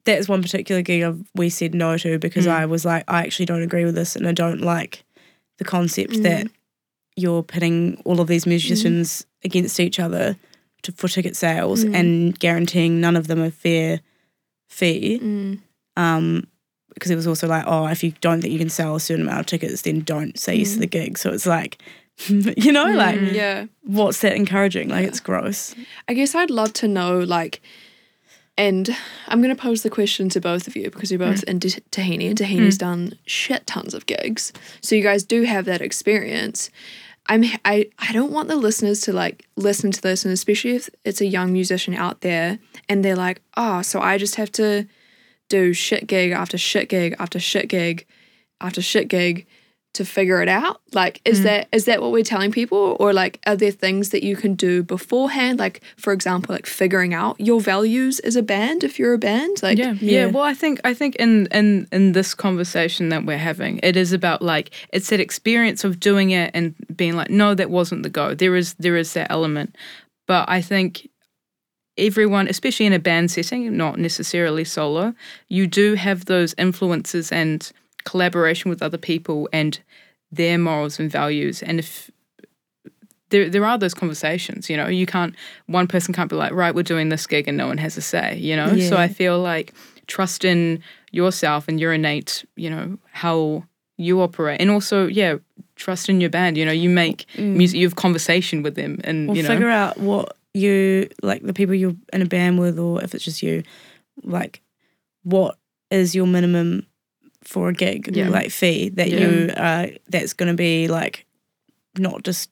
that's 0.05 0.27
one 0.27 0.41
particular 0.41 0.81
gig 0.81 1.01
I've, 1.03 1.23
we 1.35 1.49
said 1.49 1.73
no 1.73 1.97
to 1.97 2.19
because 2.19 2.45
Mm. 2.45 2.51
I 2.51 2.65
was 2.65 2.83
like, 2.83 3.05
I 3.07 3.21
actually 3.21 3.45
don't 3.45 3.61
agree 3.61 3.85
with 3.85 3.95
this, 3.95 4.17
and 4.17 4.27
I 4.27 4.33
don't 4.33 4.59
like 4.59 5.05
the 5.57 5.63
concept 5.63 6.13
Mm. 6.13 6.23
that 6.23 6.47
you're 7.15 7.43
pitting 7.43 8.01
all 8.03 8.19
of 8.19 8.27
these 8.27 8.45
musicians 8.45 9.25
against 9.45 9.79
each 9.79 9.99
other 10.01 10.35
to, 10.83 10.91
for 10.93 11.07
ticket 11.07 11.35
sales 11.35 11.83
Mm. 11.85 11.95
and 11.95 12.39
guaranteeing 12.39 13.01
none 13.01 13.15
of 13.15 13.27
them 13.27 13.41
a 13.41 13.51
fair 13.51 14.01
fee. 14.69 15.19
Mm. 15.21 15.59
Um, 15.97 16.47
because 16.93 17.09
it 17.09 17.15
was 17.15 17.25
also 17.27 17.47
like, 17.47 17.63
oh, 17.65 17.87
if 17.87 18.03
you 18.03 18.13
don't 18.21 18.39
think 18.41 18.53
you 18.53 18.59
can 18.59 18.69
sell 18.69 18.95
a 18.95 18.99
certain 18.99 19.23
amount 19.25 19.39
of 19.39 19.45
tickets, 19.47 19.81
then 19.81 20.01
don't 20.01 20.37
say 20.37 20.55
yes 20.55 20.73
to 20.73 20.79
the 20.79 20.85
gig. 20.87 21.17
So 21.17 21.31
it's 21.31 21.47
like, 21.47 21.81
you 22.27 22.71
know, 22.71 22.85
like 22.85 23.19
Yeah. 23.31 23.65
what's 23.81 24.19
that 24.21 24.35
encouraging? 24.35 24.89
Like 24.89 25.07
it's 25.07 25.19
gross. 25.19 25.73
I 26.07 26.13
guess 26.13 26.35
I'd 26.35 26.51
love 26.51 26.71
to 26.73 26.87
know, 26.87 27.19
like, 27.19 27.61
and 28.55 28.95
I'm 29.27 29.41
going 29.41 29.55
to 29.55 29.59
pose 29.59 29.81
the 29.81 29.89
question 29.89 30.29
to 30.29 30.39
both 30.39 30.67
of 30.67 30.75
you 30.75 30.91
because 30.91 31.09
you're 31.09 31.17
both 31.17 31.41
in 31.45 31.59
T- 31.59 31.81
Tahini, 31.91 32.29
and 32.29 32.37
Tahini's 32.37 32.77
done 32.77 33.17
shit 33.25 33.65
tons 33.65 33.95
of 33.95 34.05
gigs. 34.05 34.53
So 34.81 34.93
you 34.95 35.01
guys 35.01 35.23
do 35.23 35.41
have 35.43 35.65
that 35.65 35.81
experience. 35.81 36.69
I'm 37.27 37.43
I, 37.63 37.89
I 37.99 38.11
don't 38.11 38.31
want 38.31 38.49
the 38.49 38.55
listeners 38.55 39.01
to 39.01 39.13
like 39.13 39.47
listen 39.55 39.91
to 39.91 40.01
this, 40.01 40.25
and 40.25 40.33
especially 40.33 40.75
if 40.75 40.89
it's 41.05 41.21
a 41.21 41.25
young 41.25 41.53
musician 41.53 41.93
out 41.93 42.21
there 42.21 42.59
and 42.89 43.03
they're 43.03 43.15
like, 43.15 43.41
oh, 43.55 43.81
so 43.81 44.01
I 44.01 44.17
just 44.17 44.35
have 44.35 44.51
to 44.53 44.87
do 45.49 45.73
shit 45.73 46.07
gig 46.07 46.31
after 46.31 46.57
shit 46.57 46.89
gig 46.89 47.15
after 47.19 47.39
shit 47.39 47.69
gig 47.69 48.05
after 48.59 48.81
shit 48.81 49.07
gig 49.07 49.45
to 49.93 50.03
figure 50.03 50.41
it 50.41 50.49
out 50.49 50.81
like 50.93 51.21
is 51.23 51.41
mm. 51.41 51.43
that 51.43 51.67
is 51.71 51.85
that 51.85 52.01
what 52.01 52.11
we're 52.11 52.23
telling 52.23 52.51
people 52.51 52.97
or 52.99 53.13
like 53.13 53.39
are 53.45 53.55
there 53.55 53.71
things 53.71 54.09
that 54.09 54.23
you 54.23 54.35
can 54.35 54.55
do 54.55 54.81
beforehand 54.81 55.59
like 55.59 55.83
for 55.97 56.11
example 56.11 56.53
like 56.53 56.65
figuring 56.65 57.13
out 57.13 57.39
your 57.39 57.61
values 57.61 58.19
as 58.19 58.35
a 58.35 58.41
band 58.41 58.83
if 58.83 58.97
you're 58.97 59.13
a 59.13 59.19
band 59.19 59.61
like 59.61 59.77
yeah, 59.77 59.93
yeah. 60.01 60.23
Yeah. 60.23 60.31
Well, 60.31 60.43
I 60.43 60.53
think 60.53 60.79
I 60.83 60.93
think 60.93 61.15
in 61.15 61.47
in 61.47 61.87
in 61.91 62.13
this 62.13 62.33
conversation 62.33 63.09
that 63.09 63.25
we're 63.25 63.37
having, 63.37 63.79
it 63.83 63.95
is 63.95 64.13
about 64.13 64.41
like 64.41 64.71
it's 64.91 65.09
that 65.09 65.19
experience 65.19 65.83
of 65.83 65.99
doing 65.99 66.31
it 66.31 66.51
and 66.53 66.75
being 66.95 67.15
like, 67.15 67.29
no, 67.29 67.53
that 67.55 67.69
wasn't 67.69 68.03
the 68.03 68.09
go. 68.09 68.33
There 68.33 68.55
is 68.55 68.73
there 68.75 68.95
is 68.95 69.13
that 69.13 69.31
element, 69.31 69.75
but 70.27 70.49
I 70.49 70.61
think 70.61 71.09
everyone, 71.97 72.47
especially 72.47 72.85
in 72.85 72.93
a 72.93 72.99
band 72.99 73.31
setting, 73.31 73.75
not 73.77 73.99
necessarily 73.99 74.63
solo, 74.63 75.13
you 75.49 75.67
do 75.67 75.93
have 75.95 76.25
those 76.25 76.55
influences 76.57 77.31
and 77.31 77.71
collaboration 78.05 78.69
with 78.69 78.81
other 78.81 78.97
people 78.97 79.49
and 79.53 79.79
their 80.31 80.57
morals 80.57 80.99
and 80.99 81.11
values. 81.11 81.61
And 81.63 81.79
if 81.79 82.09
there, 83.29 83.49
there 83.49 83.65
are 83.65 83.77
those 83.77 83.93
conversations, 83.93 84.69
you 84.69 84.77
know, 84.77 84.87
you 84.87 85.05
can't, 85.05 85.35
one 85.67 85.87
person 85.87 86.13
can't 86.13 86.29
be 86.29 86.35
like, 86.35 86.51
right, 86.51 86.73
we're 86.73 86.83
doing 86.83 87.09
this 87.09 87.25
gig 87.27 87.47
and 87.47 87.57
no 87.57 87.67
one 87.67 87.77
has 87.77 87.97
a 87.97 88.01
say, 88.01 88.37
you 88.37 88.55
know? 88.55 88.77
So 88.79 88.97
I 88.97 89.07
feel 89.07 89.39
like 89.39 89.73
trust 90.07 90.45
in 90.45 90.83
yourself 91.11 91.67
and 91.67 91.79
your 91.79 91.93
innate, 91.93 92.45
you 92.55 92.69
know, 92.69 92.97
how 93.11 93.63
you 93.97 94.21
operate. 94.21 94.59
And 94.61 94.69
also, 94.69 95.07
yeah, 95.07 95.37
trust 95.75 96.09
in 96.09 96.21
your 96.21 96.29
band. 96.29 96.57
You 96.57 96.65
know, 96.65 96.71
you 96.71 96.89
make 96.89 97.25
mm. 97.35 97.55
music, 97.55 97.79
you 97.79 97.85
have 97.87 97.95
conversation 97.95 98.63
with 98.63 98.75
them 98.75 98.99
and, 99.03 99.29
Or 99.29 99.35
you 99.35 99.43
know, 99.43 99.49
figure 99.49 99.69
out 99.69 99.97
what 99.97 100.35
you 100.53 101.09
like 101.23 101.41
the 101.41 101.53
people 101.53 101.73
you're 101.73 101.95
in 102.11 102.21
a 102.21 102.25
band 102.25 102.59
with, 102.59 102.77
or 102.77 103.03
if 103.03 103.15
it's 103.15 103.23
just 103.23 103.41
you, 103.41 103.63
like 104.23 104.61
what 105.23 105.57
is 105.89 106.13
your 106.13 106.27
minimum 106.27 106.85
for 107.43 107.69
a 107.69 107.73
gig, 107.73 108.15
Yeah. 108.15 108.29
like 108.29 108.51
fee 108.51 108.89
that 108.89 109.09
Yeah. 109.09 109.19
you 109.19 109.49
uh 109.55 109.87
that's 110.09 110.33
going 110.33 110.47
to 110.51 110.55
be 110.57 110.87
like 110.87 111.25
not 111.97 112.23
just 112.23 112.49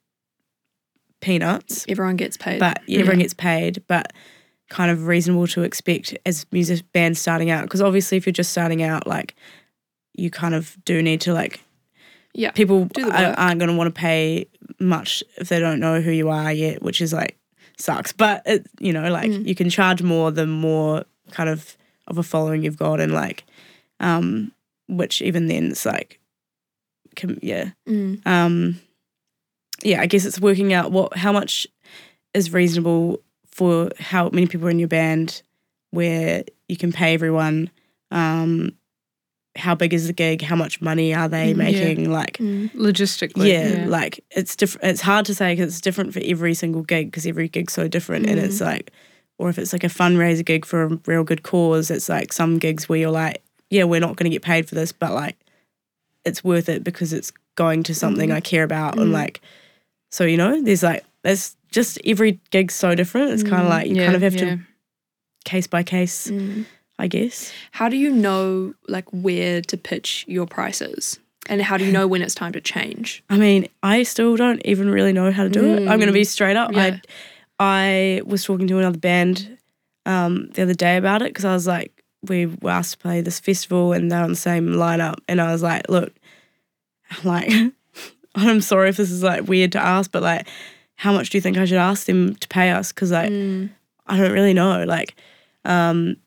peanuts, 1.21 1.85
everyone 1.87 2.15
gets 2.15 2.37
paid 2.37 2.59
but 2.59 2.81
everyone 2.89 3.19
gets 3.19 3.33
paid, 3.33 3.83
but 3.87 4.13
kind 4.69 4.89
of 4.91 5.05
reasonable 5.07 5.47
to 5.47 5.63
expect 5.63 6.17
as 6.25 6.45
music 6.51 6.81
bands 6.93 7.19
starting 7.19 7.49
out. 7.49 7.63
Because 7.63 7.81
obviously, 7.81 8.17
if 8.17 8.25
you're 8.25 8.33
just 8.33 8.51
starting 8.51 8.81
out, 8.83 9.05
like 9.05 9.35
you 10.13 10.29
kind 10.31 10.55
of 10.55 10.77
do 10.85 11.01
need 11.01 11.21
to 11.21 11.33
like 11.33 11.61
yeah 12.33 12.51
people 12.51 12.85
Do 12.85 13.03
the 13.05 13.09
work. 13.11 13.35
aren't 13.37 13.59
going 13.59 13.69
to 13.71 13.75
want 13.77 13.93
to 13.93 13.99
pay 13.99 14.47
much 14.79 15.23
if 15.37 15.49
they 15.49 15.59
don't 15.59 15.79
know 15.79 16.01
who 16.01 16.11
you 16.11 16.29
are 16.29 16.51
yet, 16.51 16.81
which 16.81 17.01
is 17.01 17.13
like 17.13 17.37
sucks. 17.77 18.13
But 18.13 18.41
it, 18.45 18.67
you 18.79 18.93
know, 18.93 19.09
like 19.11 19.29
Mm. 19.29 19.45
you 19.45 19.55
can 19.55 19.69
charge 19.69 20.01
more 20.01 20.31
the 20.31 20.47
more 20.47 21.05
kind 21.31 21.49
of 21.49 21.77
of 22.07 22.17
a 22.17 22.23
following 22.23 22.63
you've 22.63 22.77
got, 22.77 22.99
and 22.99 23.13
like, 23.13 23.43
um, 23.99 24.51
which 24.97 25.21
even 25.21 25.47
then 25.47 25.71
it's 25.71 25.85
like, 25.85 26.19
can, 27.15 27.39
yeah, 27.41 27.71
Mm. 27.87 28.25
um, 28.27 28.79
yeah. 29.83 30.01
I 30.01 30.05
guess 30.05 30.25
it's 30.25 30.39
working 30.39 30.73
out 30.73 30.91
what 30.91 31.17
how 31.17 31.31
much 31.31 31.67
is 32.33 32.53
reasonable 32.53 33.19
for 33.47 33.89
how 33.99 34.29
many 34.29 34.47
people 34.47 34.67
are 34.67 34.71
in 34.71 34.79
your 34.79 34.87
band, 34.87 35.41
where 35.91 36.43
you 36.69 36.77
can 36.77 36.91
pay 36.91 37.13
everyone. 37.13 37.69
Um, 38.11 38.71
how 39.57 39.75
big 39.75 39.93
is 39.93 40.07
the 40.07 40.13
gig? 40.13 40.41
How 40.41 40.55
much 40.55 40.79
money 40.81 41.13
are 41.13 41.27
they 41.27 41.53
Mm, 41.53 41.57
yeah. 41.57 41.63
making? 41.63 42.09
Like, 42.11 42.37
Mm. 42.37 42.71
logistically. 42.73 43.49
yeah, 43.51 43.85
like 43.89 44.23
it's 44.31 44.55
different. 44.55 44.85
It's 44.87 45.01
hard 45.01 45.25
to 45.25 45.35
say 45.35 45.53
because 45.53 45.73
it's 45.73 45.81
different 45.81 46.13
for 46.13 46.21
every 46.23 46.53
single 46.53 46.83
gig 46.83 47.07
because 47.11 47.25
every 47.25 47.49
gig's 47.49 47.73
so 47.73 47.87
different, 47.89 48.27
and 48.27 48.39
it's 48.39 48.61
like, 48.61 48.91
or 49.37 49.49
if 49.49 49.57
it's 49.59 49.73
like 49.73 49.83
a 49.83 49.87
fundraiser 49.87 50.45
gig 50.45 50.65
for 50.65 50.83
a 50.83 50.99
real 51.05 51.25
good 51.25 51.43
cause, 51.43 51.91
it's 51.91 52.07
like 52.07 52.31
some 52.31 52.59
gigs 52.59 52.87
where 52.87 52.99
you're 52.99 53.11
like, 53.11 53.41
yeah, 53.71 53.85
we're 53.85 53.99
not 53.99 54.15
going 54.17 54.29
to 54.29 54.35
get 54.35 54.43
paid 54.43 54.69
for 54.69 54.75
this, 54.75 54.91
but 54.91 55.13
like, 55.13 55.37
it's 56.23 56.43
worth 56.43 56.69
it 56.69 56.83
because 56.83 57.13
it's 57.13 57.31
going 57.55 57.81
to 57.83 57.95
something 57.95 58.31
I 58.31 58.39
care 58.39 58.63
about, 58.63 58.99
and 58.99 59.11
like, 59.11 59.41
so 60.11 60.23
you 60.25 60.37
know, 60.37 60.61
there's 60.61 60.83
like, 60.83 61.03
there's 61.23 61.55
just 61.71 61.97
every 62.05 62.39
gig's 62.51 62.75
so 62.75 62.93
different. 62.93 63.31
It's 63.31 63.43
kind 63.43 63.63
of 63.63 63.69
like 63.69 63.87
you 63.87 63.95
yeah, 63.95 64.03
kind 64.05 64.15
of 64.15 64.21
have 64.21 64.35
yeah. 64.35 64.41
to 64.55 64.59
case 65.45 65.65
by 65.67 65.81
case, 65.83 66.27
Mm. 66.27 66.65
I 66.99 67.07
guess. 67.07 67.51
how 67.71 67.89
do 67.89 67.97
you 67.97 68.11
know 68.11 68.75
like 68.87 69.09
where 69.11 69.59
to 69.63 69.75
pitch 69.75 70.23
your 70.27 70.45
prices 70.45 71.19
and 71.49 71.59
how 71.59 71.75
do 71.77 71.83
you 71.83 71.91
know 71.91 72.05
when 72.05 72.21
it's 72.21 72.35
time 72.35 72.51
to 72.51 72.61
change 72.61 73.23
I 73.27 73.37
mean, 73.37 73.67
I 73.81 74.03
still 74.03 74.35
don't 74.37 74.61
even 74.65 74.87
really 74.91 75.11
know 75.11 75.31
how 75.31 75.41
to 75.43 75.49
do 75.49 75.65
it. 75.73 75.87
I'm 75.87 75.97
going 75.97 76.07
to 76.07 76.13
be 76.13 76.23
straight 76.23 76.57
up. 76.57 76.73
Yeah. 76.73 76.99
I 77.59 78.17
I 78.17 78.21
was 78.23 78.43
talking 78.43 78.67
to 78.67 78.77
another 78.77 78.99
band 78.99 79.57
um, 80.05 80.49
the 80.53 80.61
other 80.61 80.75
day 80.75 80.97
about 80.97 81.21
it 81.23 81.29
because 81.29 81.45
I 81.45 81.53
was 81.53 81.65
like, 81.65 82.00
we 82.27 82.45
were 82.45 82.69
asked 82.71 82.93
to 82.93 82.97
play 82.97 83.21
this 83.21 83.39
festival 83.39 83.93
and 83.93 84.11
they're 84.11 84.23
on 84.23 84.29
the 84.31 84.35
same 84.35 84.67
lineup, 84.67 85.19
and 85.27 85.41
I 85.41 85.51
was 85.51 85.63
like, 85.63 85.89
look, 85.89 86.13
like, 87.23 87.51
I'm 88.35 88.61
sorry 88.61 88.89
if 88.89 88.97
this 88.97 89.11
is 89.11 89.23
like 89.23 89.47
weird 89.47 89.71
to 89.73 89.79
ask, 89.79 90.11
but 90.11 90.23
like, 90.23 90.47
how 90.95 91.11
much 91.11 91.29
do 91.31 91.37
you 91.37 91.41
think 91.41 91.57
I 91.57 91.65
should 91.65 91.77
ask 91.77 92.05
them 92.05 92.35
to 92.35 92.47
pay 92.47 92.71
us? 92.71 92.91
Because 92.91 93.11
like, 93.11 93.31
Mm. 93.31 93.69
I 94.07 94.17
don't 94.17 94.31
really 94.31 94.53
know, 94.53 94.83
like, 94.83 95.15
um, 95.63 96.17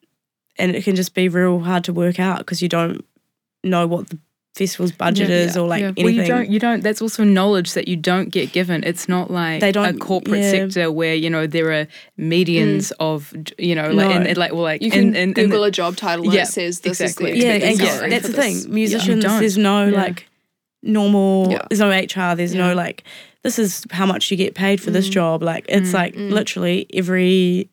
and 0.56 0.74
it 0.74 0.84
can 0.84 0.96
just 0.96 1.14
be 1.14 1.28
real 1.28 1.58
hard 1.60 1.84
to 1.84 1.92
work 1.92 2.18
out 2.18 2.38
because 2.38 2.62
you 2.62 2.68
don't 2.68 3.04
know 3.62 3.86
what 3.86 4.08
the 4.08 4.18
festival's 4.54 4.92
budget 4.92 5.28
Yeah, 5.28 5.36
is 5.36 5.56
or 5.56 5.66
like 5.66 5.80
yeah. 5.80 5.86
anything. 5.86 6.04
Well, 6.04 6.14
you 6.14 6.24
don't. 6.24 6.48
You 6.50 6.58
don't. 6.60 6.82
That's 6.82 7.02
also 7.02 7.24
knowledge 7.24 7.72
that 7.72 7.88
you 7.88 7.96
don't 7.96 8.28
get 8.28 8.52
given. 8.52 8.84
It's 8.84 9.08
not 9.08 9.30
like 9.30 9.60
They 9.60 9.70
a 9.70 9.72
don't- 9.72 9.96
a 9.96 9.98
corporate 9.98 10.42
yeah. 10.42 10.50
sector 10.50 10.92
where 10.92 11.14
you 11.14 11.28
know 11.28 11.46
there 11.46 11.72
are 11.72 11.86
medians 12.18 12.92
mm. 12.92 12.92
of 13.00 13.32
you 13.58 13.74
know 13.74 13.90
like 13.90 14.08
No. 14.08 14.16
and, 14.16 14.26
and 14.28 14.36
like 14.38 14.52
well 14.52 14.62
like 14.62 14.80
you 14.82 14.90
can 14.90 15.00
and, 15.08 15.16
and, 15.16 15.16
and 15.16 15.34
google 15.34 15.62
the- 15.62 15.68
a 15.68 15.70
job 15.70 15.96
title 15.96 16.24
and 16.26 16.34
Yeah, 16.34 16.42
it 16.42 16.46
says 16.46 16.80
this 16.80 17.00
exactly. 17.00 17.32
is 17.32 17.38
the 17.42 17.46
yeah, 17.46 17.52
expected 17.54 17.70
and 17.70 17.80
Yeah, 17.80 17.94
salary 17.94 18.10
that's 18.10 18.26
the 18.26 18.32
this. 18.32 18.64
thing. 18.64 18.74
Musicians, 18.74 19.24
don't. 19.24 19.40
there's 19.40 19.58
no 19.58 19.88
Yeah. 19.88 19.96
like 20.02 20.28
normal. 20.82 21.50
Yeah. 21.50 21.62
There's 21.68 21.80
no 21.80 21.90
HR. 21.90 22.36
There's 22.36 22.54
Yeah. 22.54 22.68
no 22.68 22.74
like. 22.74 23.02
This 23.42 23.58
is 23.58 23.84
how 23.90 24.06
much 24.06 24.30
you 24.30 24.36
get 24.36 24.54
paid 24.54 24.80
for 24.80 24.90
this 24.90 25.08
mm. 25.08 25.12
job. 25.12 25.42
Like 25.42 25.66
it's 25.68 25.90
Mm. 25.90 25.94
like 25.94 26.14
mm. 26.14 26.30
literally 26.30 26.86
every. 26.94 27.70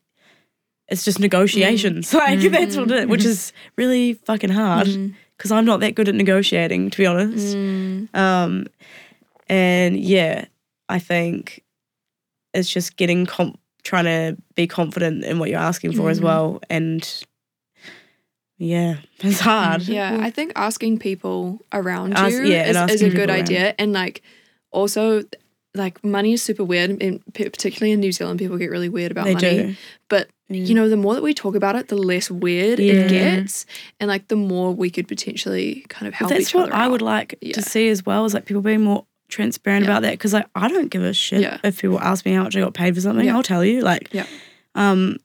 It's 0.90 1.06
just 1.06 1.20
negotiations. 1.20 2.14
Like 2.14 2.40
that's 2.42 2.76
what 2.76 2.92
it, 2.92 3.08
which 3.08 3.24
is 3.24 3.54
really 3.78 4.14
fucking 4.14 4.50
hard 4.50 4.88
because 5.42 5.52
I'm 5.52 5.66
not 5.66 5.80
that 5.80 5.96
good 5.96 6.08
at 6.08 6.14
negotiating, 6.14 6.92
to 6.92 6.98
be 7.00 7.06
honest. 7.08 7.58
Mm. 7.58 8.16
Um, 8.16 8.68
and 9.50 10.00
yeah, 10.00 10.46
I 10.88 11.00
think 11.00 11.64
it's 12.54 12.70
just 12.70 12.96
getting 12.96 13.26
comp- 13.26 13.60
trying 13.84 14.06
to 14.06 14.38
be 14.54 14.68
confident 14.68 15.24
in 15.26 15.40
what 15.40 15.50
you're 15.50 15.58
asking 15.60 15.94
for 15.94 16.12
as 16.12 16.22
well, 16.22 16.62
and 16.70 17.26
yeah, 18.60 18.98
it's 19.22 19.40
hard. 19.40 19.88
Yeah, 19.88 20.20
I 20.22 20.30
think 20.30 20.52
asking 20.56 21.00
people 21.00 21.60
around 21.74 22.14
Ask- 22.14 22.36
you 22.36 22.44
yeah, 22.44 22.86
is, 22.86 22.92
is 22.92 23.02
a 23.02 23.10
good 23.10 23.30
around. 23.30 23.40
idea. 23.40 23.74
And 23.80 23.94
like 23.94 24.22
also 24.72 25.24
like 25.74 26.04
money 26.04 26.34
is 26.34 26.44
super 26.44 26.64
weird 26.64 27.02
and 27.02 27.24
p- 27.34 27.50
particularly 27.50 27.94
in 27.94 28.00
New 28.02 28.12
Zealand 28.12 28.38
people 28.38 28.58
get 28.58 28.70
really 28.70 28.90
weird 28.90 29.10
about 29.12 29.26
They 29.26 29.34
money. 29.34 29.64
do. 29.64 29.76
But 30.10 30.30
you 30.56 30.74
know, 30.76 30.88
the 30.90 30.98
more 30.98 31.14
that 31.16 31.24
we 31.24 31.34
talk 31.34 31.56
about 31.56 31.76
it, 31.76 31.88
the 31.88 31.98
less 31.98 32.30
weird 32.32 32.80
Yeah. 32.80 32.94
it 32.94 33.10
gets. 33.10 33.66
And 34.00 34.08
like 34.08 34.28
the 34.28 34.36
more 34.36 34.74
we 34.74 34.90
could 34.90 35.08
potentially 35.08 35.86
kind 35.90 36.08
of 36.08 36.14
help 36.14 36.30
That's 36.32 36.50
each 36.50 36.56
what 36.56 36.74
I 36.74 36.86
out. 36.86 36.92
would 36.92 37.02
like 37.02 37.36
Yeah. 37.42 37.54
to 37.54 37.62
see 37.62 37.90
as 37.90 38.06
well 38.06 38.26
is 38.26 38.34
like 38.34 38.46
people 38.46 38.62
being 38.62 38.82
more 38.82 39.06
transparent 39.30 39.86
Yeah. 39.86 39.92
about 39.92 40.02
that 40.04 40.12
because 40.12 40.34
like 40.34 40.46
I 40.56 40.68
don't 40.68 40.90
give 40.90 41.04
a 41.04 41.14
shit 41.14 41.60
if 41.64 41.82
people 41.82 42.00
ask 42.00 42.26
me 42.26 42.34
how 42.34 42.44
much 42.44 42.56
I 42.56 42.60
got 42.60 42.74
paid 42.74 42.96
for 42.96 43.02
something. 43.02 43.30
I'll 43.30 43.44
tell 43.44 43.64
you. 43.64 43.82
Like, 43.82 44.10
Yeah. 44.12 44.26
um, 44.76 45.18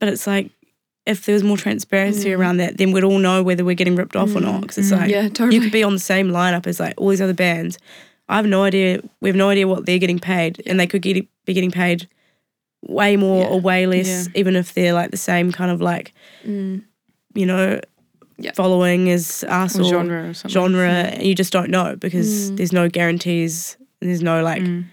but 0.00 0.08
it's 0.08 0.26
like 0.26 0.50
if 1.06 1.24
there 1.24 1.34
was 1.34 1.44
more 1.44 1.56
transparency 1.56 2.30
Mm. 2.30 2.38
around 2.38 2.56
that, 2.56 2.78
then 2.78 2.90
we'd 2.90 3.04
all 3.04 3.18
know 3.20 3.42
whether 3.42 3.64
we're 3.64 3.74
getting 3.76 3.94
ripped 3.96 4.16
off 4.16 4.34
or 4.34 4.40
not. 4.40 4.62
Because 4.62 4.78
it's 4.78 4.90
like 4.90 5.08
Yeah, 5.10 5.28
totally. 5.28 5.54
you 5.54 5.60
could 5.62 5.70
be 5.72 5.84
on 5.84 5.92
the 5.92 6.00
same 6.00 6.30
lineup 6.30 6.66
as 6.66 6.80
like 6.80 6.94
all 6.96 7.08
these 7.10 7.20
other 7.20 7.32
bands. 7.34 7.78
I 8.28 8.34
have 8.36 8.46
no 8.46 8.64
idea. 8.64 9.00
We 9.20 9.28
have 9.28 9.36
no 9.36 9.48
idea 9.48 9.68
what 9.68 9.86
they're 9.86 10.00
getting 10.00 10.18
paid, 10.18 10.60
and 10.66 10.80
they 10.80 10.86
could 10.88 11.02
get 11.02 11.24
be 11.44 11.52
getting 11.54 11.70
paid 11.70 12.08
way 12.88 13.16
more 13.16 13.42
Yeah. 13.42 13.48
or 13.48 13.60
way 13.60 13.86
less, 13.86 14.06
Yeah. 14.08 14.40
even 14.40 14.56
if 14.56 14.74
they're 14.74 14.92
like 14.92 15.10
the 15.10 15.16
same 15.16 15.52
kind 15.52 15.70
of 15.70 15.80
like 15.80 16.12
Mm. 16.46 16.82
you 17.34 17.46
know 17.46 17.80
Yeah. 18.38 18.52
following 18.54 19.08
as 19.10 19.44
us 19.48 19.76
Or 19.78 19.82
or, 19.82 19.84
genre 19.88 20.28
or 20.28 20.34
something. 20.34 20.50
genre, 20.50 20.88
and 20.90 21.22
you 21.22 21.34
just 21.34 21.52
don't 21.52 21.70
know 21.70 21.96
because 21.96 22.50
Mm. 22.50 22.56
there's 22.58 22.72
no 22.72 22.88
guarantees. 22.88 23.76
and 24.02 24.10
There's 24.10 24.22
no 24.22 24.42
like 24.42 24.62
Mm. 24.62 24.84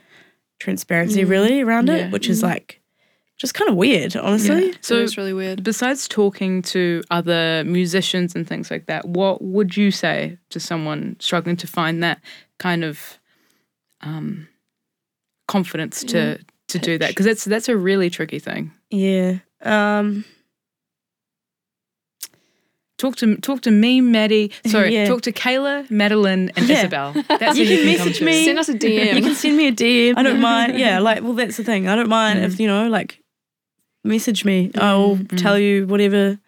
transparency 0.59 1.23
Mm. 1.25 1.29
really 1.29 1.61
around 1.61 1.87
Yeah. 1.89 1.95
it, 2.07 2.11
which 2.11 2.29
is 2.29 2.39
Mm. 2.39 2.43
like 2.43 2.79
just 3.37 3.53
kind 3.53 3.69
of 3.69 3.75
weird, 3.75 4.15
honestly. 4.15 4.67
Yeah. 4.67 4.71
So 4.79 4.95
So 4.95 5.03
it's 5.03 5.17
really 5.17 5.33
weird. 5.33 5.61
besides 5.63 6.07
talking 6.07 6.61
to 6.61 7.01
other 7.11 7.63
musicians 7.65 8.33
and 8.33 8.47
things 8.47 8.71
like 8.71 8.85
that, 8.85 9.05
what 9.09 9.41
would 9.43 9.75
you 9.75 9.91
say 9.91 10.37
to 10.51 10.59
someone 10.61 11.17
struggling 11.19 11.57
to 11.57 11.67
find 11.67 12.01
that 12.01 12.21
kind 12.59 12.83
of 12.85 13.19
um, 14.01 14.47
confidence 15.47 16.03
to 16.05 16.17
Yeah. 16.17 16.37
To 16.73 16.79
do 16.79 16.97
that? 16.99 17.09
Because 17.09 17.25
that's 17.25 17.45
that's 17.45 17.69
a 17.69 17.77
really 17.77 18.09
tricky 18.09 18.39
thing. 18.39 18.71
Yeah. 18.91 19.39
Um, 19.61 20.25
Talk 22.99 23.15
to 23.17 23.35
talk 23.37 23.61
to 23.61 23.71
me, 23.71 23.99
Maddy. 24.01 24.51
Sorry, 24.65 24.93
Yeah. 24.95 25.05
talk 25.07 25.21
to 25.23 25.31
Kayla, 25.33 25.89
Madeline, 25.91 26.51
and 26.55 26.69
Yeah. 26.69 26.77
Isabel. 26.79 27.13
That's 27.27 27.57
You 27.57 27.65
who 27.65 27.71
you 27.73 27.77
can 27.77 27.85
can 27.87 27.97
come 27.97 28.05
message 28.07 28.19
to. 28.19 28.25
me. 28.25 28.45
Send 28.45 28.59
us 28.59 28.69
a 28.69 28.73
DM. 28.75 29.15
you 29.15 29.21
can 29.21 29.35
send 29.35 29.57
me 29.57 29.67
a 29.67 29.71
DM. 29.73 30.13
I 30.17 30.23
don't 30.23 30.39
mind. 30.39 30.77
Yeah, 30.79 30.99
like 30.99 31.21
well, 31.23 31.33
that's 31.33 31.57
the 31.57 31.63
thing. 31.65 31.87
I 31.89 31.95
don't 31.95 32.07
mind 32.07 32.39
Mm. 32.39 32.43
if 32.45 32.59
you 32.59 32.67
know, 32.67 32.87
like, 32.87 33.19
message 34.05 34.45
me. 34.45 34.71
I'll 34.75 35.17
Mm. 35.17 35.37
tell 35.37 35.59
you 35.59 35.85
whatever 35.87 36.39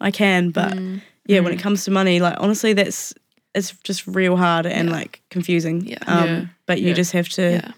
I 0.00 0.10
can. 0.10 0.50
But 0.50 0.72
Mm. 0.74 1.00
yeah, 1.26 1.40
when 1.40 1.52
Mm. 1.52 1.56
it 1.58 1.62
comes 1.62 1.84
to 1.84 1.90
money, 1.90 2.20
like 2.20 2.36
honestly, 2.40 2.72
that's 2.74 3.14
it's 3.54 3.72
just 3.84 4.06
real 4.06 4.36
hard 4.36 4.66
and 4.66 4.88
Yeah. 4.88 4.94
like 4.94 5.22
confusing. 5.30 5.86
Yeah. 5.86 5.98
Um, 6.06 6.28
Yeah. 6.28 6.44
But 6.66 6.80
you 6.80 6.88
Yeah. 6.88 6.94
just 6.94 7.12
have 7.12 7.28
to. 7.30 7.72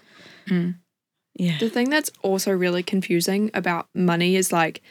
Yeah. 1.35 1.57
The 1.59 1.69
thing 1.69 1.89
that's 1.89 2.11
also 2.21 2.51
really 2.51 2.83
confusing 2.83 3.51
about 3.53 3.87
money 3.93 4.35
is 4.35 4.51
like 4.51 4.81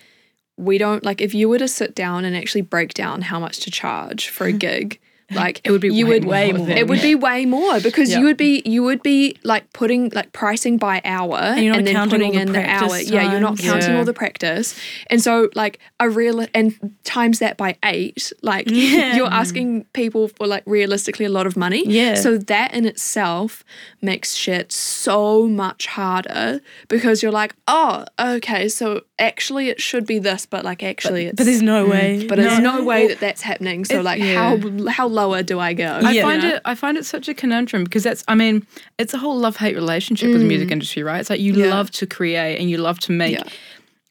we 0.57 0.79
don't 0.79 1.05
like 1.05 1.21
if 1.21 1.35
you 1.35 1.49
were 1.49 1.59
to 1.59 1.69
sit 1.69 1.95
down 1.95 2.25
and 2.25 2.37
actually 2.37 2.61
break 2.61 2.95
down 2.95 3.23
how 3.23 3.41
much 3.41 3.61
to 3.61 3.71
charge 3.71 4.29
for 4.29 4.47
a 4.47 4.53
gig, 4.67 5.01
like 5.31 5.61
It 5.65 5.71
would 5.71 5.81
be 5.81 5.89
you 5.95 6.07
way 6.07 6.11
would 6.13 6.25
way 6.27 6.51
more. 6.53 6.59
more. 6.59 6.67
than- 6.69 6.79
it 6.79 6.87
would 6.89 7.01
be 7.03 7.15
way 7.15 7.47
more 7.47 7.81
because 7.81 8.11
Yeah. 8.11 8.19
you 8.19 8.25
would 8.27 8.37
be 8.37 8.63
you 8.67 8.83
would 8.83 9.03
be 9.03 9.37
like 9.43 9.73
putting 9.73 10.11
like 10.15 10.33
pricing 10.33 10.77
by 10.77 11.01
hour 11.05 11.37
and, 11.39 11.65
you're 11.65 11.75
not 11.75 11.85
then 11.85 11.95
counting 11.95 12.11
putting 12.21 12.35
all 12.37 12.41
in 12.43 12.47
the 12.49 12.53
the 12.55 12.69
hour. 12.71 12.89
practice 12.89 13.11
Yeah, 13.11 13.31
you're 13.33 13.41
not 13.41 13.59
counting 13.59 13.91
Yeah. 13.93 13.99
all 13.99 14.05
the 14.05 14.13
practice. 14.13 14.75
And 15.09 15.23
so 15.23 15.49
like 15.55 15.79
a 15.99 16.09
real 16.11 16.45
and 16.55 16.75
times 17.05 17.39
that 17.39 17.57
by 17.57 17.77
eight, 17.85 18.33
like 18.43 18.67
Yeah. 18.71 19.17
you're 19.17 19.33
asking 19.33 19.85
people 19.93 20.29
for 20.29 20.47
like 20.47 20.63
realistically 20.67 21.25
a 21.27 21.31
lot 21.31 21.47
of 21.47 21.57
money. 21.57 21.83
Yeah. 21.87 22.15
So 22.17 22.37
that 22.39 22.75
in 22.75 22.85
itself 22.87 23.65
makes 24.03 24.35
shit 24.35 24.73
so 24.73 25.47
much 25.47 25.87
harder 25.87 26.61
because 26.89 27.23
you're 27.23 27.33
like, 27.33 27.55
oh, 27.69 28.05
okay, 28.21 28.69
so 28.69 29.03
actually 29.19 29.69
it 29.69 29.81
should 29.81 30.07
be 30.07 30.19
this, 30.19 30.45
but 30.47 30.65
like 30.65 30.83
actually 30.83 31.27
it's 31.27 31.37
But 31.37 31.45
there's 31.47 31.63
no 31.63 31.87
mm. 31.87 31.91
way. 31.91 32.27
but 32.29 32.37
there's 32.37 32.59
no 32.61 32.85
way 32.85 33.09
that 33.09 33.21
that's 33.21 33.43
happening. 33.43 33.85
So 33.85 33.95
It's- 34.01 34.05
like 34.05 34.21
yeah. 34.21 34.35
how 34.35 34.89
how 34.91 35.09
lower 35.15 35.43
do 35.43 35.59
I 35.61 35.73
go? 35.75 36.01
I 36.03 36.11
Yeah. 36.13 36.23
find 36.23 36.45
it 36.45 36.61
I 36.65 36.75
find 36.75 36.97
it 36.99 37.05
such 37.07 37.27
a 37.29 37.35
conundrum 37.35 37.85
because 37.85 38.03
that's 38.03 38.23
I 38.29 38.35
mean 38.35 38.67
it's 38.99 39.15
a 39.15 39.19
whole 39.19 39.39
love 39.39 39.57
hate 39.57 39.77
relationship 39.77 40.29
with 40.31 40.41
the 40.41 40.47
music 40.55 40.71
industry 40.71 41.03
right 41.03 41.21
it's 41.21 41.31
like 41.31 41.41
you 41.41 41.53
Mm. 41.55 41.59
Yeah. 41.65 41.75
love 41.75 41.91
to 42.01 42.07
create 42.07 42.57
and 42.61 42.69
you 42.71 42.79
love 42.79 42.99
to 43.07 43.13
make 43.13 43.39
Yeah. 43.39 43.45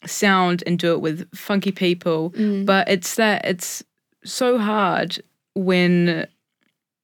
sound 0.05 0.63
and 0.67 0.79
do 0.79 0.93
it 0.93 1.01
with 1.01 1.27
funky 1.35 1.71
people 1.71 2.31
Mm. 2.31 2.65
but 2.65 2.87
it's 2.89 3.15
that 3.15 3.45
it's 3.45 3.83
so 4.23 4.57
hard 4.57 5.21
when 5.55 6.25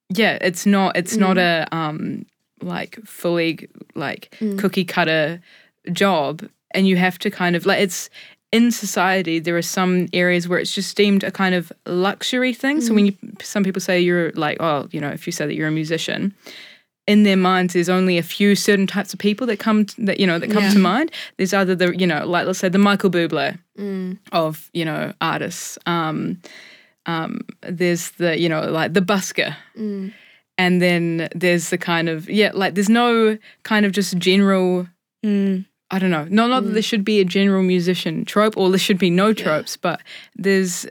yeah 0.08 0.38
it's 0.40 0.66
not 0.66 0.96
it's 0.96 1.16
not 1.16 1.36
Mm. 1.36 1.40
a 1.70 1.76
um 1.76 2.26
like 2.62 2.98
fully 3.04 3.68
like 3.94 4.34
Mm. 4.40 4.58
cookie 4.58 4.84
cutter 4.84 5.40
job 5.92 6.48
and 6.72 6.86
you 6.88 6.96
have 6.96 7.18
to 7.18 7.30
kind 7.30 7.56
of 7.56 7.64
like 7.66 7.80
it's 7.80 8.10
in 8.52 8.70
society 8.72 9.38
there 9.38 9.56
are 9.56 9.62
some 9.62 10.08
areas 10.12 10.48
where 10.48 10.58
it's 10.58 10.74
just 10.74 10.96
deemed 10.96 11.22
a 11.24 11.30
kind 11.30 11.54
of 11.54 11.70
luxury 11.86 12.52
thing 12.52 12.80
so 12.80 12.92
when 12.94 13.06
you 13.06 13.14
some 13.42 13.62
people 13.62 13.80
say 13.80 14.00
you're 14.00 14.32
like 14.32 14.56
oh 14.60 14.88
you 14.90 15.00
know 15.00 15.08
if 15.10 15.26
you 15.26 15.32
say 15.32 15.46
that 15.46 15.54
you're 15.54 15.68
a 15.68 15.72
musician 15.72 16.34
in 17.06 17.22
their 17.22 17.36
minds 17.36 17.74
there's 17.74 17.88
only 17.88 18.18
a 18.18 18.22
few 18.22 18.54
certain 18.56 18.86
types 18.86 19.12
of 19.14 19.18
people 19.20 19.46
that 19.46 19.58
come 19.58 19.84
to, 19.86 20.04
that 20.04 20.18
you 20.20 20.26
know 20.26 20.38
that 20.38 20.50
come 20.50 20.64
Yeah. 20.64 20.72
to 20.72 20.78
mind 20.78 21.12
there's 21.36 21.54
either 21.54 21.74
the 21.76 21.96
you 21.96 22.06
know 22.06 22.26
like 22.26 22.46
let's 22.46 22.58
say 22.58 22.68
the 22.68 22.78
Michael 22.78 23.10
Bublé 23.10 23.58
Mm. 23.78 24.18
of 24.32 24.68
you 24.72 24.84
know 24.84 25.12
artists 25.20 25.78
um 25.86 26.40
um 27.06 27.40
there's 27.62 28.10
the 28.12 28.38
you 28.38 28.48
know 28.48 28.62
like 28.70 28.92
the 28.94 29.00
busker 29.00 29.54
Mm. 29.76 30.12
and 30.58 30.82
then 30.82 31.28
there's 31.34 31.70
the 31.70 31.78
kind 31.78 32.08
of 32.08 32.28
yeah 32.28 32.50
like 32.52 32.74
there's 32.74 32.90
no 32.90 33.38
kind 33.62 33.86
of 33.86 33.92
just 33.92 34.18
general 34.18 34.86
Mm. 35.24 35.66
I 35.90 35.98
don't 35.98 36.10
know. 36.10 36.24
Not 36.30 36.48
not 36.50 36.64
that 36.64 36.70
there 36.70 36.82
mm. 36.82 36.84
should 36.84 37.04
be 37.04 37.20
a 37.20 37.24
general 37.24 37.62
musician 37.62 38.24
trope 38.24 38.56
or 38.56 38.70
there 38.70 38.78
should 38.78 38.98
be 38.98 39.10
no 39.10 39.32
tropes, 39.32 39.76
but 39.76 40.00
there's 40.36 40.86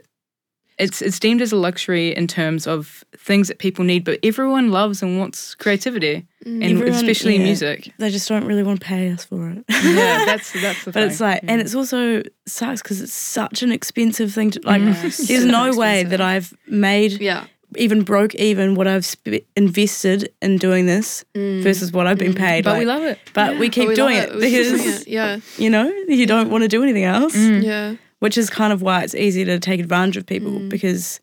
it's 0.78 1.02
it's 1.02 1.18
deemed 1.18 1.42
as 1.42 1.52
a 1.52 1.56
luxury 1.56 2.14
in 2.16 2.26
terms 2.26 2.66
of 2.66 3.04
things 3.16 3.48
that 3.48 3.58
people 3.58 3.84
need, 3.84 4.04
but 4.04 4.18
everyone 4.22 4.70
loves 4.70 5.02
and 5.02 5.18
wants 5.18 5.54
creativity. 5.54 6.26
Mm. 6.44 6.54
And 6.54 6.64
Everyone- 6.64 6.94
especially 6.94 7.36
yeah. 7.36 7.44
music. 7.44 7.92
They 7.98 8.08
just 8.10 8.26
don't 8.28 8.46
really 8.46 8.62
want 8.62 8.80
to 8.80 8.86
pay 8.86 9.10
us 9.10 9.26
for 9.26 9.50
it. 9.50 9.64
Yeah, 9.68 10.24
that's 10.24 10.52
that's 10.60 10.84
the 10.84 10.92
But 10.92 11.00
thing. 11.00 11.10
it's 11.10 11.20
like, 11.20 11.42
yeah. 11.42 11.52
and 11.52 11.60
it's 11.60 11.74
also 11.74 12.22
sucks 12.46 12.80
because 12.82 13.02
it's 13.02 13.12
such 13.12 13.62
an 13.62 13.72
expensive 13.72 14.32
thing 14.32 14.50
to 14.52 14.60
like. 14.64 14.80
Yeah, 14.80 14.92
There's 15.00 15.16
super 15.16 15.46
no 15.46 15.76
way 15.76 16.02
that 16.04 16.20
I've 16.22 16.54
made 16.66 17.20
Yeah. 17.20 17.44
Even 17.76 18.02
broke 18.02 18.34
even 18.34 18.74
what 18.74 18.86
I've 18.86 19.04
sp- 19.06 19.46
invested 19.56 20.32
in 20.42 20.58
doing 20.58 20.86
this 20.86 21.24
mm. 21.34 21.62
versus 21.62 21.92
what 21.92 22.06
I've 22.06 22.18
been 22.18 22.32
mm. 22.32 22.38
paid. 22.38 22.64
but 22.64 22.78
we 22.78 22.84
love 22.84 23.02
it. 23.02 23.18
But 23.32 23.58
we 23.58 23.68
keep 23.68 23.88
but 23.88 23.96
doing 23.96 24.16
love 24.16 24.30
it, 24.30 24.34
We 24.36 24.50
keep 24.50 24.64
doing 24.64 24.76
because 24.76 25.02
it. 25.02 25.08
yeah, 25.08 25.40
you 25.58 25.70
know 25.70 25.88
you 26.08 26.26
don't 26.26 26.50
want 26.50 26.62
to 26.62 26.68
do 26.68 26.82
anything 26.82 27.04
else, 27.04 27.36
mm. 27.36 27.60
mm. 27.60 27.64
yeah, 27.64 27.94
which 28.18 28.36
is 28.36 28.50
kind 28.50 28.72
of 28.72 28.82
why 28.82 29.02
it's 29.02 29.14
easy 29.14 29.44
to 29.44 29.58
take 29.58 29.80
advantage 29.80 30.16
of 30.16 30.26
people 30.26 30.58
because 30.68 31.20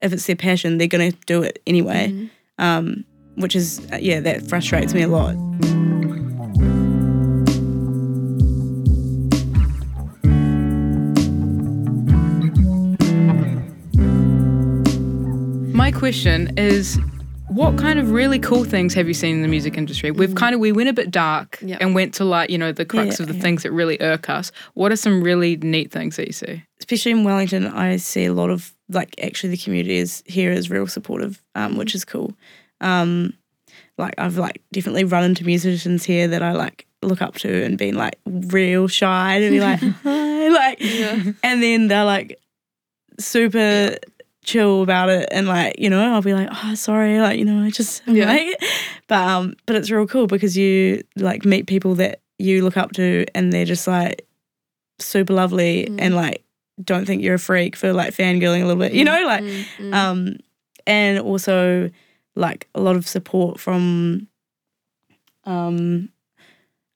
if 0.00 0.12
it's 0.12 0.26
their 0.26 0.36
passion, 0.36 0.78
they're 0.78 0.88
going 0.88 1.12
to 1.12 1.18
do 1.26 1.42
it 1.42 1.62
anyway. 1.66 2.28
Um, 2.58 3.04
which 3.36 3.56
is 3.56 3.80
uh, 3.92 3.98
yeah, 4.00 4.20
that 4.20 4.46
frustrates 4.46 4.92
me 4.92 5.02
a 5.02 5.08
lot. 5.08 5.36
Question 15.94 16.56
is 16.58 16.98
what 17.48 17.76
kind 17.76 17.98
of 17.98 18.10
really 18.12 18.38
cool 18.38 18.64
things 18.64 18.94
have 18.94 19.06
you 19.08 19.14
seen 19.14 19.36
in 19.36 19.42
the 19.42 19.48
music 19.48 19.76
industry? 19.76 20.10
We've 20.10 20.34
kind 20.34 20.54
of 20.54 20.60
we 20.60 20.72
went 20.72 20.88
a 20.88 20.92
bit 20.92 21.10
dark 21.10 21.58
Yeah. 21.62 21.76
and 21.80 21.94
went 21.94 22.14
to 22.14 22.24
like, 22.24 22.48
you 22.50 22.56
know, 22.58 22.72
the 22.72 22.84
crux 22.86 23.18
Yeah, 23.18 23.24
of 23.24 23.28
the 23.28 23.34
yeah. 23.34 23.42
things 23.42 23.62
that 23.64 23.72
really 23.72 23.98
irk 24.00 24.30
us. 24.30 24.50
What 24.74 24.90
are 24.92 24.96
some 24.96 25.22
really 25.22 25.56
neat 25.58 25.90
things 25.92 26.16
that 26.16 26.26
you 26.26 26.32
see? 26.32 26.62
especially 26.80 27.12
in 27.12 27.22
Wellington, 27.22 27.64
I 27.68 27.96
see 27.96 28.24
a 28.24 28.32
lot 28.32 28.50
of 28.50 28.74
like 28.88 29.14
actually 29.22 29.50
the 29.50 29.56
community 29.56 29.98
is 29.98 30.22
here 30.26 30.50
is 30.50 30.68
real 30.68 30.86
supportive, 30.88 31.40
um, 31.54 31.76
which 31.76 31.94
is 31.94 32.04
cool. 32.04 32.34
Um, 32.80 33.34
like 33.98 34.14
I've 34.18 34.36
like 34.36 34.60
definitely 34.72 35.04
run 35.04 35.22
into 35.22 35.44
musicians 35.44 36.04
here 36.04 36.26
that 36.28 36.42
I 36.42 36.52
like 36.52 36.86
look 37.02 37.22
up 37.22 37.34
to 37.36 37.62
and 37.64 37.78
been 37.78 37.94
like 37.94 38.16
real 38.26 38.88
shy 38.88 39.36
and 39.36 39.50
be 39.52 39.60
like 39.60 39.78
hi, 40.02 40.48
like, 40.48 40.78
Yeah. 40.80 41.22
and 41.44 41.62
then 41.62 41.86
they're 41.88 42.04
like 42.04 42.38
super 43.20 43.96
chill 44.44 44.82
about 44.82 45.08
it 45.08 45.28
and 45.30 45.46
like 45.46 45.78
you 45.78 45.88
know 45.88 46.12
I'll 46.14 46.20
be 46.22 46.34
like 46.34 46.48
oh 46.50 46.74
sorry 46.74 47.20
like 47.20 47.38
you 47.38 47.44
know 47.44 47.62
I 47.64 47.70
just 47.70 48.02
Yeah. 48.06 48.26
like 48.26 48.60
but 49.06 49.20
um 49.28 49.54
but 49.66 49.76
it's 49.76 49.90
real 49.90 50.06
cool 50.06 50.26
because 50.26 50.56
you 50.56 51.02
like 51.16 51.44
meet 51.44 51.66
people 51.66 51.94
that 51.96 52.20
you 52.38 52.64
look 52.64 52.76
up 52.76 52.90
to 52.92 53.24
and 53.34 53.52
they're 53.52 53.64
just 53.64 53.86
like 53.86 54.26
super 54.98 55.32
lovely 55.32 55.86
Mm. 55.86 56.00
and 56.00 56.16
like 56.16 56.42
don't 56.82 57.04
think 57.04 57.22
you're 57.22 57.34
a 57.34 57.38
freak 57.38 57.76
for 57.76 57.92
like 57.92 58.12
fangirling 58.14 58.62
a 58.62 58.66
little 58.66 58.80
bit 58.82 58.92
you 58.92 59.04
know 59.04 59.24
like 59.26 59.42
Mm, 59.44 59.64
mm. 59.78 59.94
um 59.94 60.36
and 60.86 61.18
also 61.20 61.90
like 62.34 62.66
a 62.74 62.80
lot 62.80 62.96
of 62.96 63.06
support 63.06 63.60
from 63.60 64.26
um 65.44 66.08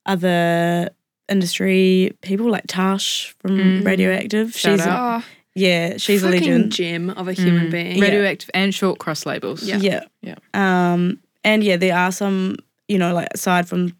other 0.04 0.90
industry 1.28 2.12
people 2.22 2.50
like 2.50 2.64
Tash 2.68 3.34
from 3.40 3.58
Mm. 3.58 3.84
Radioactive 3.86 4.56
Shout 4.56 4.78
she's 4.78 4.86
out. 4.86 5.22
Yeah 5.58 5.96
she's 5.96 6.22
a 6.22 6.28
freaking 6.28 6.32
legend 6.40 6.72
gem 6.72 7.10
of 7.10 7.28
a 7.28 7.32
human 7.32 7.68
Mm. 7.68 7.70
being. 7.72 7.96
Yeah. 7.96 8.04
Radioactive 8.04 8.50
and 8.54 8.74
short 8.74 8.98
cross 8.98 9.24
labels. 9.26 9.62
Yeah. 9.62 9.78
yeah 9.78 10.04
Yeah. 10.22 10.36
um 10.54 11.18
and 11.44 11.64
yeah 11.64 11.76
there 11.76 11.96
are 11.96 12.12
some 12.12 12.56
you 12.88 12.98
know 12.98 13.12
like 13.14 13.28
aside 13.34 13.66
from 13.68 13.96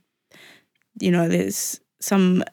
you 1.00 1.11
know 1.11 1.28
there's 1.28 1.80
some 2.00 2.44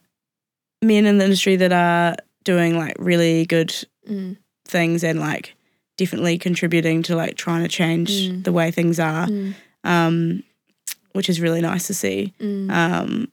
men 0.81 1.05
in 1.05 1.17
the 1.17 1.25
industry 1.25 1.55
that 1.57 1.71
are 1.73 2.15
doing 2.43 2.77
like 2.77 2.95
really 2.99 3.45
good 3.45 3.73
Mm, 4.09 4.35
things 4.65 5.01
and 5.03 5.17
like 5.19 5.55
definitely 5.97 6.37
contributing 6.37 7.03
to 7.03 7.15
like 7.15 7.35
trying 7.37 7.61
to 7.63 7.69
change 7.69 8.09
Mm. 8.29 8.43
the 8.43 8.51
way 8.51 8.69
things 8.71 8.99
are 8.99 9.27
mm, 9.27 9.53
um 9.85 10.43
which 11.13 11.29
is 11.29 11.39
really 11.39 11.61
nice 11.61 11.87
to 11.87 11.93
see 11.93 12.33
mm. 12.39 12.69
um 12.71 13.31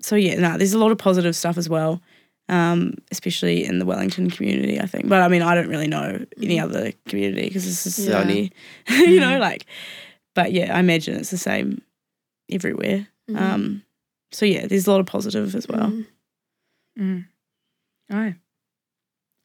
so 0.00 0.14
yeah 0.14 0.38
no 0.38 0.56
there's 0.58 0.74
a 0.74 0.78
lot 0.78 0.92
of 0.92 0.98
positive 0.98 1.34
stuff 1.34 1.56
as 1.58 1.68
well 1.68 2.00
um 2.48 2.94
especially 3.10 3.64
in 3.64 3.78
the 3.80 3.84
Wellington 3.86 4.30
community 4.30 4.80
I 4.80 4.86
think 4.86 5.08
but 5.08 5.20
I 5.22 5.28
mean 5.28 5.42
I 5.42 5.54
don't 5.54 5.68
really 5.68 5.88
know 5.88 6.24
any 6.40 6.60
other 6.60 6.92
community 7.06 7.48
because 7.48 7.64
this 7.64 7.86
is 7.86 8.06
Mm. 8.06 8.10
Yeah. 8.10 8.18
only 8.20 8.52
you 9.12 9.20
know 9.20 9.38
like 9.38 9.66
but 10.34 10.52
yeah 10.52 10.76
I 10.76 10.80
imagine 10.80 11.16
it's 11.16 11.30
the 11.30 11.38
same 11.38 11.82
everywhere 12.50 13.08
Mhm. 13.28 13.36
um 13.40 13.82
so 14.32 14.46
yeah 14.46 14.66
there's 14.66 14.86
a 14.86 14.90
lot 14.90 15.00
of 15.00 15.06
positive 15.06 15.54
as 15.54 15.66
well 15.68 15.88
Mm. 15.90 16.06
Mm. 16.98 17.24
Aye. 18.10 18.34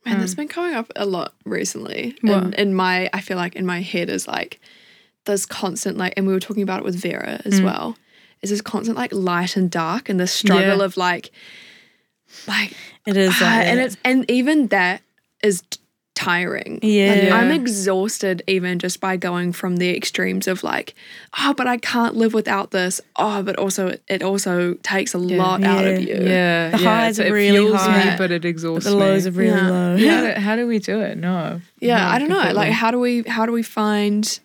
Man, 0.06 0.20
that's 0.20 0.32
Um, 0.34 0.36
been 0.38 0.47
coming 0.47 0.74
up 0.74 0.91
a 0.95 1.06
lot 1.06 1.34
recently. 1.45 2.16
What? 2.22 2.43
And 2.43 2.54
in 2.56 2.74
my, 2.74 3.10
I 3.14 3.22
feel 3.22 3.38
like 3.38 3.56
in 3.56 3.66
my 3.66 3.82
head 3.82 4.10
is 4.10 4.28
like 4.28 4.60
this 5.26 5.45
constant 5.45 5.97
like, 5.97 6.14
and 6.18 6.26
we 6.26 6.34
were 6.34 6.39
talking 6.39 6.64
about 6.64 6.80
it 6.80 6.86
with 6.86 6.95
Vera 6.95 7.41
as 7.45 7.60
Mm. 7.60 7.66
well. 7.66 7.97
Is 8.41 8.49
this 8.49 8.62
constant 8.62 8.97
like 8.97 9.12
light 9.14 9.56
and 9.58 9.70
dark 9.70 10.10
and 10.10 10.20
this 10.20 10.32
struggle 10.32 10.78
Yeah. 10.80 10.84
of 10.86 10.97
like, 10.97 11.32
like, 12.48 12.74
It 13.06 13.18
is 13.18 13.34
ah, 13.42 13.46
like 13.46 13.68
and 13.68 13.80
that. 13.80 13.86
it's 13.86 13.98
and 14.04 14.30
even 14.30 14.68
that 14.68 15.02
is 15.44 15.62
t- 15.70 15.80
tiring. 16.14 16.74
Like, 16.76 16.84
Yeah. 16.84 17.36
I'm 17.36 17.50
exhausted 17.52 18.44
even 18.46 18.78
just 18.78 19.00
by 19.00 19.18
going 19.18 19.54
from 19.54 19.78
the 19.78 19.96
extremes 19.96 20.48
of 20.48 20.64
like, 20.64 20.94
oh, 21.40 21.54
but 21.56 21.66
I 21.66 21.78
can't 21.78 22.16
live 22.16 22.34
without 22.36 22.70
this. 22.72 23.02
Oh, 23.16 23.42
but 23.42 23.56
also 23.58 23.88
it, 23.88 24.04
it 24.08 24.22
also 24.22 24.76
takes 24.84 25.16
a 25.16 25.18
lot 25.18 25.64
out 25.64 25.84
of 25.86 26.00
you. 26.02 26.14
Yeah, 26.16 26.70
The 26.72 26.78
yeah. 26.80 27.02
highs 27.02 27.16
so 27.18 27.24
are 27.24 27.28
it 27.28 27.32
really 27.32 27.74
high, 27.74 28.12
me, 28.12 28.16
but 28.18 28.30
it 28.32 28.46
exhausts 28.46 28.86
the 28.86 28.96
lows 28.96 29.26
me. 29.26 29.30
are 29.30 29.34
really 29.34 29.58
Yeah. 29.62 29.70
low. 29.70 29.98
How 29.98 30.22
do, 30.36 30.40
how 30.42 30.56
do 30.56 30.68
we 30.68 30.78
do 30.80 31.00
it? 31.02 31.18
No. 31.18 31.60
Yeah, 31.80 31.98
No, 31.98 32.04
I 32.10 32.20
don't 32.20 32.30
know. 32.30 32.52
Like, 32.54 32.72
how 32.72 32.92
do 32.92 33.00
we 33.00 33.24
how 33.24 33.46
do 33.48 33.52
we 33.52 33.64
find 33.64 34.40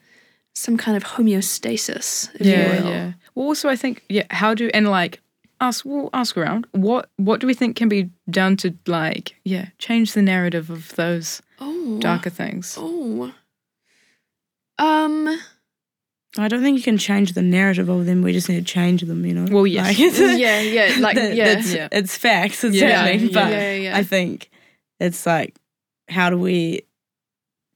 some 0.55 0.79
kind 0.79 0.97
of 0.97 1.05
homeostasis? 1.05 2.31
If 2.41 2.47
yeah, 2.47 2.77
you 2.79 2.85
will? 2.85 2.91
yeah. 2.91 3.13
Well, 3.35 3.47
also 3.49 3.69
I 3.69 3.77
think 3.77 4.03
yeah. 4.09 4.25
How 4.31 4.55
do 4.55 4.71
and 4.73 4.89
like 4.89 5.21
ask 5.61 5.85
we'll 5.85 6.11
ask 6.13 6.37
around. 6.37 6.67
What 6.73 7.09
what 7.17 7.41
do 7.41 7.47
we 7.47 7.55
think 7.55 7.77
can 7.77 7.89
be 7.89 8.11
done 8.31 8.57
to 8.59 8.75
like 8.87 9.37
yeah 9.45 9.69
change 9.79 10.13
the 10.13 10.23
narrative 10.23 10.71
of 10.71 10.95
those 10.97 11.43
Oh, 11.61 11.99
darker 12.01 12.31
things? 12.31 12.77
Oh. 12.79 13.33
Um. 14.79 15.39
I 16.39 16.49
don't 16.49 16.61
think 16.63 16.77
you 16.77 16.83
can 16.83 16.99
change 16.99 17.33
the 17.33 17.41
narrative 17.41 17.89
of 17.89 18.05
them. 18.05 18.21
We 18.21 18.35
just 18.35 18.51
need 18.51 18.59
to 18.67 18.73
change 18.73 19.01
them, 19.01 19.25
you 19.25 19.33
know. 19.33 19.47
Well, 19.51 19.67
yes. 19.67 19.99
Like, 20.21 20.39
yeah, 20.39 20.61
yeah, 20.61 20.97
like 21.01 21.17
that- 21.17 21.35
yeah, 21.35 21.45
that's- 21.47 21.73
Yeah. 21.73 21.89
it's 21.93 22.15
facts. 22.19 22.63
It's 22.63 22.77
Yeah, 22.77 22.89
happening, 22.91 23.29
yeah, 23.31 23.33
but 23.33 23.51
yeah, 23.53 23.73
yeah. 23.75 23.97
I 23.97 24.03
think 24.03 24.51
it's 25.01 25.25
like, 25.25 25.57
how 26.11 26.29
do 26.29 26.37
we 26.37 26.83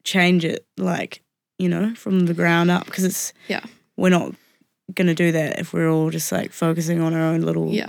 change 0.04 0.44
it? 0.44 0.66
Like, 0.76 1.22
you 1.58 1.70
know, 1.70 1.94
from 1.94 2.26
the 2.26 2.34
ground 2.34 2.70
up? 2.70 2.84
Because 2.84 3.04
it's 3.04 3.32
Yeah. 3.48 3.62
we're 3.96 4.10
not 4.10 4.34
gonna 4.94 5.14
do 5.14 5.32
that 5.32 5.58
if 5.58 5.72
we're 5.72 5.88
all 5.90 6.10
just 6.10 6.30
like 6.32 6.52
focusing 6.52 7.00
on 7.00 7.14
our 7.14 7.20
own 7.20 7.40
little 7.42 7.68
yeah. 7.70 7.88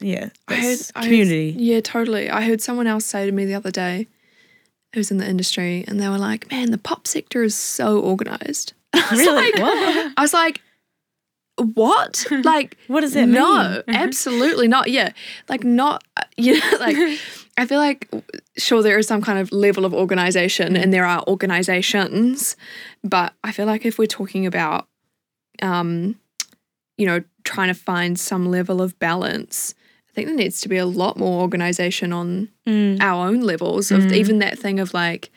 yeah 0.00 0.28
I 0.48 0.54
heard, 0.56 0.62
that's 0.64 0.92
I 0.94 1.00
heard- 1.00 1.04
community. 1.06 1.54
yeah, 1.58 1.80
totally. 1.80 2.30
I 2.30 2.42
heard 2.42 2.60
someone 2.60 2.86
else 2.86 3.04
say 3.06 3.26
to 3.26 3.32
me 3.32 3.44
the 3.44 3.54
other 3.54 3.70
day, 3.70 4.06
who's 4.94 5.10
in 5.10 5.18
the 5.18 5.28
industry, 5.28 5.84
and 5.88 6.00
they 6.00 6.08
were 6.08 6.18
like, 6.18 6.50
"Man, 6.50 6.70
the 6.70 6.78
pop 6.78 7.06
sector 7.06 7.42
is 7.42 7.54
so 7.56 7.98
organized." 8.00 8.72
I 8.94 9.06
was 9.10 9.20
Really? 9.20 9.52
like- 9.52 9.58
What? 9.60 10.12
I 10.16 10.20
was 10.22 10.34
like, 10.34 10.60
"What? 11.56 12.26
Like, 12.44 12.76
What 12.88 13.00
does 13.02 13.14
that 13.14 13.26
mean? 13.26 13.34
no, 13.34 13.82
mean? 13.86 13.96
absolutely 13.96 14.68
not. 14.68 14.88
Yeah, 14.90 15.12
like 15.48 15.64
not. 15.64 16.04
You 16.36 16.58
know, 16.58 16.76
like 16.80 16.96
I 17.56 17.66
feel 17.66 17.78
like 17.78 18.08
sure 18.58 18.82
there 18.82 18.98
is 18.98 19.06
some 19.06 19.22
kind 19.22 19.38
of 19.38 19.52
level 19.52 19.84
of 19.84 19.92
organization, 19.94 20.76
and 20.76 20.92
there 20.92 21.04
are 21.04 21.22
organizations, 21.28 22.56
but 23.04 23.32
I 23.44 23.52
feel 23.52 23.66
like 23.66 23.84
if 23.86 23.98
we're 23.98 24.06
talking 24.06 24.46
about, 24.46 24.88
um, 25.60 26.16
you 26.96 27.06
know, 27.06 27.22
trying 27.44 27.68
to 27.68 27.74
find 27.74 28.18
some 28.18 28.50
level 28.50 28.80
of 28.80 28.98
balance. 28.98 29.74
I 30.10 30.12
think 30.14 30.28
there 30.28 30.36
needs 30.36 30.60
to 30.60 30.68
be 30.68 30.76
a 30.76 30.86
lot 30.86 31.16
more 31.18 31.40
organization 31.40 32.12
on 32.12 32.48
Mm. 32.66 33.00
our 33.00 33.26
own 33.28 33.40
levels 33.40 33.90
of 33.90 34.02
Mm. 34.04 34.12
even 34.12 34.38
that 34.40 34.58
thing 34.58 34.78
of 34.78 34.92
like, 34.94 35.30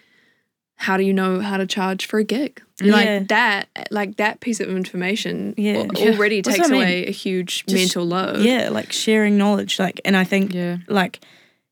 how 0.76 0.97
do 0.97 1.03
you 1.03 1.13
know 1.13 1.39
how 1.39 1.55
to 1.57 1.66
charge 1.66 2.05
for 2.05 2.20
a 2.20 2.24
gig? 2.24 2.61
Yeah. 2.82 2.91
Like 2.91 3.28
that, 3.30 3.70
like 3.89 4.18
that 4.18 4.41
piece 4.41 4.59
of 4.59 4.68
information 4.70 5.53
Yeah. 5.57 5.78
al- 5.78 5.91
Yeah. 5.97 6.11
already 6.11 6.41
takes 6.41 6.59
I 6.59 6.63
mean. 6.68 6.74
away 6.82 7.05
a 7.07 7.11
huge 7.11 7.66
Just- 7.66 7.74
mental 7.74 8.05
load. 8.05 8.41
Yeah, 8.43 8.68
like 8.70 8.91
sharing 8.91 9.38
knowledge. 9.38 9.80
Like, 9.80 10.01
and 10.03 10.18
I 10.18 10.26
think 10.26 10.53
Yeah. 10.53 10.78
like 10.89 11.20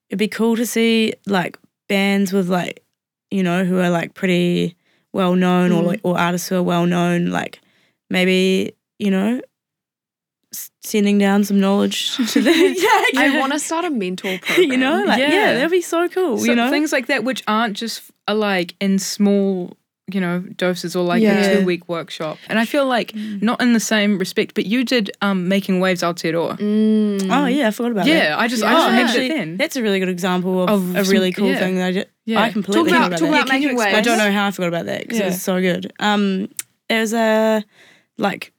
it'd 0.10 0.18
be 0.20 0.30
cool 0.30 0.56
to 0.56 0.66
see 0.66 1.14
like 1.28 1.58
bands 1.90 2.32
with 2.32 2.48
like 2.50 2.82
you 3.30 3.44
know 3.44 3.66
who 3.66 3.80
are 3.80 3.90
like 3.90 4.14
pretty 4.14 4.76
well 5.12 5.36
known 5.36 5.72
or 5.74 5.84
Mm. 5.84 5.88
like 5.88 6.00
or 6.04 6.18
artists 6.18 6.48
who 6.48 6.56
are 6.56 6.64
well 6.64 6.86
known 6.86 7.28
like 7.28 7.60
maybe 8.14 8.74
you 9.00 9.12
know 9.12 9.42
sending 10.84 11.18
down 11.18 11.44
some 11.44 11.60
knowledge 11.60 12.16
to 12.32 12.42
the 12.42 12.52
yeah, 12.52 13.22
I 13.22 13.40
want 13.40 13.54
to 13.54 13.60
start 13.60 13.86
a 13.86 13.90
mentor 13.90 14.38
program. 14.40 14.72
you 14.72 14.78
know 14.78 15.04
like 15.04 15.20
yeah. 15.20 15.30
Yeah. 15.34 15.54
that'd 15.54 15.72
be 15.72 15.82
so 15.82 16.08
cool 16.10 16.38
So 16.38 16.46
you 16.46 16.56
know 16.56 16.70
things 16.70 16.92
like 16.92 17.08
that, 17.08 17.24
which 17.24 17.44
aren't 17.48 17.76
just 17.76 18.04
like 18.30 18.76
in 18.80 19.00
small, 19.00 19.76
you 20.12 20.22
know, 20.22 20.40
doses 20.58 20.96
or 20.96 21.04
like 21.04 21.24
Yeah. 21.24 21.40
a 21.40 21.60
two 21.60 21.66
week 21.66 21.90
workshop. 21.90 22.38
And 22.50 22.60
I 22.60 22.66
feel 22.66 22.86
like 22.86 23.16
not 23.16 23.62
in 23.62 23.74
the 23.74 23.80
same 23.80 24.20
respect, 24.20 24.54
but 24.54 24.66
you 24.68 24.84
did 24.86 25.10
um, 25.22 25.48
making 25.48 25.80
waves 25.80 26.04
Aotearoa. 26.04 26.58
Mm. 26.60 27.30
oh 27.32 27.46
yeah 27.48 27.70
I 27.70 27.72
forgot 27.72 27.92
about 27.94 28.06
that 28.06 28.12
Yeah, 28.14 28.36
I 28.38 28.48
just 28.48 28.62
Yeah. 28.62 28.70
I 28.70 28.74
just 28.74 28.88
Oh, 28.88 29.04
actually, 29.06 29.28
then. 29.30 29.58
that's 29.58 29.76
a 29.76 29.82
really 29.82 30.00
good 30.00 30.10
example 30.10 30.64
of, 30.64 30.70
Of 30.70 30.96
a 31.08 31.12
really 31.12 31.32
cool 31.32 31.48
yeah. 31.50 31.60
thing 31.60 31.76
that 31.78 31.88
I 31.88 31.92
just 31.94 32.08
Yeah. 32.26 32.44
I 32.44 32.52
completely 32.52 32.84
Talk 32.84 32.86
forgot 32.90 32.98
about- 33.08 33.08
about 33.08 33.20
talk 33.20 33.32
that. 33.32 33.42
about 33.46 33.54
making 33.54 33.70
explain 33.72 33.96
I 33.96 34.02
don't 34.02 34.20
know 34.20 34.32
how 34.32 34.46
I 34.48 34.52
forgot 34.52 34.68
about 34.68 34.86
that 34.86 35.02
because 35.02 35.18
Yeah. 35.18 35.26
it 35.26 35.30
was 35.30 35.42
so 35.42 35.60
good. 35.62 35.92
Um, 36.00 36.50
it 36.90 37.00
was 37.00 37.14
a 37.14 37.64
like 38.18 38.54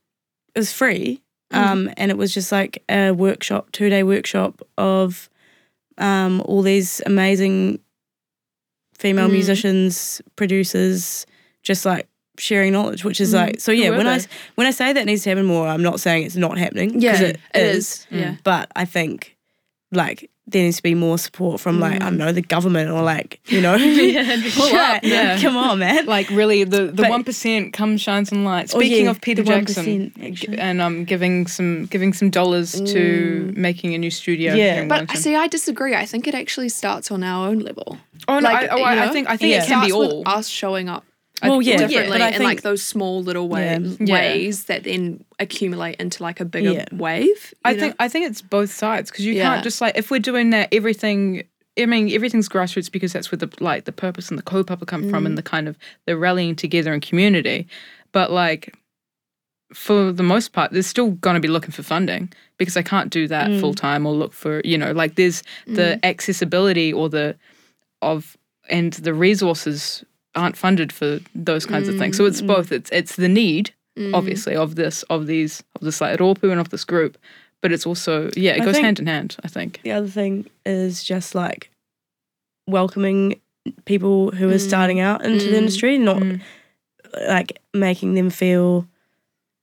it 0.54 0.58
was 0.58 0.72
free, 0.72 1.22
um, 1.50 1.90
and 1.96 2.10
it 2.10 2.16
was 2.16 2.32
just 2.34 2.50
like 2.52 2.82
a 2.88 3.10
workshop, 3.12 3.70
two 3.72 3.88
day 3.90 4.02
workshop 4.02 4.60
of 4.78 5.28
um 5.98 6.40
all 6.46 6.62
these 6.62 7.00
amazing 7.06 7.78
female 8.98 9.28
Mm. 9.28 9.32
musicians, 9.32 10.20
producers, 10.36 11.26
just 11.62 11.84
like 11.84 12.08
sharing 12.38 12.72
knowledge, 12.72 13.04
which 13.04 13.20
is 13.20 13.30
Mm. 13.32 13.34
like 13.36 13.60
so. 13.60 13.70
Yeah, 13.72 13.90
when 13.90 14.06
I 14.06 14.20
when 14.56 14.66
I 14.66 14.70
say 14.70 14.92
that 14.92 15.06
needs 15.06 15.22
to 15.24 15.30
happen 15.30 15.44
more, 15.46 15.66
I'm 15.68 15.82
not 15.82 16.00
saying 16.00 16.24
it's 16.26 16.36
not 16.36 16.58
happening. 16.58 17.00
Yeah, 17.00 17.20
it 17.20 17.40
it 17.54 17.62
is. 17.62 17.76
is. 17.76 18.06
Yeah. 18.10 18.36
But 18.44 18.70
I 18.74 18.84
think 18.84 19.36
like 19.92 20.30
there 20.46 20.62
needs 20.62 20.76
to 20.76 20.82
be 20.82 20.94
more 20.94 21.16
support 21.16 21.58
from 21.58 21.80
like 21.80 21.94
I 22.02 22.10
don't 22.10 22.18
know 22.18 22.30
the 22.30 22.42
government 22.42 22.90
or 22.90 23.00
like 23.02 23.40
you 23.46 23.62
know 23.62 23.76
pull 24.54 24.66
up, 24.76 24.96
up, 24.96 25.02
yeah. 25.02 25.38
come 25.40 25.56
on, 25.56 25.78
man. 25.78 26.04
like 26.04 26.28
really 26.30 26.64
the 26.64 26.86
the 26.86 27.04
one 27.08 27.24
percent 27.24 27.72
come 27.72 27.96
shine 27.96 28.26
some 28.26 28.44
light. 28.44 28.70
Oh, 28.74 28.78
Speaking 28.78 29.04
yeah, 29.06 29.10
of 29.10 29.20
Peter 29.22 29.42
Jackson 29.42 30.10
1%, 30.16 30.30
actually. 30.32 30.58
and 30.58 30.82
um 30.82 31.04
giving 31.04 31.46
some 31.46 31.86
giving 31.86 32.12
some 32.12 32.28
dollars 32.28 32.72
to 32.92 33.52
making 33.56 33.94
a 33.94 33.98
new 33.98 34.10
studio. 34.10 34.52
Yeah. 34.54 34.74
here 34.74 34.82
in 34.82 34.88
But 34.88 34.94
Wellington. 34.96 35.16
see, 35.22 35.34
I 35.34 35.46
disagree. 35.48 35.94
I 35.94 36.04
think 36.04 36.28
it 36.28 36.34
actually 36.34 36.68
starts 36.68 37.10
on 37.10 37.22
our 37.22 37.48
own 37.48 37.60
level. 37.60 37.96
oh 38.28 38.38
no, 38.38 38.48
Like, 38.48 38.68
I, 38.70 38.74
oh, 38.74 38.76
you 38.76 38.84
I, 38.84 39.04
I 39.06 39.08
think 39.08 39.28
I 39.30 39.36
think 39.38 39.50
Yeah. 39.52 39.62
it 39.62 39.66
can 39.66 39.80
be 39.80 39.88
starts 39.90 40.12
all. 40.12 40.18
with 40.18 40.28
us 40.28 40.48
showing 40.48 40.88
up 40.90 41.04
Well, 41.42 41.60
yeah, 41.60 41.78
differently 41.78 42.10
but 42.18 42.20
I 42.22 42.26
and 42.28 42.36
think 42.36 42.44
like 42.44 42.62
those 42.62 42.82
small 42.82 43.22
little 43.22 43.48
wa- 43.48 43.58
Yeah. 43.58 43.78
Ways 44.00 44.64
that 44.64 44.84
then 44.84 45.24
accumulate 45.38 45.96
into 45.96 46.22
like 46.22 46.40
a 46.40 46.44
bigger 46.44 46.72
Yeah. 46.72 46.84
wave. 46.92 47.52
I 47.64 47.72
know? 47.74 47.80
think 47.80 47.96
I 47.98 48.08
think 48.08 48.30
it's 48.30 48.40
both 48.40 48.70
sides 48.72 49.10
because 49.10 49.26
you 49.26 49.34
Yeah. 49.34 49.42
can't 49.50 49.64
just 49.64 49.80
like 49.80 49.96
if 49.96 50.10
we're 50.10 50.20
doing 50.20 50.50
that 50.50 50.68
everything. 50.72 51.42
I 51.76 51.86
mean, 51.86 52.08
everything's 52.12 52.48
grassroots 52.48 52.90
because 52.90 53.12
that's 53.12 53.32
where 53.32 53.38
the 53.38 53.50
like 53.58 53.84
the 53.84 53.92
purpose 53.92 54.28
and 54.28 54.38
the 54.38 54.44
kaupapa 54.44 54.86
come 54.86 55.10
from, 55.10 55.24
Mm. 55.24 55.26
and 55.26 55.38
the 55.38 55.42
kind 55.42 55.66
of 55.66 55.76
the 56.06 56.16
rallying 56.16 56.54
together 56.54 56.92
and 56.92 57.02
community. 57.02 57.66
But 58.12 58.30
like, 58.30 58.72
for 59.72 60.12
the 60.12 60.22
most 60.22 60.52
part, 60.52 60.70
they're 60.70 60.82
still 60.82 61.10
going 61.10 61.34
to 61.34 61.40
be 61.40 61.48
looking 61.48 61.72
for 61.72 61.82
funding 61.82 62.32
because 62.58 62.74
they 62.74 62.82
can't 62.84 63.10
do 63.10 63.26
that 63.26 63.50
Mm. 63.50 63.58
full 63.60 63.74
time 63.74 64.06
or 64.06 64.12
look 64.14 64.32
for 64.32 64.62
you 64.64 64.78
know 64.78 64.92
like 64.92 65.16
there's 65.16 65.42
Mm. 65.66 65.74
the 65.74 66.06
accessibility 66.06 66.92
or 66.92 67.08
the 67.08 67.34
of 68.02 68.36
and 68.70 68.92
the 68.94 69.12
resources 69.12 70.04
aren't 70.34 70.56
funded 70.56 70.92
for 70.92 71.20
those 71.34 71.64
kinds 71.66 71.88
of 71.88 71.96
things. 71.98 72.16
So 72.16 72.24
it's 72.26 72.42
Mm. 72.42 72.46
both. 72.46 72.72
It's 72.72 72.90
it's 72.90 73.16
the 73.16 73.28
need 73.28 73.70
Mm. 73.96 74.12
obviously 74.12 74.56
of 74.56 74.74
this 74.74 75.04
of 75.04 75.26
these 75.28 75.62
of 75.76 75.82
this 75.82 76.00
like 76.00 76.18
ropu 76.18 76.50
and 76.50 76.60
of 76.60 76.70
this 76.70 76.82
group 76.84 77.16
but 77.60 77.70
it's 77.70 77.86
also 77.86 78.28
yeah 78.36 78.50
it 78.56 78.62
I 78.62 78.64
goes 78.64 78.76
hand 78.76 78.98
in 78.98 79.06
hand 79.06 79.36
i 79.44 79.46
think 79.48 79.78
the 79.84 79.92
other 79.92 80.08
thing 80.08 80.50
is 80.66 81.04
just 81.04 81.32
like 81.36 81.70
welcoming 82.66 83.40
people 83.84 84.32
who 84.32 84.50
are 84.50 84.58
starting 84.58 84.98
out 84.98 85.24
into 85.24 85.44
the 85.46 85.52
Mm. 85.52 85.58
industry, 85.58 85.96
not 85.96 86.16
Mm. 86.16 86.40
like 87.28 87.60
making 87.72 88.14
them 88.14 88.30
feel 88.30 88.88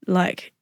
like 0.08 0.54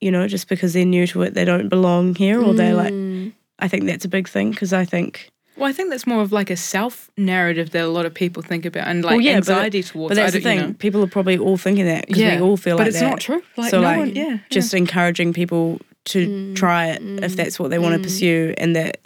you 0.00 0.12
know 0.12 0.28
just 0.28 0.48
because 0.48 0.72
they're 0.72 0.84
new 0.86 1.06
to 1.08 1.22
it 1.22 1.34
they 1.34 1.44
don't 1.44 1.68
belong 1.68 2.14
here 2.14 2.40
or 2.40 2.54
they're 2.54 2.74
like 2.74 2.92
Mm. 2.94 3.32
I 3.58 3.66
think 3.66 3.86
that's 3.86 4.04
a 4.04 4.08
big 4.08 4.28
thing 4.28 4.50
because 4.52 4.72
I 4.72 4.84
think 4.84 5.31
well 5.56 5.68
i 5.68 5.72
think 5.72 5.90
that's 5.90 6.06
more 6.06 6.22
of 6.22 6.32
like 6.32 6.50
a 6.50 6.56
self 6.56 7.10
narrative 7.16 7.70
that 7.70 7.84
a 7.84 7.88
lot 7.88 8.06
of 8.06 8.14
people 8.14 8.42
think 8.42 8.64
about 8.64 8.86
and 8.88 9.04
like 9.04 9.12
Well, 9.12 9.20
yeah, 9.20 9.32
but- 9.40 9.48
anxiety 9.48 9.82
towards 9.82 10.10
but 10.10 10.14
that's 10.16 10.34
I 10.34 10.38
the 10.38 10.42
thing 10.42 10.58
you 10.60 10.66
know. 10.68 10.72
people 10.74 11.02
are 11.02 11.06
probably 11.08 11.38
all 11.38 11.56
thinking 11.56 11.84
that 11.86 12.06
because 12.06 12.22
Yeah, 12.22 12.36
we 12.36 12.42
all 12.42 12.56
feel 12.56 12.76
but 12.76 12.84
like 12.84 12.88
it's 12.90 13.00
that. 13.00 13.10
not 13.10 13.20
true 13.20 13.42
like 13.56 13.70
So, 13.70 13.78
no 13.80 13.86
like, 13.88 13.98
one, 13.98 14.14
yeah 14.14 14.38
just 14.50 14.74
encouraging 14.74 15.32
people 15.32 15.80
to 16.06 16.26
Mm, 16.26 16.56
try 16.56 16.86
it 16.88 17.00
if 17.02 17.32
mm, 17.32 17.36
that's 17.36 17.60
what 17.60 17.70
they 17.70 17.78
want 17.78 17.94
to 17.94 18.00
mm. 18.00 18.02
pursue 18.02 18.54
and 18.58 18.74
that 18.74 18.98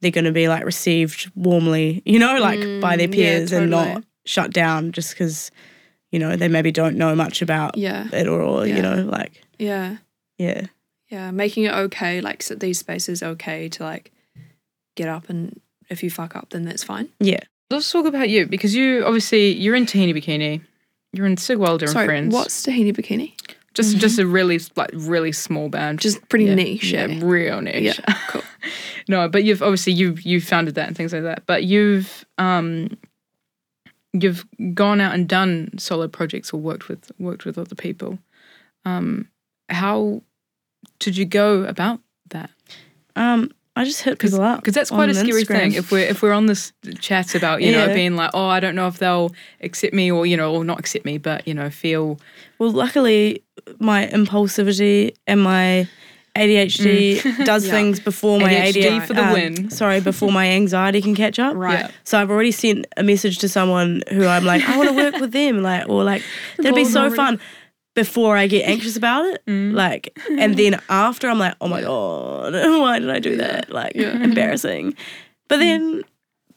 they're 0.00 0.12
going 0.12 0.26
to 0.26 0.32
be 0.32 0.46
like 0.48 0.64
received 0.64 1.30
warmly 1.34 2.02
you 2.04 2.18
know 2.20 2.38
like 2.38 2.60
by 2.80 2.96
their 2.96 3.08
Mm, 3.08 3.14
yeah, 3.16 3.38
peers 3.38 3.52
and 3.52 3.70
not 3.70 4.04
shut 4.26 4.52
down 4.52 4.92
just 4.92 5.10
because 5.10 5.50
you 6.12 6.18
know 6.20 6.36
they 6.36 6.46
maybe 6.48 6.70
don't 6.70 6.96
know 6.96 7.14
much 7.16 7.42
about 7.42 7.76
Yeah. 7.76 8.06
it 8.12 8.28
or, 8.28 8.40
or 8.42 8.66
Yeah. 8.66 8.76
you 8.76 8.82
know 8.82 8.96
like 9.10 9.42
Yeah. 9.58 9.96
yeah 10.38 10.66
Yeah. 11.10 11.30
Making 11.32 11.64
it 11.64 11.72
okay, 11.72 12.20
like 12.20 12.42
so 12.44 12.54
these 12.54 12.78
spaces 12.78 13.22
okay 13.22 13.68
to 13.70 13.82
like 13.82 14.12
get 14.94 15.08
up 15.08 15.28
and 15.28 15.60
if 15.90 16.02
you 16.02 16.10
fuck 16.10 16.34
up 16.36 16.50
then 16.50 16.64
that's 16.64 16.84
fine. 16.84 17.08
yeah 17.20 17.40
let's 17.70 17.90
talk 17.90 18.06
about 18.06 18.28
you 18.28 18.46
because 18.46 18.74
you 18.74 19.04
obviously 19.04 19.52
you're 19.54 19.74
in 19.74 19.86
Tahini 19.86 20.14
Bikini 20.14 20.60
you're 21.12 21.26
in 21.26 21.36
sig 21.36 21.58
wilder 21.58 21.86
and 21.86 21.94
friends 21.94 22.34
what's 22.34 22.64
Tahini 22.66 22.92
Bikini? 22.94 23.32
just 23.74 23.98
just 23.98 24.18
a 24.18 24.26
really 24.26 24.58
like 24.76 24.90
really 24.94 25.32
small 25.32 25.68
band 25.68 25.98
Just 25.98 26.26
pretty 26.28 26.46
Yeah, 26.46 26.54
niche. 26.54 26.92
yeah 26.92 27.02
eh? 27.10 27.20
real 27.22 27.60
niche 27.60 28.00
Yeah, 28.06 28.14
cool. 28.28 28.42
no, 29.08 29.28
but 29.28 29.44
you've 29.44 29.62
obviously 29.62 29.92
you've 29.92 30.22
you 30.22 30.40
founded 30.40 30.74
that 30.76 30.88
and 30.88 30.96
things 30.96 31.12
like 31.12 31.22
that. 31.24 31.44
But 31.46 31.64
you've 31.64 32.24
um 32.38 32.96
you've 34.14 34.46
gone 34.74 35.00
out 35.00 35.12
and 35.14 35.28
done 35.28 35.76
solo 35.78 36.08
projects 36.08 36.52
or 36.54 36.60
worked 36.60 36.88
with 36.88 37.12
worked 37.18 37.44
with 37.44 37.58
other 37.58 37.74
people. 37.74 38.18
Um, 38.86 39.28
how 39.68 40.22
did 40.98 41.16
you 41.18 41.24
go 41.26 41.64
about 41.64 42.00
that? 42.30 42.50
Um, 43.14 43.50
I 43.78 43.84
just 43.84 44.02
hit 44.02 44.18
people 44.18 44.40
up 44.40 44.60
Because 44.60 44.72
that's 44.74 44.90
quite 44.90 45.10
a 45.10 45.14
scary 45.14 45.44
Instagram. 45.44 45.46
thing. 45.58 45.72
If 45.74 45.92
we're 45.92 46.06
if 46.06 46.22
we're 46.22 46.32
on 46.32 46.46
this 46.46 46.72
chat 46.98 47.34
about 47.34 47.60
you 47.62 47.72
know 47.72 47.92
being 47.92 48.16
like, 48.16 48.30
oh, 48.34 48.46
I 48.46 48.58
don't 48.58 48.74
know 48.74 48.88
if 48.88 48.98
they'll 48.98 49.32
accept 49.60 49.92
me 49.94 50.10
or 50.10 50.24
you 50.26 50.36
know 50.36 50.54
or 50.54 50.64
not 50.64 50.80
accept 50.80 51.04
me, 51.04 51.18
but 51.18 51.46
you 51.46 51.54
know 51.54 51.68
feel 51.70 52.18
Well, 52.58 52.70
luckily, 52.70 53.42
my 53.78 54.06
impulsivity 54.06 55.14
and 55.26 55.42
my 55.42 55.86
ADHD 56.36 57.16
mm. 57.18 57.44
does 57.44 57.66
Yeah. 57.66 57.72
things 57.72 58.00
before 58.00 58.38
my 58.40 58.52
ADHD 58.52 58.82
ADHD 58.82 59.06
for 59.06 59.14
the 59.14 59.24
um, 59.26 59.32
win. 59.32 59.70
Sorry, 59.70 60.00
before 60.00 60.30
my 60.32 60.46
anxiety 60.48 61.00
can 61.00 61.14
catch 61.14 61.38
up. 61.38 61.54
Right. 61.56 61.80
Yeah. 61.80 61.90
So 62.04 62.18
I've 62.20 62.30
already 62.30 62.52
sent 62.52 62.86
a 62.96 63.02
message 63.02 63.38
to 63.38 63.48
someone 63.48 64.02
who 64.10 64.26
I'm 64.26 64.44
like, 64.44 64.62
I 64.68 64.76
want 64.76 64.90
to 64.90 64.96
work 64.96 65.16
with 65.20 65.32
them, 65.32 65.62
like, 65.62 65.88
or 65.88 66.04
like, 66.04 66.22
that'd 66.58 66.74
be 66.74 66.84
so 66.84 67.00
already- 67.00 67.16
fun. 67.16 67.40
Before 67.96 68.36
I 68.36 68.46
get 68.46 68.68
anxious 68.68 68.96
about 69.02 69.24
it, 69.26 69.44
Mm. 69.46 69.72
like, 69.74 70.16
and 70.38 70.56
then 70.56 70.80
after 70.88 71.28
I'm 71.28 71.38
like, 71.40 71.54
oh 71.60 71.66
my 71.68 71.80
god, 71.80 72.52
why 72.80 73.00
did 73.00 73.10
I 73.10 73.18
do 73.18 73.36
that? 73.38 73.70
Like, 73.70 73.94
Yeah. 73.96 74.22
embarrassing. 74.22 74.94
But 75.48 75.58
then 75.58 76.02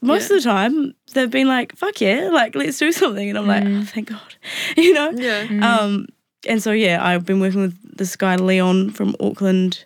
most 0.01 0.29
Yeah. 0.29 0.37
of 0.37 0.43
the 0.43 0.49
time 0.49 0.93
they've 1.13 1.31
been 1.31 1.47
like, 1.47 1.75
fuck 1.75 1.99
yeah, 2.01 2.29
like 2.31 2.53
let's 2.55 2.77
do 2.77 2.91
something, 2.91 3.27
and 3.29 3.37
I'm 3.37 3.47
like, 3.47 3.63
oh, 3.65 3.83
thank 3.85 4.09
God, 4.09 4.35
you 4.77 4.93
know. 4.93 5.09
Yeah. 5.11 5.47
Um, 5.79 6.07
and 6.47 6.61
so 6.61 6.71
yeah, 6.71 7.03
I've 7.03 7.25
been 7.25 7.39
working 7.39 7.61
with 7.61 7.97
this 7.97 8.15
guy 8.15 8.35
Leon 8.35 8.91
from 8.91 9.15
Auckland, 9.19 9.85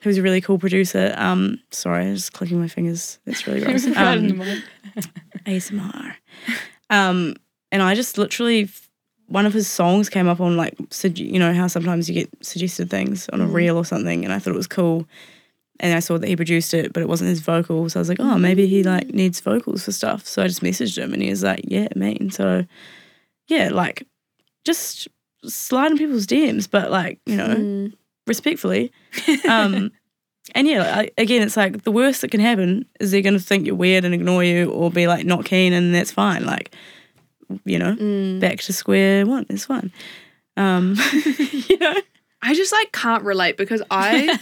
who's 0.00 0.18
a 0.18 0.22
really 0.22 0.40
cool 0.40 0.58
producer. 0.58 1.12
Um, 1.16 1.58
sorry, 1.70 2.06
I'm 2.06 2.14
just 2.14 2.32
clicking 2.32 2.60
my 2.60 2.68
fingers. 2.68 3.18
That's 3.26 3.46
really 3.46 3.60
gross. 3.60 3.86
Right 3.86 4.18
in 4.18 4.38
the 4.38 4.42
Um. 4.44 4.62
ASMR. 5.46 6.14
Um, 6.90 7.34
and 7.72 7.82
I 7.82 7.94
just 7.94 8.18
literally 8.18 8.68
one 9.26 9.46
of 9.46 9.52
his 9.52 9.66
songs 9.68 10.08
came 10.08 10.28
up 10.28 10.40
on 10.40 10.56
like 10.56 10.74
you 11.14 11.38
know 11.38 11.52
how 11.54 11.66
sometimes 11.66 12.08
you 12.08 12.14
get 12.14 12.30
suggested 12.44 12.90
things 12.90 13.28
on 13.30 13.40
a 13.40 13.46
reel 13.46 13.76
or 13.76 13.84
something, 13.84 14.24
and 14.24 14.32
I 14.32 14.38
thought 14.38 14.52
it 14.54 14.56
was 14.56 14.66
cool. 14.66 15.06
And 15.80 15.92
I 15.92 15.98
saw 15.98 16.18
that 16.18 16.28
he 16.28 16.36
produced 16.36 16.72
it, 16.72 16.92
but 16.92 17.02
it 17.02 17.08
wasn't 17.08 17.30
his 17.30 17.40
vocals. 17.40 17.92
So 17.94 17.98
I 17.98 18.02
was 18.02 18.08
like, 18.08 18.20
oh, 18.20 18.38
maybe 18.38 18.66
he 18.68 18.84
like 18.84 19.08
needs 19.08 19.40
vocals 19.40 19.84
for 19.84 19.90
stuff. 19.92 20.24
So 20.26 20.42
I 20.42 20.46
just 20.46 20.62
messaged 20.62 20.96
him, 20.96 21.12
and 21.12 21.20
he 21.22 21.30
was 21.30 21.42
like, 21.42 21.62
yeah, 21.64 21.88
mean. 21.96 22.30
So 22.30 22.64
yeah, 23.48 23.70
like 23.72 24.06
just 24.64 25.08
sliding 25.44 25.98
people's 25.98 26.26
DMs, 26.26 26.70
but 26.70 26.90
like 26.90 27.18
you 27.26 27.36
know, 27.36 27.56
Mm. 27.56 27.92
respectfully. 28.26 28.92
Um, 29.48 29.90
and 30.54 30.68
yeah, 30.68 31.06
again, 31.16 31.40
it's 31.42 31.56
like 31.56 31.84
the 31.84 31.90
worst 31.90 32.20
that 32.20 32.30
can 32.30 32.40
happen 32.40 32.84
is 33.00 33.10
they're 33.10 33.22
going 33.22 33.38
to 33.38 33.40
think 33.40 33.66
you're 33.66 33.74
weird 33.74 34.04
and 34.04 34.14
ignore 34.14 34.44
you 34.44 34.70
or 34.70 34.90
be 34.90 35.06
like 35.06 35.24
not 35.24 35.44
keen, 35.46 35.72
and 35.72 35.94
that's 35.94 36.12
fine. 36.12 36.44
Like, 36.44 36.74
you 37.64 37.78
know, 37.78 37.94
Mm. 37.96 38.40
back 38.40 38.58
to 38.60 38.72
square 38.72 39.26
one, 39.26 39.46
it's 39.48 39.64
fine. 39.66 39.92
Um, 40.56 40.96
you 41.68 41.78
know, 41.78 41.94
I 42.42 42.54
just 42.54 42.72
like 42.72 42.92
can't 42.92 43.22
relate 43.24 43.56
because 43.56 43.82
I 43.90 44.38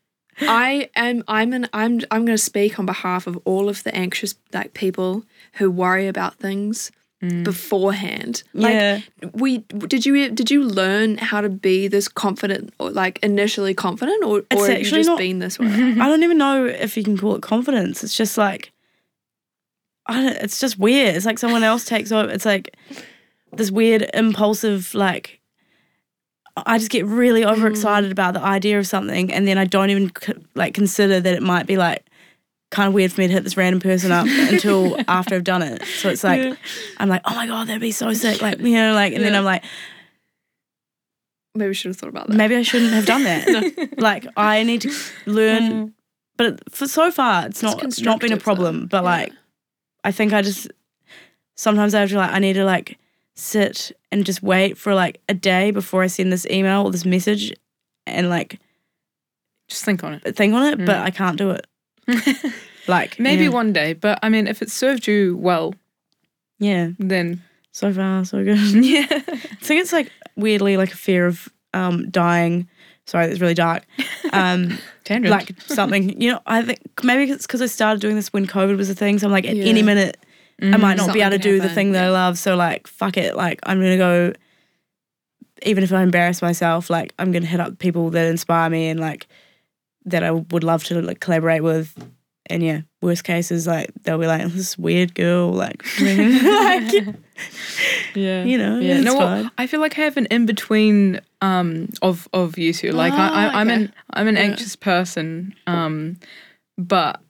I 0.42 0.88
am 0.96 1.22
I'm 1.28 1.52
an 1.52 1.68
I'm 1.72 2.00
I'm 2.10 2.24
going 2.24 2.36
to 2.36 2.38
speak 2.38 2.78
on 2.78 2.86
behalf 2.86 3.26
of 3.26 3.38
all 3.44 3.68
of 3.68 3.82
the 3.82 3.94
anxious 3.94 4.34
like 4.54 4.72
people 4.74 5.24
who 5.54 5.70
worry 5.70 6.06
about 6.08 6.36
things 6.36 6.90
beforehand. 7.44 8.42
Like 8.54 8.72
yeah, 8.74 9.00
we 9.34 9.58
did 9.58 10.06
you 10.06 10.30
did 10.30 10.50
you 10.50 10.64
learn 10.64 11.18
how 11.18 11.40
to 11.42 11.48
be 11.50 11.88
this 11.88 12.08
confident 12.08 12.72
or 12.78 12.90
like 12.90 13.18
initially 13.22 13.74
confident 13.74 14.24
or 14.24 14.38
It's 14.38 14.46
or 14.52 14.66
have 14.66 14.68
you 14.68 14.74
actually 14.80 14.98
just 15.00 15.08
not- 15.08 15.18
been 15.18 15.38
this 15.38 15.58
way? 15.58 15.66
I 16.00 16.08
don't 16.08 16.22
even 16.22 16.38
know 16.38 16.64
if 16.64 16.96
you 16.96 17.02
can 17.04 17.18
call 17.18 17.34
it 17.34 17.42
confidence. 17.42 18.02
It's 18.02 18.16
just 18.16 18.38
like, 18.38 18.72
it's 20.18 20.60
just 20.60 20.78
weird. 20.78 21.16
It's 21.16 21.26
like 21.26 21.38
someone 21.38 21.62
else 21.62 21.84
takes 21.84 22.12
over. 22.12 22.30
It's 22.30 22.46
like 22.46 22.76
this 23.52 23.70
weird 23.70 24.08
impulsive 24.14 24.94
like. 24.94 25.38
I 26.56 26.78
just 26.78 26.90
get 26.90 27.06
really 27.06 27.42
hmm. 27.42 27.48
overexcited 27.48 28.10
about 28.10 28.34
the 28.34 28.42
idea 28.42 28.78
of 28.78 28.86
something, 28.86 29.32
and 29.32 29.46
then 29.46 29.56
I 29.56 29.64
don't 29.64 29.90
even 29.90 30.10
like 30.54 30.74
consider 30.74 31.20
that 31.20 31.34
it 31.34 31.42
might 31.42 31.66
be 31.66 31.76
like 31.76 32.04
kind 32.70 32.86
of 32.86 32.94
weird 32.94 33.12
for 33.12 33.20
me 33.20 33.26
to 33.26 33.32
hit 33.32 33.44
this 33.44 33.56
random 33.56 33.80
person 33.80 34.12
up 34.12 34.26
until 34.28 34.96
after 35.08 35.34
I've 35.34 35.44
done 35.44 35.62
it. 35.62 35.84
So 35.84 36.08
it's 36.08 36.24
like 36.24 36.56
I'm 36.98 37.08
like, 37.08 37.22
oh 37.24 37.34
my 37.34 37.46
god, 37.46 37.68
that'd 37.68 37.80
be 37.80 37.92
so 37.92 38.12
sick, 38.12 38.42
like 38.42 38.58
you 38.58 38.74
know, 38.74 38.94
like, 38.94 39.12
and 39.12 39.24
then 39.24 39.34
I'm 39.34 39.44
like, 39.44 39.64
Maybe 41.54 41.68
we 41.68 41.74
should 41.74 41.88
have 41.88 41.96
thought 41.96 42.10
about 42.10 42.28
that. 42.28 42.36
maybe 42.36 42.54
I 42.54 42.62
shouldn't 42.62 42.92
have 42.92 43.06
done 43.06 43.24
that. 43.24 43.94
like 43.98 44.26
I 44.36 44.62
need 44.62 44.82
to 44.82 44.92
learn, 45.26 45.62
mm-hmm. 45.62 45.86
but 46.36 46.46
it- 46.46 46.60
for 46.70 46.86
so 46.86 47.10
far 47.10 47.46
it's 47.46 47.62
not 47.62 47.82
not 48.00 48.20
been 48.20 48.32
a 48.32 48.36
problem. 48.36 48.82
though. 48.82 48.86
But 48.86 48.98
Yeah. 48.98 49.10
like 49.10 49.32
I 50.04 50.12
think 50.12 50.32
I 50.32 50.42
just 50.42 50.68
sometimes 51.56 51.94
I 51.94 52.00
have 52.00 52.10
to 52.10 52.16
like 52.16 52.30
I 52.32 52.38
need 52.38 52.54
to 52.54 52.64
like 52.64 52.98
sit 53.34 53.92
and 54.12 54.24
just 54.24 54.42
wait 54.42 54.76
for 54.76 54.94
like 54.94 55.20
a 55.28 55.34
day 55.34 55.70
before 55.70 56.02
I 56.02 56.06
send 56.08 56.32
this 56.32 56.46
email 56.50 56.82
or 56.84 56.90
this 56.90 57.04
message 57.04 57.52
and 58.06 58.28
like 58.28 58.58
Just 59.68 59.84
think 59.84 60.02
on 60.04 60.14
it. 60.14 60.36
think 60.36 60.54
on 60.54 60.66
it, 60.66 60.84
but 60.84 60.96
I 60.96 61.10
can't 61.10 61.36
do 61.38 61.50
it. 61.50 61.66
Like 62.88 63.20
Maybe 63.20 63.44
yeah, 63.44 63.50
one 63.50 63.72
day, 63.72 63.92
but 63.92 64.18
I 64.22 64.28
mean, 64.30 64.46
if 64.48 64.62
it 64.62 64.70
served 64.70 65.06
you 65.06 65.36
well, 65.36 65.74
yeah. 66.58 66.90
then 66.98 67.42
So 67.72 67.92
far, 67.92 68.24
so 68.24 68.42
good. 68.42 68.58
yeah. 68.84 69.06
I 69.10 69.20
think 69.60 69.82
it's 69.82 69.92
like 69.92 70.10
weirdly 70.34 70.76
like 70.76 70.92
a 70.92 70.96
fear 70.96 71.26
of 71.26 71.48
um 71.72 72.10
dying. 72.10 72.68
Sorry, 73.06 73.26
that's 73.26 73.40
really 73.40 73.54
dark. 73.54 73.84
Um, 74.32 74.78
Tangent. 75.10 75.30
like 75.30 75.60
something, 75.62 76.20
you 76.20 76.30
know. 76.32 76.40
I 76.46 76.62
think 76.62 76.78
maybe 77.02 77.30
it's 77.30 77.46
because 77.46 77.60
I 77.60 77.66
started 77.66 78.00
doing 78.00 78.14
this 78.16 78.32
when 78.32 78.46
COVID 78.46 78.76
was 78.76 78.88
a 78.90 78.94
thing. 78.94 79.18
So 79.18 79.26
I'm 79.26 79.32
like, 79.32 79.44
at 79.46 79.56
Yeah. 79.56 79.64
any 79.64 79.82
minute, 79.82 80.16
I 80.62 80.76
might 80.76 80.96
not 80.96 81.12
be 81.12 81.20
able 81.20 81.30
to 81.32 81.38
do 81.38 81.60
the 81.60 81.68
thing 81.68 81.92
that 81.92 82.04
I 82.04 82.10
love. 82.10 82.38
So 82.38 82.54
like, 82.54 82.86
fuck 82.86 83.16
it. 83.16 83.36
Like, 83.36 83.58
I'm 83.64 83.78
gonna 83.80 83.96
go. 83.96 84.32
Even 85.62 85.84
if 85.84 85.92
I 85.92 86.02
embarrass 86.02 86.40
myself, 86.40 86.88
like 86.88 87.12
I'm 87.18 87.32
gonna 87.32 87.46
hit 87.46 87.60
up 87.60 87.78
people 87.78 88.10
that 88.10 88.26
inspire 88.28 88.70
me 88.70 88.88
and 88.88 88.98
like 89.00 89.26
that 90.06 90.22
I 90.24 90.30
would 90.30 90.64
love 90.64 90.84
to 90.84 91.02
like 91.02 91.20
collaborate 91.20 91.62
with. 91.62 91.92
And 92.46 92.62
yeah, 92.62 92.80
worst 93.02 93.24
case 93.24 93.50
is 93.50 93.66
like 93.66 93.90
they'll 94.02 94.18
be 94.18 94.26
like 94.26 94.46
this 94.52 94.78
weird 94.78 95.14
girl, 95.14 95.52
like, 95.52 95.84
like 96.00 97.14
yeah. 98.14 98.44
you 98.44 98.58
know, 98.58 98.78
Yeah, 98.80 99.00
no, 99.00 99.16
well. 99.16 99.50
I 99.58 99.66
feel 99.66 99.80
like 99.80 99.98
I 99.98 100.02
have 100.02 100.16
an 100.16 100.26
in 100.26 100.46
between 100.46 101.20
um 101.40 101.88
of 102.02 102.28
of 102.32 102.58
you 102.58 102.72
two. 102.72 102.92
Like 102.92 103.14
I, 103.14 103.16
Ah, 103.28 103.30
I 103.54 103.60
I'm 103.60 103.68
okay. 103.70 103.84
an 103.84 103.92
I'm 104.14 104.28
an 104.28 104.36
Yeah. 104.36 104.42
anxious 104.42 104.76
person. 104.76 105.54
Um, 105.66 106.16
but 106.78 107.20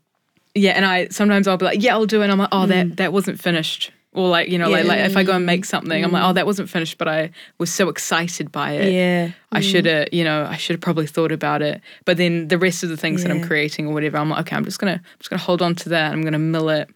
yeah, 0.55 0.73
and 0.73 0.85
I 0.85 1.09
sometimes 1.09 1.47
I'll 1.47 1.57
be 1.57 1.65
like, 1.65 1.83
yeah, 1.83 1.95
I'll 1.95 2.07
do 2.07 2.21
it. 2.21 2.25
And 2.25 2.33
I'm 2.33 2.39
like, 2.39 2.49
oh, 2.53 2.67
that 2.67 2.97
that 2.97 3.13
wasn't 3.13 3.41
finished. 3.41 3.93
Or 4.13 4.29
like 4.29 4.49
you 4.49 4.59
know, 4.59 4.69
like, 4.69 4.85
like 4.87 4.99
if 5.01 5.17
I 5.17 5.23
go 5.23 5.35
and 5.35 5.47
make 5.47 5.65
something, 5.65 6.03
I'm 6.05 6.11
like, 6.11 6.25
oh, 6.25 6.33
that 6.33 6.45
wasn't 6.45 6.69
finished, 6.69 6.99
but 6.99 7.07
I 7.07 7.31
was 7.59 7.73
so 7.73 7.89
excited 7.89 8.51
by 8.51 8.73
it. 8.73 8.93
yeah, 8.93 9.31
I 9.53 9.61
should 9.61 9.87
have, 9.87 10.09
you 10.13 10.25
know, 10.25 10.45
I 10.51 10.57
should 10.57 10.75
have 10.75 10.81
probably 10.81 11.07
thought 11.07 11.31
about 11.31 11.63
it. 11.63 11.81
But 12.05 12.17
then 12.17 12.49
the 12.49 12.59
rest 12.59 12.83
of 12.83 12.89
the 12.89 12.97
things 12.97 13.23
that 13.23 13.31
I'm 13.31 13.41
creating 13.41 13.87
or 13.87 13.95
whatever, 13.95 14.19
I'm 14.19 14.29
like, 14.31 14.41
okay, 14.41 14.57
I'm 14.57 14.65
just 14.65 14.81
gonna, 14.81 14.95
I'm 14.95 15.19
just 15.21 15.31
gonna 15.31 15.41
hold 15.43 15.63
on 15.63 15.77
to 15.77 15.89
that. 15.91 16.11
I'm 16.13 16.23
gonna 16.23 16.41
mill 16.41 16.71
it. 16.71 16.91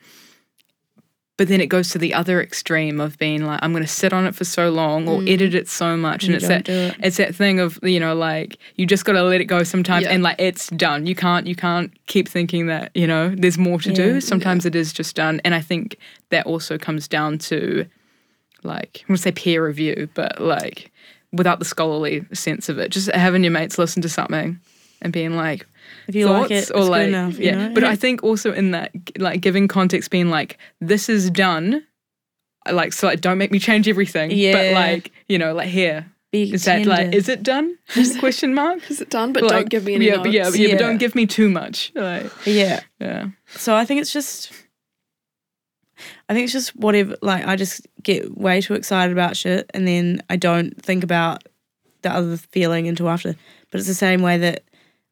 But 1.37 1.49
then 1.49 1.61
it 1.61 1.66
goes 1.66 1.89
to 1.91 1.99
the 1.99 2.14
other 2.14 2.41
extreme 2.41 3.01
of 3.01 3.18
being 3.18 3.45
like, 3.45 3.59
I'm 3.61 3.72
gonna 3.72 3.89
sit 3.89 4.12
on 4.12 4.24
it 4.24 4.37
for 4.37 4.45
so 4.45 4.70
long 4.70 5.09
or 5.09 5.18
mm. 5.18 5.28
edit 5.28 5.53
it 5.55 5.68
so 5.68 5.97
much, 5.97 6.22
and 6.22 6.30
You 6.30 6.37
it's 6.37 6.47
that, 6.47 6.68
it. 6.68 6.95
it's 7.01 7.16
that 7.16 7.35
thing 7.35 7.59
of 7.59 7.78
you 7.82 7.99
know, 7.99 8.14
like 8.14 8.57
you 8.76 8.87
just 8.87 9.05
gotta 9.05 9.22
let 9.24 9.41
it 9.41 9.47
go 9.47 9.64
sometimes, 9.64 10.05
Yeah. 10.05 10.12
and 10.12 10.22
like 10.22 10.37
it's 10.39 10.68
done. 10.68 11.07
You 11.07 11.16
can't, 11.16 11.47
you 11.49 11.57
can't 11.57 11.93
keep 12.07 12.28
thinking 12.28 12.66
that 12.68 12.93
you 12.95 13.07
know 13.09 13.35
there's 13.35 13.59
more 13.59 13.80
to 13.80 13.89
Yeah. 13.89 13.95
do. 13.97 14.20
Sometimes 14.20 14.64
it 14.64 14.76
is 14.76 14.93
just 14.93 15.16
done, 15.16 15.41
and 15.45 15.57
I 15.57 15.61
think 15.61 15.97
that 16.30 16.47
also 16.47 16.78
comes 16.78 17.09
down 17.09 17.39
to 17.39 17.87
like 18.62 19.05
I 19.09 19.12
would 19.12 19.20
say 19.20 19.32
peer 19.32 19.66
review, 19.66 20.09
but 20.14 20.41
like 20.41 20.93
without 21.32 21.59
the 21.59 21.64
scholarly 21.64 22.24
sense 22.32 22.68
of 22.68 22.78
it, 22.78 22.91
just 22.91 23.11
having 23.11 23.43
your 23.43 23.51
mates 23.51 23.76
listen 23.76 24.03
to 24.03 24.09
something 24.09 24.61
and 25.03 25.12
being 25.12 25.35
like 25.37 25.66
if 26.09 26.15
you 26.15 26.27
thoughts 26.27 26.43
like 26.43 26.51
it, 26.51 26.55
it's 26.55 26.71
or 26.71 26.81
good 26.81 26.91
like 26.91 27.09
enough. 27.09 27.39
You 27.39 27.47
yeah. 27.47 27.69
know? 27.69 27.75
But 27.75 27.85
I 27.85 27.97
think 27.97 28.23
also 28.23 28.53
in 28.53 28.71
that 28.73 28.93
like 29.19 29.41
giving 29.41 29.69
context, 29.69 30.11
being 30.11 30.31
like 30.31 30.59
this 30.81 31.09
is 31.09 31.31
done, 31.31 31.85
like 32.71 32.93
so 32.93 33.07
like 33.07 33.21
don't 33.21 33.39
make 33.39 33.51
me 33.51 33.59
change 33.59 33.89
everything. 33.89 34.31
Yeah. 34.31 34.53
but 34.53 34.73
like 34.73 35.13
you 35.29 35.39
know 35.39 35.55
like 35.55 35.69
here 35.69 36.07
Be 36.33 36.53
is 36.53 36.65
that 36.65 36.87
like 36.87 37.15
is 37.15 37.29
it 37.29 37.43
done? 37.43 37.77
Question 38.19 38.55
mark. 38.55 38.79
Is 38.91 39.01
it 39.01 39.11
done? 39.11 39.33
But 39.33 39.43
Like, 39.45 39.53
don't 39.53 39.69
give 39.71 39.85
me 39.85 39.95
any 39.95 40.07
yeah, 40.07 40.17
but 40.17 40.33
yeah, 40.33 40.45
notes. 40.45 40.59
yeah, 40.59 40.71
but 40.71 40.79
don't 40.79 40.99
give 40.99 41.15
me 41.15 41.27
too 41.27 41.49
much. 41.49 41.93
Like 41.95 42.31
yeah. 42.47 42.81
yeah, 43.01 43.29
So 43.49 43.75
I 43.75 43.85
think 43.85 44.01
it's 44.01 44.13
just 44.13 44.53
I 46.29 46.35
think 46.35 46.45
it's 46.45 46.53
just 46.53 46.75
whatever 46.77 47.17
like 47.23 47.47
I 47.47 47.57
just 47.57 47.87
get 48.03 48.37
way 48.37 48.61
too 48.61 48.75
excited 48.75 49.13
about 49.13 49.37
shit 49.37 49.71
and 49.75 49.87
then 49.87 50.23
I 50.29 50.37
don't 50.37 50.81
think 50.83 51.05
about 51.05 51.45
the 52.03 52.11
other 52.13 52.37
feeling 52.37 52.89
until 52.89 53.09
after. 53.09 53.35
But 53.71 53.79
it's 53.79 53.89
the 53.89 53.95
same 53.95 54.23
way 54.23 54.39
that 54.39 54.65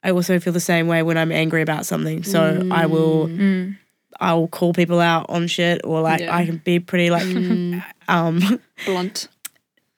I 0.04 0.10
also 0.10 0.38
feel 0.40 0.52
the 0.52 0.60
same 0.60 0.86
way 0.88 1.02
when 1.02 1.16
I'm 1.16 1.30
angry 1.32 1.62
about 1.62 1.86
something. 1.86 2.22
So 2.24 2.66
I 2.70 2.86
will 2.86 3.28
Mm. 3.28 3.76
I 4.20 4.34
will 4.34 4.48
call 4.48 4.72
people 4.74 5.00
out 5.00 5.26
on 5.30 5.46
shit 5.46 5.80
or 5.84 6.00
like 6.00 6.20
Yeah. 6.20 6.36
I 6.36 6.44
can 6.46 6.58
be 6.58 6.78
pretty 6.80 7.10
like 7.10 7.24
um 8.08 8.60
Blunt. 8.84 9.28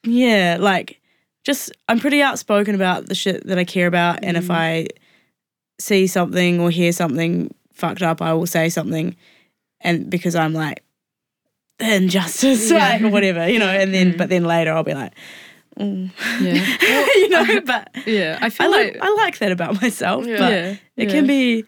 yeah, 0.04 0.56
like 0.60 1.00
just 1.44 1.72
I'm 1.88 2.00
pretty 2.00 2.22
outspoken 2.22 2.74
about 2.74 3.06
the 3.06 3.14
shit 3.14 3.46
that 3.46 3.58
I 3.58 3.64
care 3.64 3.86
about 3.86 4.20
and 4.22 4.36
Mm. 4.36 4.40
if 4.40 4.50
I 4.50 4.86
see 5.80 6.06
something 6.06 6.60
or 6.60 6.70
hear 6.70 6.92
something 6.92 7.52
fucked 7.72 8.02
up, 8.02 8.22
I 8.22 8.32
will 8.34 8.46
say 8.46 8.68
something, 8.68 9.16
and 9.80 10.08
because 10.08 10.36
I'm 10.36 10.54
like 10.54 10.82
the 11.78 11.94
injustice, 11.96 12.70
like 12.82 13.02
or 13.02 13.08
whatever, 13.10 13.48
you 13.48 13.58
know, 13.58 13.68
and 13.68 13.92
then 13.92 14.16
but 14.16 14.28
then 14.28 14.44
later 14.44 14.72
I'll 14.72 14.84
be 14.84 14.94
like, 14.94 15.12
mm. 15.78 16.10
Yeah. 16.40 17.06
you 17.16 17.28
know, 17.28 17.60
but 17.62 17.90
Yeah. 18.06 18.38
I 18.40 18.46
I 18.46 18.50
feel 18.50 18.70
like 18.70 18.94
like 18.94 19.02
I 19.02 19.14
like 19.14 19.38
that 19.38 19.52
about 19.52 19.80
myself, 19.82 20.26
Yeah. 20.26 20.38
but 20.38 20.52
yeah, 20.52 20.76
it 20.96 21.08
can 21.10 21.26
be 21.26 21.64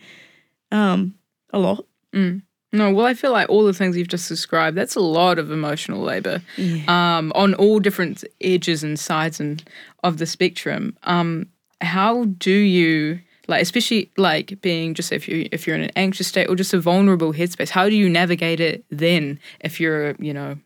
um 0.72 1.14
a 1.52 1.58
lot. 1.58 1.86
Mm. 2.14 2.42
No, 2.72 2.92
well, 2.92 3.06
I 3.06 3.14
feel 3.14 3.32
like 3.32 3.48
all 3.48 3.64
the 3.64 3.72
things 3.72 3.96
you've 3.96 4.08
just 4.08 4.28
described, 4.28 4.76
that's 4.76 4.96
a 4.96 5.00
lot 5.00 5.38
of 5.38 5.50
emotional 5.50 6.02
labor 6.02 6.42
um, 6.88 7.32
on 7.34 7.54
all 7.54 7.78
different 7.80 8.22
edges 8.42 8.82
and 8.82 8.98
sides 8.98 9.40
and 9.40 9.62
of 10.02 10.18
the 10.18 10.26
spectrum. 10.26 10.94
Um, 11.04 11.46
how 11.80 12.24
do 12.24 12.50
you, 12.50 13.20
like, 13.48 13.62
especially 13.62 14.10
like 14.18 14.60
being 14.60 14.92
just 14.92 15.10
if 15.12 15.26
you 15.28 15.48
if 15.52 15.66
you're 15.66 15.76
in 15.76 15.82
an 15.84 15.90
anxious 15.96 16.26
state 16.26 16.48
or 16.50 16.56
just 16.56 16.74
a 16.74 16.80
vulnerable 16.80 17.32
headspace, 17.32 17.70
how 17.70 17.88
do 17.88 17.96
you 17.96 18.10
navigate 18.10 18.60
it 18.60 18.84
then 18.90 19.38
if 19.60 19.80
you're, 19.80 20.14
you 20.18 20.34
know, 20.34 20.56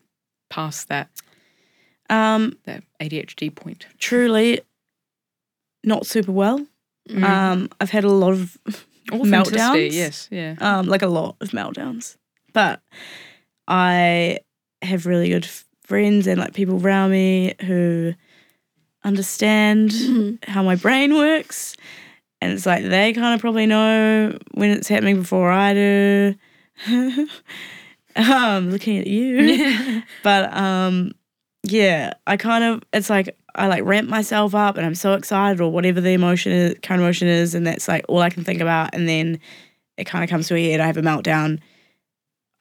past 0.49 0.89
that 0.89 1.07
Um, 2.11 2.57
that 2.65 2.83
ADHD 2.99 3.53
point? 3.55 3.85
truly, 3.97 4.61
not 5.83 6.05
super 6.05 6.31
well. 6.31 6.65
Mm. 7.09 7.23
Um, 7.23 7.69
I've 7.79 7.89
had 7.89 8.03
a 8.03 8.11
lot 8.11 8.33
of 8.33 8.57
meltdowns? 9.09 9.91
yes, 9.91 10.27
yeah. 10.31 10.55
um, 10.59 10.87
like 10.87 11.01
a 11.01 11.07
lot 11.07 11.35
of 11.41 11.49
meltdowns. 11.49 12.17
But 12.53 12.81
I 13.67 14.39
have 14.81 15.05
really 15.05 15.29
good 15.29 15.47
friends 15.83 16.27
and 16.27 16.39
like 16.39 16.53
people 16.53 16.81
around 16.81 17.11
me 17.11 17.55
who 17.61 18.13
understand 19.03 20.39
how 20.47 20.63
my 20.63 20.75
brain 20.75 21.15
works. 21.15 21.75
And 22.41 22.53
it's 22.53 22.65
like 22.65 22.83
they 22.83 23.13
kind 23.13 23.35
of 23.35 23.41
probably 23.41 23.67
know 23.67 24.37
when 24.53 24.71
it's 24.71 24.87
happening 24.87 25.17
before 25.17 25.51
I 25.51 25.73
do. 25.73 26.35
um, 28.15 28.71
looking 28.71 28.97
at 28.97 29.07
you. 29.07 30.01
but 30.23 30.51
um, 30.55 31.13
yeah, 31.63 32.13
I 32.27 32.37
kind 32.37 32.63
of 32.63 32.83
it's 32.93 33.09
like 33.09 33.37
I 33.55 33.67
like 33.67 33.83
ramp 33.83 34.09
myself 34.09 34.55
up 34.55 34.77
and 34.77 34.85
I'm 34.85 34.95
so 34.95 35.13
excited 35.13 35.61
or 35.61 35.71
whatever 35.71 36.01
the 36.01 36.11
emotion 36.11 36.51
is, 36.51 36.75
kind 36.81 37.01
of 37.01 37.05
emotion 37.05 37.27
is, 37.27 37.53
and 37.53 37.65
that's 37.67 37.87
like 37.87 38.05
all 38.07 38.19
I 38.19 38.29
can 38.29 38.43
think 38.43 38.61
about. 38.61 38.95
And 38.95 39.07
then 39.07 39.39
it 39.97 40.05
kind 40.05 40.23
of 40.23 40.29
comes 40.29 40.47
to 40.47 40.55
a 40.55 40.71
head. 40.71 40.79
I 40.79 40.87
have 40.87 40.97
a 40.97 41.01
meltdown. 41.01 41.59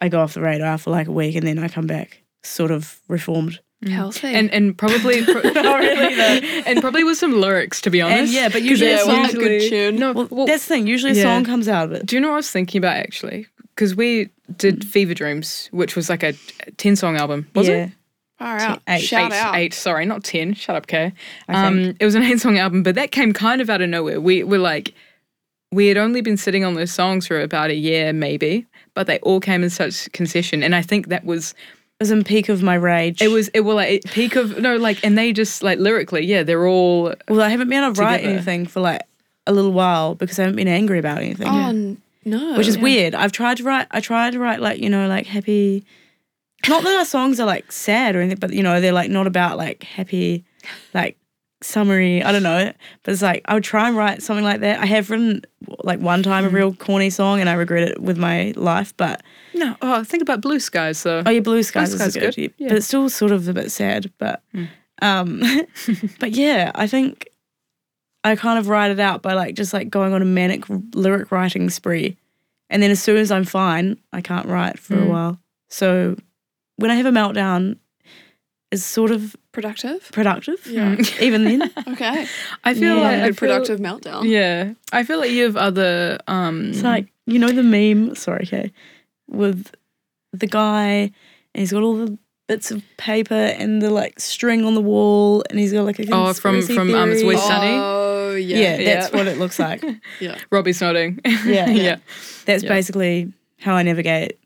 I 0.01 0.09
go 0.09 0.20
off 0.20 0.34
the 0.34 0.40
radar 0.40 0.78
for 0.78 0.90
like 0.90 1.09
a 1.09 1.12
week, 1.12 1.34
and 1.36 1.46
then 1.46 1.59
I 1.59 1.68
come 1.68 1.86
back 1.86 2.22
sort 2.42 2.70
of 2.70 3.01
reformed. 3.09 3.61
Mm. 3.84 3.90
Healthy. 3.90 4.28
And 4.28 4.51
and 4.53 4.76
probably 4.76 5.24
pro- 5.24 5.40
Not 5.40 5.78
really, 5.78 6.14
though. 6.14 6.62
and 6.66 6.80
probably 6.80 7.05
with 7.05 7.16
some 7.16 7.40
lyrics 7.40 7.80
to 7.82 7.90
be 7.90 8.03
honest. 8.03 8.32
yeah, 8.32 8.48
but 8.48 8.62
usually 8.62 8.90
they're 8.90 9.03
a 9.03 9.05
song- 9.05 9.24
usually- 9.24 9.59
good 9.59 9.68
tune. 9.70 9.96
No, 9.96 10.12
Well, 10.12 10.28
well, 10.30 10.46
that's 10.46 10.66
the 10.66 10.74
thing. 10.74 10.86
Usually 10.86 11.12
a 11.12 11.14
yeah. 11.14 11.22
song 11.22 11.44
comes 11.44 11.68
out 11.68 11.86
of 11.86 11.92
it. 11.92 12.07
Do 12.07 12.16
you 12.16 12.20
know 12.20 12.28
what 12.28 12.34
I 12.34 12.36
was 12.36 12.51
thinking 12.51 12.78
about 12.78 12.96
actually? 12.96 13.46
Because 13.74 13.94
we 13.94 14.28
did 14.59 14.80
mm. 14.80 14.84
Fever 14.84 15.14
Dreams, 15.14 15.68
which 15.72 15.96
was 15.96 16.11
like 16.11 16.22
a 16.22 16.34
10 16.76 16.96
song 16.96 17.16
album. 17.16 17.48
Was 17.55 17.68
yeah. 17.68 17.84
it? 17.84 17.90
Far 18.41 18.57
out. 18.59 18.82
eight. 18.88 19.03
Shout 19.03 19.32
eight, 19.32 19.36
out. 19.38 19.55
eight, 19.55 19.74
sorry, 19.74 20.07
not 20.07 20.24
10. 20.24 20.55
Shut 20.55 20.74
up, 20.74 20.86
Cae. 20.86 21.12
Um, 21.49 21.95
it 22.01 22.05
was 22.05 22.14
an 22.14 22.22
eight 22.24 22.41
song 22.41 22.59
album, 22.59 22.82
but 22.82 22.95
that 22.95 23.12
came 23.12 23.32
kind 23.34 23.61
of 23.61 23.68
out 23.68 23.82
of 23.82 23.88
nowhere. 23.91 24.18
We 24.20 24.43
were 24.43 24.57
like, 24.59 24.95
we 25.70 25.88
had 25.88 25.99
only 25.99 26.22
been 26.22 26.38
sitting 26.38 26.64
on 26.64 26.72
those 26.74 26.91
songs 26.91 27.26
for 27.26 27.38
about 27.41 27.68
a 27.68 27.74
year, 27.74 28.12
maybe, 28.14 28.64
but 28.95 29.07
they 29.07 29.18
all 29.20 29.41
came 29.41 29.62
in 29.62 29.68
such 29.70 30.11
concession. 30.12 30.62
And 30.62 30.74
I 30.74 30.80
think 30.80 31.09
that 31.09 31.24
was, 31.26 31.53
It 31.53 32.05
was 32.05 32.11
in 32.11 32.24
peak 32.24 32.49
of 32.49 32.62
my 32.62 32.74
rage. 32.76 33.20
it 33.20 33.28
was, 33.28 33.49
it 33.49 33.61
was 33.61 33.74
like 33.74 34.05
peak 34.05 34.36
of, 34.36 34.59
no, 34.59 34.76
like, 34.76 35.05
and 35.05 35.18
they 35.18 35.32
just 35.34 35.62
like 35.62 35.78
lyrically, 35.78 36.24
yeah, 36.24 36.43
they're 36.43 36.66
all, 36.66 37.14
Well, 37.28 37.43
I 37.43 37.51
haven't 37.51 37.68
been 37.68 37.84
able 37.84 37.95
to 37.95 38.01
write 38.01 38.16
Together. 38.18 38.34
anything 38.36 38.66
for 38.66 38.80
like 38.80 39.03
a 39.47 39.53
little 39.53 39.72
while 39.72 40.14
because 40.14 40.38
I 40.38 40.43
haven't 40.45 40.57
been 40.57 40.66
angry 40.66 40.99
about 40.99 41.18
anything. 41.18 41.47
Oh, 41.47 41.97
no. 42.24 42.57
Which 42.57 42.68
is 42.68 42.78
weird. 42.78 43.14
I've 43.14 43.32
tried 43.32 43.59
to 43.59 43.64
write 43.64 43.86
I 43.91 44.01
tried 44.01 44.32
to 44.32 44.38
write 44.38 44.61
like, 44.61 44.80
you 44.80 44.88
know, 44.88 45.09
like 45.09 45.26
happy 45.26 45.84
not 46.68 46.82
that 46.82 46.98
our 46.98 47.04
songs 47.04 47.40
are 47.40 47.46
like 47.46 47.70
sad 47.72 48.16
or 48.16 48.20
anything, 48.20 48.38
but 48.38 48.52
you 48.52 48.62
know, 48.62 48.80
they're 48.80 48.92
like 48.92 49.11
not 49.11 49.26
about 49.26 49.56
like 49.56 49.82
happy 49.82 50.44
like 50.94 51.16
summary, 51.62 52.22
I 52.22 52.32
don't 52.32 52.42
know. 52.42 52.72
But 53.02 53.12
it's 53.12 53.22
like 53.22 53.42
I 53.46 53.54
would 53.54 53.64
try 53.64 53.88
and 53.88 53.96
write 53.96 54.22
something 54.22 54.44
like 54.44 54.61
that. 54.61 54.80
I 54.80 54.86
have 54.86 55.11
written 55.11 55.42
like 55.84 56.00
one 56.00 56.22
time 56.22 56.44
a 56.44 56.48
mm. 56.48 56.52
real 56.52 56.74
corny 56.74 57.11
song 57.11 57.40
and 57.40 57.48
I 57.48 57.54
regret 57.54 57.88
it 57.88 58.00
with 58.00 58.18
my 58.18 58.52
life, 58.56 58.94
but 58.96 59.22
no, 59.54 59.76
oh, 59.82 60.04
think 60.04 60.22
about 60.22 60.40
Blue 60.40 60.61
Skies. 60.61 60.98
So, 60.98 61.22
Oh 61.24 61.30
yeah, 61.30 61.40
Blue 61.40 61.62
Skies, 61.62 61.90
blue 61.90 61.98
Skies 61.98 62.16
is 62.16 62.22
good, 62.22 62.36
good. 62.36 62.54
yeah. 62.58 62.68
But 62.68 62.76
it's 62.78 62.86
still 62.86 63.08
sort 63.08 63.32
of 63.32 63.48
a 63.48 63.52
bit 63.52 63.70
sad. 63.70 64.11
But 64.18 64.42
mm. 64.54 64.68
um 65.02 65.42
but 66.20 66.32
yeah, 66.32 66.72
I 66.74 66.86
think 66.86 67.28
I 68.22 68.36
kind 68.36 68.58
of 68.58 68.68
write 68.68 68.90
it 68.90 69.00
out 69.00 69.22
by 69.22 69.32
like 69.34 69.54
just 69.54 69.72
like 69.72 69.88
going 69.90 70.12
on 70.12 70.22
a 70.22 70.26
manic 70.26 70.64
lyric 70.94 71.30
writing 71.32 71.70
spree. 71.70 72.16
And 72.68 72.82
then 72.82 72.92
as 72.92 73.02
soon 73.02 73.16
as 73.16 73.32
I'm 73.32 73.44
fine, 73.44 73.98
I 74.12 74.20
can't 74.20 74.46
write 74.46 74.78
for 74.78 74.94
a 74.94 74.98
mm. 74.98 75.08
while. 75.08 75.40
So 75.68 76.16
when 76.80 76.90
I 76.90 76.94
have 76.96 77.06
a 77.06 77.10
meltdown, 77.10 77.76
it's 78.72 78.84
sort 78.84 79.10
of 79.10 79.34
productive. 79.52 80.10
productive. 80.12 80.64
Yeah. 80.66 80.96
Even 81.20 81.44
then. 81.44 81.70
Okay. 81.88 82.26
I 82.64 82.74
feel 82.74 82.96
Yeah. 82.96 83.02
like 83.02 83.18
A 83.18 83.22
I 83.22 83.26
good 83.28 83.38
feel- 83.38 83.48
productive 83.48 83.80
meltdown. 83.80 84.24
Yeah, 84.28 84.74
I 84.92 85.02
feel 85.04 85.18
like 85.18 85.30
you 85.30 85.44
have 85.44 85.56
other. 85.56 86.18
um 86.28 86.70
It's 86.70 86.82
like, 86.82 87.06
you 87.26 87.38
know 87.38 87.50
the 87.52 87.62
meme, 87.62 88.14
sorry, 88.14 88.44
okay, 88.46 88.72
with 89.28 89.70
the 90.32 90.46
guy 90.46 91.10
and 91.52 91.60
he's 91.60 91.72
got 91.72 91.82
all 91.82 91.96
the 91.96 92.16
bits 92.48 92.70
of 92.70 92.82
paper 92.96 93.34
and 93.60 93.80
the 93.82 93.90
like 93.90 94.18
string 94.20 94.64
on 94.64 94.74
the 94.74 94.80
wall 94.80 95.42
and 95.50 95.58
he's 95.58 95.72
got 95.72 95.84
like 95.84 95.98
a 96.00 96.04
Oh, 96.12 96.32
from- 96.32 96.54
conspiracy 96.56 96.74
from, 96.74 96.94
um, 96.94 97.10
It's 97.10 97.20
theory. 97.20 97.34
Always 97.36 97.42
Sunny? 97.48 97.74
Oh, 97.78 98.34
yeah. 98.34 98.56
yeah, 98.58 98.78
Yeah. 98.78 98.94
that's 99.00 99.12
what 99.12 99.26
it 99.26 99.38
looks 99.38 99.58
like. 99.58 99.82
Yeah. 100.20 100.36
Robbie's 100.50 100.80
nodding. 100.80 101.18
Yeah. 101.44 101.68
yeah. 101.68 101.96
That's 102.46 102.62
Yeah. 102.62 102.68
basically 102.76 103.32
how 103.58 103.74
I 103.74 103.82
navigate 103.82 104.38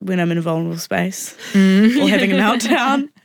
when 0.00 0.20
I'm 0.20 0.30
in 0.30 0.38
a 0.38 0.42
vulnerable 0.42 0.78
space 0.78 1.34
Mm. 1.52 2.02
or 2.04 2.08
having 2.08 2.32
a 2.32 2.36
meltdown. 2.36 3.08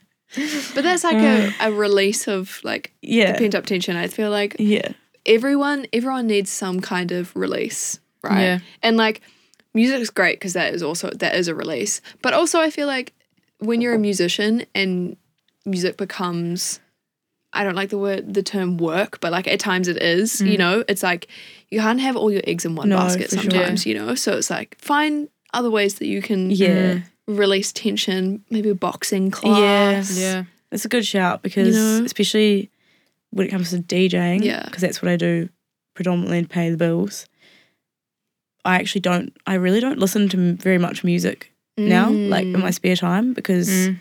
But 0.73 0.83
that's 0.83 1.03
like 1.03 1.17
a, 1.17 1.53
a 1.61 1.71
release 1.71 2.27
of 2.27 2.59
like 2.63 2.91
Yeah. 3.03 3.37
pent 3.37 3.53
up 3.53 3.67
tension. 3.67 3.95
I 3.95 4.07
feel 4.07 4.31
like 4.31 4.55
Yeah. 4.57 4.93
everyone 5.27 5.85
everyone 5.93 6.25
needs 6.27 6.49
some 6.49 6.79
kind 6.81 7.11
of 7.11 7.35
release, 7.35 7.99
right? 8.23 8.41
Yeah. 8.41 8.59
And 8.81 8.97
like 8.97 9.21
music's 9.75 10.09
great 10.09 10.39
because 10.39 10.53
that 10.53 10.73
is 10.73 10.81
also 10.81 11.11
that 11.11 11.35
is 11.35 11.47
a 11.47 11.53
release. 11.53 12.01
But 12.23 12.33
also 12.33 12.59
I 12.59 12.71
feel 12.71 12.87
like 12.87 13.13
when 13.59 13.79
you're 13.79 13.93
a 13.93 13.99
musician 13.99 14.65
and 14.73 15.15
music 15.65 15.97
becomes 15.97 16.79
I 17.55 17.63
don't 17.63 17.75
like 17.75 17.89
the 17.89 17.99
word 17.99 18.33
the 18.33 18.41
term 18.41 18.77
work, 18.77 19.19
but 19.21 19.31
like 19.31 19.47
at 19.47 19.59
times 19.59 19.87
it 19.87 20.01
is, 20.01 20.41
you 20.41 20.57
know, 20.57 20.83
it's 20.89 21.03
like 21.03 21.27
you 21.69 21.79
can't 21.79 21.99
have 22.01 22.15
all 22.17 22.31
your 22.31 22.41
eggs 22.47 22.65
in 22.65 22.75
one 22.75 22.89
No, 22.89 22.97
basket 22.97 23.29
for 23.29 23.35
sure. 23.37 23.51
sometimes, 23.51 23.85
you 23.85 23.93
know. 23.93 24.15
So 24.15 24.35
it's 24.37 24.49
like 24.49 24.75
find 24.79 25.29
other 25.53 25.69
ways 25.71 25.95
that 25.95 26.07
you 26.07 26.21
can 26.21 26.49
Yeah. 26.51 26.99
release 27.27 27.71
tension, 27.71 28.43
maybe 28.49 28.69
a 28.69 28.75
boxing 28.75 29.31
class. 29.31 30.17
Yeah. 30.17 30.43
It's 30.71 30.85
a 30.85 30.89
good 30.89 31.05
shout 31.05 31.43
because 31.43 31.75
know? 31.75 32.03
especially 32.03 32.69
when 33.31 33.47
it 33.47 33.49
comes 33.49 33.69
to 33.71 33.77
DJing, 33.77 34.43
Yeah. 34.43 34.63
because 34.65 34.81
that's 34.81 35.01
what 35.01 35.09
I 35.11 35.15
do 35.15 35.49
predominantly 35.95 36.41
to 36.41 36.47
pay 36.47 36.69
the 36.71 36.77
bills. 36.77 37.25
I 38.65 38.75
actually 38.75 39.01
don't. 39.01 39.35
I 39.45 39.55
really 39.55 39.79
don't 39.79 39.99
listen 39.99 40.29
to 40.29 40.53
very 40.55 40.77
much 40.77 41.03
music 41.03 41.51
now, 41.77 42.09
like 42.09 42.45
in 42.45 42.59
my 42.59 42.71
spare 42.71 42.95
time, 42.95 43.33
because 43.33 43.69
Mm. 43.69 43.99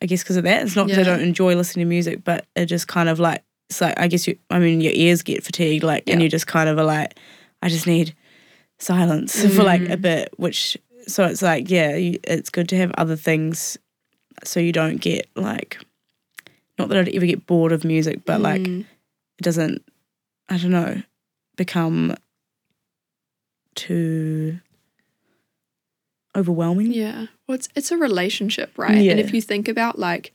I 0.00 0.06
guess 0.06 0.22
because 0.22 0.36
of 0.36 0.44
that. 0.44 0.62
It's 0.64 0.74
not 0.74 0.86
because 0.88 1.06
I 1.06 1.10
don't 1.10 1.20
enjoy 1.20 1.54
listening 1.54 1.84
to 1.86 1.88
music, 1.88 2.24
but 2.24 2.46
it 2.56 2.66
just 2.66 2.88
kind 2.88 3.08
of 3.08 3.18
like 3.20 3.42
it's 3.70 3.80
like 3.80 3.98
I 3.98 4.08
guess 4.08 4.26
you. 4.26 4.36
I 4.50 4.58
mean, 4.58 4.80
your 4.80 4.92
ears 4.94 5.22
get 5.22 5.44
fatigued, 5.44 5.84
like, 5.84 6.04
and 6.08 6.22
you 6.22 6.28
just 6.28 6.46
kind 6.46 6.68
of 6.68 6.78
are 6.78 6.84
like, 6.84 7.14
I 7.62 7.68
just 7.68 7.86
need 7.86 8.14
silence 8.82 9.44
for 9.56 9.62
like 9.62 9.88
a 9.88 9.96
bit. 9.96 10.32
Which 10.36 10.76
so 11.06 11.24
it's 11.24 11.42
like 11.42 11.70
yeah, 11.70 11.96
you, 11.96 12.18
it's 12.24 12.50
good 12.50 12.68
to 12.70 12.76
have 12.76 12.92
other 12.98 13.16
things, 13.16 13.78
so 14.44 14.60
you 14.60 14.72
don't 14.72 15.00
get 15.00 15.28
like. 15.36 15.78
Not 16.78 16.88
that 16.88 16.98
I'd 16.98 17.14
ever 17.14 17.26
get 17.26 17.46
bored 17.46 17.72
of 17.72 17.84
music, 17.84 18.24
but 18.24 18.40
like 18.40 18.62
Mm. 18.62 18.80
it 19.38 19.42
doesn't. 19.42 19.82
I 20.48 20.58
don't 20.58 20.70
know, 20.70 21.02
become 21.56 22.14
too 23.74 24.58
overwhelming. 26.36 26.92
Yeah. 26.92 27.26
Well, 27.46 27.54
it's 27.56 27.68
it's 27.74 27.90
a 27.90 27.96
relationship, 27.96 28.76
right? 28.78 28.98
Yeah. 28.98 29.12
And 29.12 29.20
if 29.20 29.32
you 29.32 29.40
think 29.42 29.68
about 29.68 29.98
like 29.98 30.32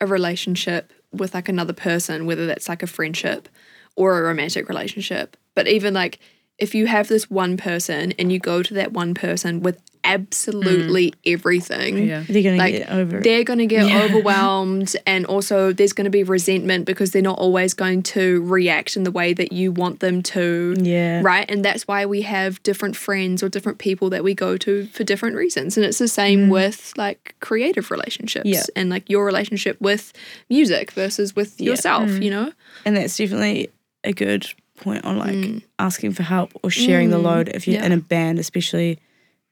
a 0.00 0.06
relationship 0.06 0.92
with 1.12 1.34
like 1.34 1.48
another 1.48 1.72
person, 1.72 2.26
whether 2.26 2.46
that's 2.46 2.68
like 2.68 2.82
a 2.82 2.86
friendship 2.86 3.48
or 3.96 4.18
a 4.18 4.22
romantic 4.22 4.68
relationship, 4.68 5.36
but 5.54 5.66
even 5.66 5.94
like 5.94 6.18
if 6.58 6.74
you 6.74 6.86
have 6.86 7.08
this 7.08 7.30
one 7.30 7.56
person 7.56 8.12
and 8.18 8.32
you 8.32 8.38
go 8.38 8.62
to 8.62 8.74
that 8.74 8.92
one 8.92 9.14
person 9.14 9.60
with 9.60 9.80
absolutely 10.04 11.12
everything, 11.26 12.06
Yeah. 12.06 12.24
They're 12.28 12.42
gonna 12.42 12.56
Like, 12.56 12.74
get 12.74 12.90
over 12.90 13.18
it. 13.18 13.24
they're 13.24 13.44
going 13.44 13.58
to 13.58 13.66
get 13.66 13.84
overwhelmed 14.04 14.94
and 15.06 15.26
also 15.26 15.72
there's 15.72 15.92
going 15.92 16.04
to 16.06 16.10
be 16.10 16.22
resentment 16.22 16.86
because 16.86 17.10
they're 17.10 17.20
not 17.22 17.38
always 17.38 17.74
going 17.74 18.02
to 18.04 18.42
react 18.44 18.96
in 18.96 19.02
the 19.02 19.10
way 19.10 19.32
that 19.34 19.52
you 19.52 19.72
want 19.72 20.00
them 20.00 20.22
to 20.22 20.76
Yeah. 20.80 21.20
right 21.22 21.44
and 21.50 21.64
that's 21.64 21.86
why 21.86 22.06
we 22.06 22.22
have 22.22 22.62
different 22.62 22.96
friends 22.96 23.42
or 23.42 23.48
different 23.48 23.78
people 23.78 24.08
that 24.10 24.24
we 24.24 24.34
go 24.34 24.56
to 24.58 24.86
for 24.92 25.04
different 25.04 25.36
reasons 25.36 25.76
and 25.76 25.84
it's 25.84 25.98
the 25.98 26.08
same 26.08 26.48
with 26.48 26.92
like 26.96 27.34
creative 27.40 27.90
relationships 27.90 28.48
Mm. 28.48 28.52
Yeah. 28.54 28.62
and 28.76 28.90
like 28.90 29.08
your 29.10 29.24
relationship 29.24 29.80
with 29.80 30.12
music 30.48 30.92
versus 30.92 31.34
with 31.36 31.60
Yeah. 31.60 31.64
Mm. 31.64 31.70
yourself 31.70 32.10
you 32.22 32.30
know 32.30 32.52
and 32.84 32.96
that's 32.96 33.16
definitely 33.16 33.68
a 34.04 34.12
good 34.12 34.46
point 34.78 35.04
on 35.04 35.18
like 35.18 35.34
Mm. 35.34 35.62
asking 35.78 36.12
for 36.12 36.22
help 36.22 36.52
or 36.62 36.70
sharing 36.70 37.10
the 37.10 37.18
Mm, 37.18 37.22
load 37.24 37.48
if 37.48 37.66
you're 37.66 37.76
yeah. 37.80 37.86
in 37.86 37.92
a 37.92 37.96
band, 37.98 38.38
especially 38.38 38.98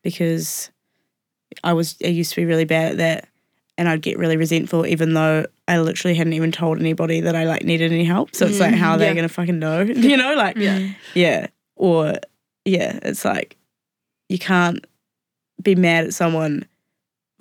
because 0.02 0.70
I 1.64 1.72
was 1.72 1.96
I 2.04 2.08
used 2.08 2.30
to 2.32 2.36
be 2.36 2.44
really 2.44 2.64
bad 2.64 2.92
at 2.92 2.98
that 2.98 3.28
and 3.78 3.88
I'd 3.88 4.02
get 4.02 4.18
really 4.18 4.36
resentful 4.36 4.86
even 4.86 5.14
though 5.14 5.46
I 5.68 5.78
literally 5.78 6.14
hadn't 6.16 6.32
even 6.32 6.52
told 6.52 6.78
anybody 6.80 7.20
that 7.20 7.34
I 7.36 7.44
like 7.44 7.64
needed 7.64 7.92
any 7.92 8.04
help. 8.04 8.34
So 8.34 8.46
it's 8.46 8.60
like 8.60 8.72
Mm, 8.74 8.78
how 8.78 8.92
are 8.92 8.98
they 8.98 9.06
yeah. 9.06 9.14
gonna 9.14 9.28
fucking 9.28 9.58
know? 9.58 9.80
You 10.10 10.16
know, 10.16 10.34
like 10.34 10.56
Yeah. 10.56 10.88
yeah. 11.14 11.46
Or 11.76 12.14
yeah, 12.64 12.98
it's 13.02 13.24
like 13.24 13.56
you 14.28 14.38
can't 14.38 14.84
be 15.62 15.74
mad 15.74 16.04
at 16.06 16.14
someone 16.14 16.66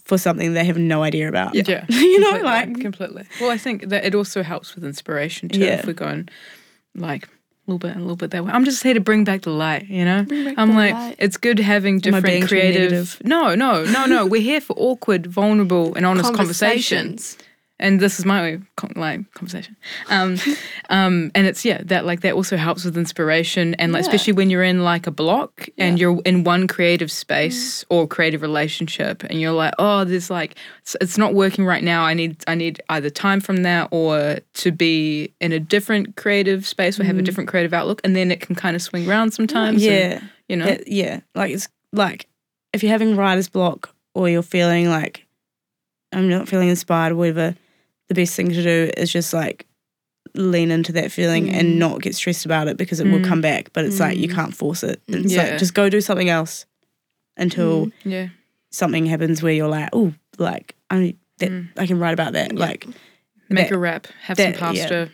for 0.04 0.18
something 0.20 0.54
they 0.54 0.64
have 0.66 0.78
no 0.78 1.02
idea 1.04 1.28
about. 1.28 1.56
Yeah. 1.56 1.86
you 1.90 2.20
know, 2.20 2.32
Completely, 2.34 2.44
like 2.50 2.82
completely. 2.82 3.24
Well, 3.42 3.50
I 3.50 3.58
think 3.58 3.90
that 3.90 4.06
it 4.06 4.14
also 4.14 4.44
helps 4.44 4.76
with 4.76 4.84
inspiration 4.86 5.50
too. 5.50 5.60
Yeah. 5.62 5.80
If 5.80 5.88
we're 5.88 5.94
going 5.94 6.30
like 6.94 7.26
a 7.26 7.30
little 7.68 7.80
bit, 7.80 7.92
and 7.92 8.00
a 8.00 8.04
little 8.04 8.16
bit 8.16 8.32
that 8.32 8.46
way. 8.46 8.52
I'm 8.52 8.66
just 8.66 8.84
here 8.84 8.94
to 8.94 9.00
bring 9.00 9.24
back 9.24 9.42
the 9.42 9.52
light. 9.52 9.88
You 9.88 10.06
know. 10.06 10.26
I'm 10.58 10.76
like, 10.76 10.94
light. 10.94 11.16
it's 11.20 11.38
good 11.38 11.60
having 11.60 12.02
Am 12.06 12.16
I 12.16 12.20
being 12.20 12.42
different 12.42 12.50
creative. 12.50 13.22
No, 13.24 13.56
no, 13.56 13.84
no, 13.86 14.06
no. 14.06 14.26
We're 14.26 14.42
here 14.42 14.62
for 14.62 14.76
awkward, 14.78 15.28
vulnerable, 15.28 15.96
and 15.96 16.06
honest 16.06 16.34
conversations. 16.34 17.36
Conversations. 17.36 17.45
And 17.78 18.00
this 18.00 18.20
is 18.20 18.26
my 18.26 18.42
way, 18.42 18.60
con- 18.78 18.94
like 18.96 19.30
conversation. 19.34 19.76
Um, 20.10 20.38
um, 20.90 21.30
and 21.36 21.46
it's 21.46 21.66
yeah, 21.66 21.82
that 21.86 22.06
like 22.06 22.22
that 22.22 22.34
also 22.34 22.56
helps 22.56 22.86
with 22.86 22.98
inspiration, 22.98 23.74
and 23.76 23.92
like 23.92 24.04
Yeah. 24.04 24.08
especially 24.08 24.32
when 24.34 24.50
you're 24.50 24.64
in 24.64 24.84
like 24.86 25.08
a 25.08 25.12
block 25.12 25.68
and 25.78 26.00
you're 26.00 26.22
in 26.24 26.46
one 26.46 26.68
creative 26.68 27.12
space 27.12 27.84
or 27.90 28.08
creative 28.08 28.42
relationship, 28.42 29.24
and 29.26 29.42
you're 29.42 29.52
like, 29.52 29.74
oh, 29.78 30.06
there's 30.06 30.30
like 30.30 30.56
it's, 30.84 30.96
it's 31.02 31.18
not 31.18 31.34
working 31.34 31.66
right 31.66 31.84
now. 31.84 32.06
I 32.06 32.14
need 32.14 32.38
I 32.48 32.56
need 32.56 32.82
either 32.88 33.10
time 33.10 33.42
from 33.42 33.64
that 33.64 33.90
or 33.92 34.38
to 34.54 34.72
be 34.72 35.34
in 35.42 35.52
a 35.52 35.60
different 35.60 36.16
creative 36.16 36.66
space 36.66 36.98
or 36.98 37.04
have 37.04 37.18
a 37.18 37.22
different 37.22 37.50
creative 37.50 37.74
outlook, 37.74 38.00
and 38.06 38.16
then 38.16 38.32
it 38.32 38.40
can 38.40 38.56
kind 38.56 38.78
of 38.78 38.82
swing 38.82 39.06
around 39.10 39.32
sometimes. 39.32 39.84
and, 39.84 39.92
yeah. 39.94 40.22
you 40.48 40.56
know. 40.56 40.66
It- 40.68 40.88
yeah, 40.88 41.20
like 41.36 41.52
it's 41.52 41.68
like 41.92 42.28
if 42.72 42.84
you're 42.84 42.92
having 42.94 43.18
writer's 43.18 43.50
block 43.50 43.94
or 44.14 44.30
you're 44.30 44.44
feeling 44.44 44.88
like 44.90 45.26
I'm 46.14 46.30
not 46.30 46.48
feeling 46.48 46.70
inspired 46.70 47.12
or 47.12 47.16
whatever, 47.18 47.56
the 48.08 48.16
best 48.16 48.36
thing 48.36 48.50
to 48.50 48.64
do 48.64 48.92
is 48.98 49.12
just 49.12 49.34
like 49.34 49.66
lean 50.34 50.70
into 50.72 50.92
that 50.92 51.12
feeling 51.12 51.48
Mm. 51.48 51.54
and 51.60 51.80
not 51.80 52.02
get 52.02 52.14
stressed 52.16 52.46
about 52.46 52.68
it 52.68 52.78
because 52.78 53.00
it 53.00 53.08
will 53.08 53.20
Mm. 53.20 53.26
come 53.26 53.42
back. 53.42 53.72
But 53.74 53.86
it's 53.86 54.00
like 54.00 54.18
you 54.18 54.28
Mm. 54.28 54.36
can't 54.36 54.56
force 54.56 54.84
it. 54.84 55.02
It's 55.08 55.34
Yeah. 55.34 55.44
like 55.44 55.58
just 55.60 55.74
go 55.74 55.90
do 55.90 56.02
something 56.02 56.30
else 56.30 56.66
until 57.38 57.90
yeah. 58.04 58.28
something 58.72 59.06
happens 59.06 59.42
where 59.42 59.54
you're 59.54 59.68
like, 59.70 59.90
oh, 59.94 60.14
like 60.38 60.76
I 60.90 61.16
that 61.40 61.52
Mm. 61.52 61.68
I 61.78 61.86
can 61.88 62.00
write 62.00 62.14
about 62.14 62.34
that. 62.34 62.54
Yeah. 62.54 62.60
Like, 62.60 62.86
Make 63.50 63.70
that- 63.70 63.76
a 63.76 63.78
wrap, 63.78 64.08
have 64.24 64.38
that- 64.38 64.58
some 64.58 64.60
pasta, 64.74 65.10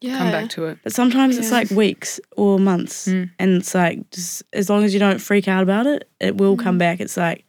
Yeah. 0.00 0.18
come 0.18 0.30
back 0.30 0.50
to 0.50 0.66
it. 0.66 0.78
but 0.82 0.92
sometimes 0.94 1.38
it's 1.38 1.50
like 1.50 1.70
weeks 1.70 2.20
or 2.36 2.58
months, 2.58 3.08
Mm. 3.08 3.30
and 3.38 3.50
it's 3.60 3.74
like 3.74 4.10
just 4.10 4.42
as 4.52 4.68
long 4.70 4.84
as 4.84 4.92
you 4.92 5.00
don't 5.00 5.20
freak 5.20 5.48
out 5.48 5.62
about 5.62 5.86
it, 5.86 6.08
it 6.20 6.36
will 6.36 6.56
come 6.56 6.76
Mm. 6.76 6.80
back. 6.80 7.00
It's 7.00 7.16
like, 7.16 7.44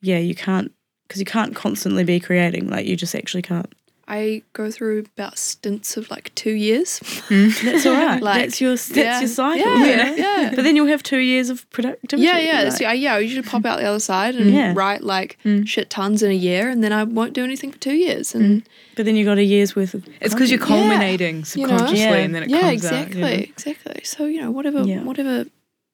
yeah, 0.00 0.18
you 0.18 0.34
can't 0.34 0.72
because 1.06 1.20
you 1.20 1.26
can't 1.26 1.54
constantly 1.54 2.04
be 2.04 2.18
creating. 2.20 2.68
Like 2.68 2.86
you 2.86 2.96
just 2.96 3.14
actually 3.14 3.42
can't. 3.42 3.72
I 4.12 4.42
go 4.52 4.70
through 4.70 4.98
about 5.16 5.38
stints 5.38 5.96
of 5.96 6.10
like 6.10 6.34
two 6.34 6.52
years. 6.52 7.00
That's 7.30 7.86
all 7.86 7.94
right. 7.94 8.22
Like, 8.22 8.42
that's 8.42 8.60
your 8.60 8.72
that's 8.72 8.96
yeah. 8.96 9.20
your 9.20 9.28
cycle. 9.28 9.58
Yeah, 9.78 9.86
you 9.90 9.96
know? 9.96 10.14
yeah. 10.16 10.52
But 10.54 10.64
then 10.64 10.76
you'll 10.76 10.86
have 10.96 11.02
two 11.02 11.18
years 11.18 11.48
of 11.48 11.68
productivity. 11.70 12.26
Yeah, 12.26 12.38
yeah, 12.38 12.62
like- 12.64 12.72
so, 12.72 12.86
uh, 12.86 12.92
yeah. 12.92 13.14
I 13.14 13.18
usually 13.20 13.42
pop 13.52 13.64
out 13.64 13.78
the 13.80 13.86
other 13.86 14.00
side 14.00 14.34
and 14.34 14.50
Yeah. 14.52 14.74
write 14.76 15.02
like 15.02 15.38
Mm. 15.44 15.66
shit 15.66 15.88
tons 15.88 16.22
in 16.22 16.30
a 16.30 16.34
year, 16.48 16.68
and 16.68 16.84
then 16.84 16.92
I 16.92 17.04
won't 17.04 17.32
do 17.32 17.42
anything 17.42 17.72
for 17.72 17.78
two 17.78 17.94
years. 17.94 18.34
And 18.34 18.62
but 18.96 19.06
then 19.06 19.16
you 19.16 19.24
got 19.24 19.38
a 19.38 19.44
year's 19.44 19.74
worth 19.74 19.94
of. 19.94 20.04
It's 20.20 20.34
because 20.34 20.50
you're 20.50 20.60
content. 20.60 20.90
culminating 20.90 21.36
you 21.54 21.66
know? 21.66 21.78
subconsciously, 21.78 21.98
Yeah. 22.00 22.24
and 22.26 22.34
then 22.34 22.42
it 22.44 22.50
yeah, 22.50 22.60
comes 22.60 22.72
exactly, 22.74 23.22
out. 23.22 23.30
you 23.30 23.36
know? 23.38 23.42
exactly. 23.44 24.00
So 24.04 24.26
you 24.26 24.40
know, 24.42 24.50
whatever, 24.50 24.82
Yeah. 24.82 25.02
whatever 25.04 25.46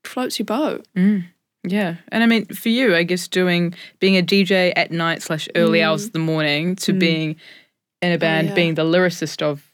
floats 0.05 0.39
your 0.41 0.47
boat. 0.47 0.87
Mm. 0.97 1.25
Yeah, 1.65 1.97
and 2.13 2.23
I 2.25 2.27
mean, 2.27 2.47
for 2.47 2.69
you, 2.71 2.95
I 2.97 3.03
guess 3.05 3.29
doing 3.29 3.75
being 4.01 4.17
a 4.17 4.23
DJ 4.23 4.73
at 4.75 4.91
night 4.91 5.23
slash 5.23 5.49
early 5.55 5.79
Mm. 5.81 5.85
hours 5.87 6.05
of 6.07 6.13
the 6.13 6.19
morning 6.33 6.75
to 6.77 6.93
Mm. 6.93 6.99
being 6.99 7.37
in 8.03 8.13
a 8.13 8.19
band, 8.19 8.49
yeah. 8.49 8.55
being 8.55 8.75
the 8.75 8.85
lyricist 8.85 9.43
of 9.43 9.65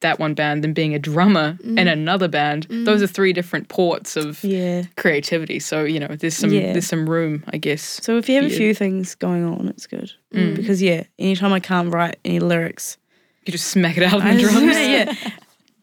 that 0.00 0.20
one 0.20 0.32
band, 0.34 0.62
then 0.62 0.72
being 0.72 0.94
a 0.94 0.98
drummer 0.98 1.58
in 1.64 1.74
Mm. 1.74 1.92
another 1.92 2.28
band. 2.28 2.66
Those 2.70 3.02
are 3.02 3.08
three 3.08 3.32
different 3.32 3.68
ports 3.68 4.16
of 4.16 4.42
Yeah. 4.44 4.84
creativity. 4.96 5.58
So 5.58 5.82
you 5.84 5.98
know, 5.98 6.14
there's 6.18 6.36
some 6.36 6.50
Yeah. 6.52 6.72
there's 6.72 6.86
some 6.86 7.08
room, 7.10 7.42
I 7.52 7.56
guess. 7.58 7.82
So 8.02 8.16
if 8.16 8.28
you 8.28 8.36
have 8.36 8.44
a 8.44 8.50
few 8.56 8.74
things 8.74 9.14
going 9.16 9.44
on, 9.44 9.66
it's 9.68 9.86
good. 9.88 10.12
Mm. 10.32 10.54
Because 10.54 10.80
yeah, 10.80 11.02
anytime 11.18 11.52
I 11.52 11.60
can't 11.60 11.92
write 11.92 12.16
any 12.24 12.38
lyrics, 12.38 12.96
You 13.44 13.52
just 13.52 13.68
smack 13.68 13.96
it 13.96 14.02
out 14.04 14.14
on 14.20 14.22
I 14.22 14.34
the 14.34 14.40
just- 14.40 14.52
drums. 14.52 14.76
yeah. 14.76 15.14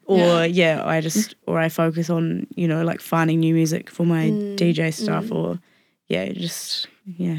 Or 0.06 0.46
yeah. 0.46 0.82
I 0.86 1.02
just 1.02 1.36
or 1.48 1.60
I 1.60 1.68
focus 1.70 2.10
on 2.10 2.48
you 2.56 2.68
know 2.68 2.84
like 2.86 3.02
finding 3.02 3.40
new 3.42 3.54
music 3.54 3.90
for 3.90 4.06
my 4.06 4.30
Mm, 4.30 4.56
DJ 4.56 4.92
stuff 4.94 5.32
or 5.32 5.60
yeah 6.08 6.32
just 6.32 6.88
yeah 7.18 7.38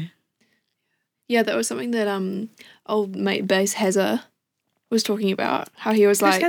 Yeah, 1.27 1.43
that 1.43 1.55
was 1.55 1.67
something 1.67 1.91
that 1.91 2.07
um 2.07 2.49
old 2.85 3.15
mate 3.15 3.47
Bass 3.47 3.73
Hazza 3.75 4.21
was 4.89 5.03
talking 5.03 5.31
about. 5.31 5.69
How 5.75 5.93
he 5.93 6.07
was 6.07 6.21
like? 6.21 6.43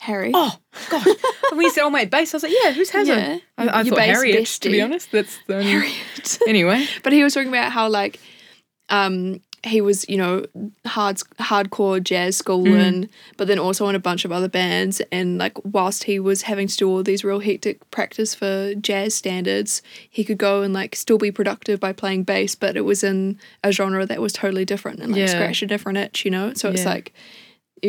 Harry. 0.00 0.32
Oh 0.34 0.54
God! 0.90 1.06
when 1.52 1.62
you 1.62 1.70
said 1.70 1.82
"Oh 1.82 1.88
mate, 1.90 2.10
bass," 2.10 2.34
I 2.34 2.36
was 2.36 2.42
like, 2.42 2.52
"Yeah, 2.62 2.72
who's 2.72 2.90
Hazza?" 2.90 3.06
Yeah, 3.06 3.38
I, 3.56 3.68
I 3.68 3.82
your 3.82 3.94
thought 3.94 4.04
Harriet. 4.04 4.46
To 4.46 4.68
be 4.68 4.82
honest, 4.82 5.10
that's 5.10 5.38
the 5.46 5.56
only... 5.56 5.70
Harriet. 5.70 6.38
anyway. 6.48 6.86
But 7.02 7.12
he 7.12 7.22
was 7.22 7.32
talking 7.32 7.48
about 7.48 7.72
how 7.72 7.88
like 7.88 8.20
um 8.90 9.40
he 9.64 9.80
was, 9.80 10.06
you 10.10 10.18
know, 10.18 10.44
hard 10.84 11.16
hardcore 11.38 12.02
jazz 12.02 12.36
schooling, 12.36 13.08
but 13.38 13.48
then 13.48 13.58
also 13.58 13.88
in 13.88 13.94
a 13.94 13.98
bunch 13.98 14.26
of 14.26 14.32
other 14.32 14.48
bands 14.48 15.00
and 15.10 15.38
like 15.38 15.56
whilst 15.64 16.04
he 16.04 16.20
was 16.20 16.42
having 16.42 16.66
to 16.68 16.76
do 16.76 16.86
all 16.90 17.02
these 17.02 17.24
real 17.24 17.40
hectic 17.40 17.88
practice 17.90 18.34
for 18.34 18.74
jazz 18.74 19.14
standards, 19.14 19.80
he 20.10 20.22
could 20.22 20.36
go 20.36 20.60
and 20.60 20.74
like 20.74 20.94
still 20.94 21.16
be 21.16 21.30
productive 21.30 21.80
by 21.80 21.94
playing 21.94 22.24
bass, 22.24 22.54
but 22.54 22.76
it 22.76 22.82
was 22.82 23.02
in 23.02 23.38
a 23.62 23.72
genre 23.72 24.04
that 24.04 24.20
was 24.20 24.34
totally 24.34 24.66
different 24.66 25.00
and 25.00 25.12
like 25.12 25.20
Yeah. 25.20 25.26
scratch 25.28 25.62
a 25.62 25.66
different 25.66 25.96
itch, 25.96 26.26
you 26.26 26.30
know? 26.30 26.52
So 26.54 26.68
it's 26.68 26.82
Yeah. 26.82 26.90
like 26.90 27.14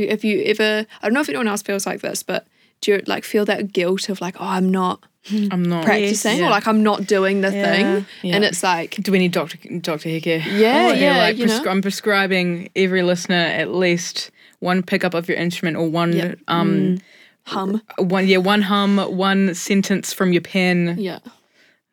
if 0.04 0.24
you 0.24 0.43
ever 0.46 0.86
I 1.02 1.06
don't 1.08 1.14
know 1.14 1.22
if 1.22 1.30
anyone 1.30 1.48
else 1.48 1.62
feels 1.62 1.86
like 1.86 2.02
this, 2.02 2.24
but 2.24 2.48
do 2.82 2.91
you 2.91 3.02
like 3.08 3.24
feel 3.24 3.46
that 3.46 3.72
guilt 3.74 4.10
of 4.10 4.22
like, 4.22 4.36
oh 4.39 4.46
I'm 4.46 4.70
not 4.72 5.04
I'm 5.52 5.64
not 5.64 5.86
practicing 5.86 6.38
Yeah. 6.39 6.48
or 6.48 6.50
like 6.52 6.68
I'm 6.68 6.84
not 6.84 7.08
doing 7.08 7.41
the 7.41 7.52
Yeah. 7.52 7.72
thing? 7.72 8.06
Yeah. 8.22 8.36
And 8.36 8.43
it's 8.43 8.62
like 8.64 8.91
Do 9.02 9.12
we 9.12 9.20
need 9.20 9.32
Doctor 9.32 9.58
Doctor 9.80 10.10
Heke? 10.10 10.43
Yeah, 10.46 10.93
yeah, 10.93 11.18
Like 11.18 11.38
you 11.38 11.48
know. 11.48 11.64
I'm 11.68 11.82
prescribing 11.82 12.70
every 12.76 13.02
listener 13.04 13.36
at 13.36 13.70
least 13.72 14.32
one 14.60 14.84
pickup 14.84 15.14
of 15.14 15.28
your 15.28 15.38
instrument 15.38 15.78
or 15.78 15.88
one 15.89 16.14
Yeah. 16.14 16.36
um 16.48 16.98
hum. 17.43 17.82
one 17.98 18.28
yeah 18.28 18.38
one 18.38 18.62
hum 18.64 18.98
one 18.98 19.54
sentence 19.56 20.14
from 20.14 20.32
your 20.34 20.41
pen. 20.41 20.96
Yeah. 21.00 21.20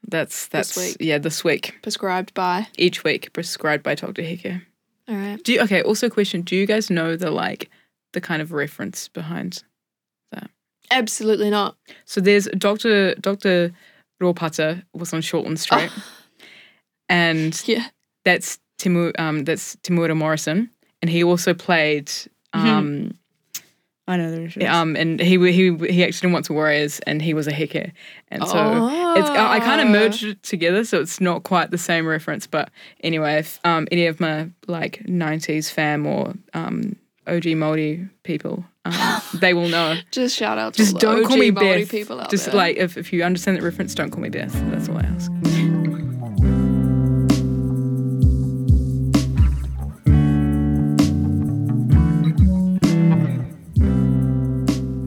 That's 0.09 0.49
that's 0.49 0.77
week. 0.77 0.97
yeah 1.01 1.19
this 1.19 1.45
week 1.45 1.79
Prescribed 1.83 2.35
by. 2.35 2.67
each 2.77 3.05
week 3.05 3.33
prescribed 3.33 3.83
by 3.83 3.95
Doctor 3.95 4.23
Heke. 4.23 4.61
All 5.09 5.15
right. 5.17 5.43
Do 5.43 5.53
you 5.53 5.61
okay? 5.63 5.83
Also, 5.83 6.09
question: 6.09 6.43
Do 6.43 6.55
you 6.57 6.67
guys 6.67 6.91
know 6.91 7.17
the 7.17 7.31
like 7.31 7.71
the 8.13 8.21
kind 8.21 8.41
of 8.43 8.53
reference 8.53 9.09
behind? 9.09 9.63
That? 10.33 10.51
Absolutely 10.91 11.51
not. 11.51 11.77
So 12.05 12.21
there's 12.21 12.47
Doctor 12.59 13.15
Doctor 13.17 13.73
Ropata 14.23 14.83
was 14.95 15.13
on 15.13 15.21
Shortland 15.21 15.59
Street, 15.59 15.91
and 17.09 17.61
Yeah. 17.67 17.87
that's 18.25 18.59
Timu 18.79 19.19
um 19.19 19.45
that's 19.45 19.77
Temuera 19.77 20.17
Morrison, 20.17 20.71
and 21.01 21.11
he 21.11 21.23
also 21.25 21.55
played 21.55 22.11
um 22.53 23.15
I 24.09 24.17
know 24.17 24.31
the 24.33 24.43
reference. 24.43 24.69
um 24.69 24.97
and 24.97 25.21
he 25.21 25.39
he 25.53 25.77
he 25.89 26.05
actually 26.05 26.29
did 26.29 26.33
Once 26.33 26.51
Warriors, 26.51 26.99
and 27.01 27.23
he 27.23 27.35
was 27.35 27.47
a 27.47 27.53
Heke, 27.53 27.93
and 28.29 28.47
so. 28.47 28.89
It's, 29.15 29.29
I 29.29 29.61
kind 29.61 29.83
of 29.83 29.89
Ah. 29.89 29.91
merged 29.91 30.25
it 30.25 30.43
together, 30.43 30.85
so 30.85 30.99
it's 30.99 31.21
not 31.21 31.43
quite 31.43 31.71
the 31.71 31.77
same 31.77 32.07
reference. 32.07 32.47
But 32.47 32.71
anyway, 33.03 33.35
if 33.41 33.61
um, 33.63 33.87
any 33.93 34.07
of 34.07 34.21
my 34.21 34.49
like 34.67 35.03
'90s 35.07 35.71
fam 35.71 36.07
or 36.07 36.33
um, 36.55 36.97
OG 37.27 37.43
Māori 37.55 38.11
people, 38.25 38.65
um, 38.85 39.21
they 39.35 39.55
will 39.55 39.69
know. 39.69 39.97
Just 40.11 40.37
shout 40.37 40.59
out 40.59 40.75
to 40.75 40.79
Just 40.79 40.95
all 40.95 41.01
the 41.01 41.07
don't 41.07 41.21
OG 41.25 41.29
call 41.29 41.37
me 41.39 41.51
Māori 41.53 41.81
Beth. 41.83 41.91
people 41.91 42.21
out 42.21 42.31
Just 42.31 42.47
there. 42.47 42.55
like 42.55 42.77
if, 42.77 42.97
if 42.97 43.13
you 43.13 43.23
understand 43.23 43.57
that 43.57 43.63
reference, 43.63 43.95
don't 43.95 44.11
call 44.11 44.21
me 44.21 44.29
Beth. 44.29 44.53
That's 44.71 44.89
all 44.89 44.99
I 44.99 45.03
ask. 45.03 45.31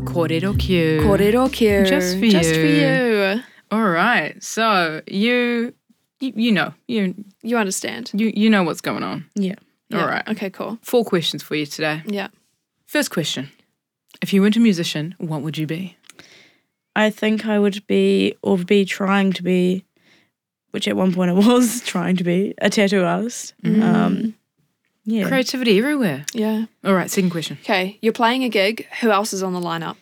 Korero 0.05 0.57
Q. 0.57 1.01
Korero 1.03 1.51
Q. 1.51 1.85
Just 1.85 2.17
for 2.19 2.25
Just 2.27 2.53
for 2.53 2.59
you. 2.61 2.87
you. 3.35 3.41
All 3.71 3.89
right. 3.89 4.41
So 4.41 5.01
you, 5.07 5.73
you, 6.19 6.33
you 6.35 6.51
know, 6.51 6.73
you, 6.87 7.13
You 7.43 7.57
understand. 7.57 8.11
you, 8.13 8.31
you 8.35 8.49
know 8.49 8.63
what's 8.63 8.81
going 8.81 9.03
on. 9.03 9.25
yeah. 9.35 9.55
All 9.93 9.99
Yeah. 9.99 10.05
right. 10.05 10.27
Okay, 10.29 10.49
cool. 10.49 10.77
Four 10.81 11.05
questions 11.05 11.43
for 11.43 11.55
you 11.55 11.65
today. 11.65 12.01
Yeah. 12.05 12.27
First 12.85 13.11
question: 13.11 13.49
If 14.21 14.33
you 14.33 14.41
weren't 14.41 14.55
a 14.57 14.59
musician, 14.59 15.15
what 15.17 15.41
would 15.41 15.57
you 15.57 15.67
be? 15.67 15.97
I 16.95 17.09
think 17.09 17.45
I 17.45 17.59
would 17.59 17.85
be 17.87 18.35
or 18.41 18.57
be 18.57 18.85
trying 18.85 19.33
to 19.33 19.43
be, 19.43 19.83
which 20.71 20.87
at 20.87 20.95
one 20.95 21.13
point 21.13 21.29
I 21.31 21.33
was 21.47 21.81
trying 21.81 22.15
to 22.17 22.23
be 22.23 22.53
a 22.59 22.69
tattoo 22.69 23.03
artist. 23.03 23.53
Mm. 23.63 23.81
Um, 23.83 24.33
yeah. 25.03 25.27
Creativity 25.27 25.77
everywhere. 25.77 26.25
Yeah. 26.33 26.65
All 26.83 26.93
right. 26.95 27.11
Second 27.11 27.29
question: 27.31 27.57
Okay. 27.61 27.97
You're 28.01 28.13
playing 28.13 28.43
a 28.43 28.49
gig. 28.49 28.87
Who 29.01 29.11
else 29.11 29.33
is 29.33 29.43
on 29.43 29.53
the 29.53 29.59
lineup? 29.61 29.97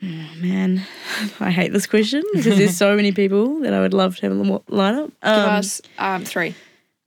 Oh, 0.00 0.06
man, 0.40 0.82
I 1.40 1.50
hate 1.50 1.72
this 1.72 1.86
question 1.88 2.22
because 2.32 2.56
there's 2.56 2.76
so 2.84 2.94
many 2.94 3.10
people 3.12 3.58
that 3.60 3.74
I 3.74 3.80
would 3.80 3.92
love 3.94 4.14
to 4.16 4.22
have 4.22 4.32
in 4.32 4.38
the 4.38 4.44
mo- 4.44 4.64
lineup. 4.70 5.06
Give 5.22 5.32
Um, 5.32 5.50
us 5.50 5.80
um, 5.98 6.24
three. 6.24 6.54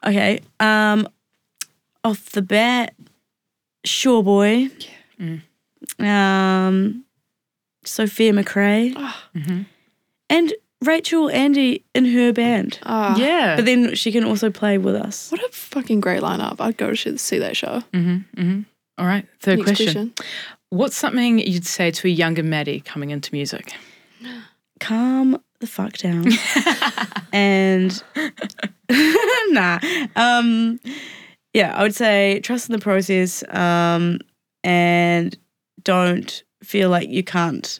Okay. 0.06 0.42
Um, 0.60 1.08
off 2.04 2.30
the 2.32 2.42
bat, 2.42 2.94
Sure 3.86 4.24
Boy. 4.24 4.70
Um, 6.00 7.06
Sophia 7.84 8.32
McRae 8.34 8.94
Mhm. 9.36 9.66
and 10.30 10.54
Rachel 10.84 11.30
Andy 11.30 11.84
in 11.94 12.06
her 12.06 12.32
band. 12.34 12.80
Ah, 12.84 13.16
Yeah. 13.18 13.56
But 13.56 13.66
then 13.66 13.94
she 13.96 14.12
can 14.12 14.24
also 14.24 14.50
play 14.50 14.78
with 14.78 14.96
us. 14.96 15.32
What 15.32 15.42
a 15.44 15.50
fucking 15.52 16.00
great 16.02 16.22
lineup. 16.22 16.56
I'd 16.60 16.78
go 16.78 16.94
to 16.94 17.18
see 17.18 17.38
that 17.40 17.56
show. 17.58 17.84
hmm 17.94 18.18
hmm 18.36 18.62
All 18.98 19.06
right. 19.06 19.26
Third 19.40 19.60
Next 19.60 19.78
question. 19.78 20.14
What's 20.70 20.96
something 20.96 21.40
you'd 21.40 21.66
say 21.66 21.92
to 21.92 22.08
a 22.08 22.12
younger 22.12 22.44
Maddy 22.44 22.80
coming 22.82 23.10
into 23.10 23.34
music? 23.34 23.74
Calm 24.80 25.38
the 25.60 25.68
fuck 25.68 25.98
down. 25.98 26.28
and 27.34 28.04
nah. 29.50 29.80
Um, 30.16 30.80
yeah, 31.54 31.76
I 31.76 31.84
would 31.84 31.96
say 31.96 32.40
trust 32.42 32.70
in 32.70 32.74
the 32.74 32.80
process 32.80 33.44
um, 33.54 34.20
and 34.64 35.38
don't 35.84 36.44
feel 36.64 36.90
like 36.90 37.10
you 37.10 37.24
can't 37.24 37.80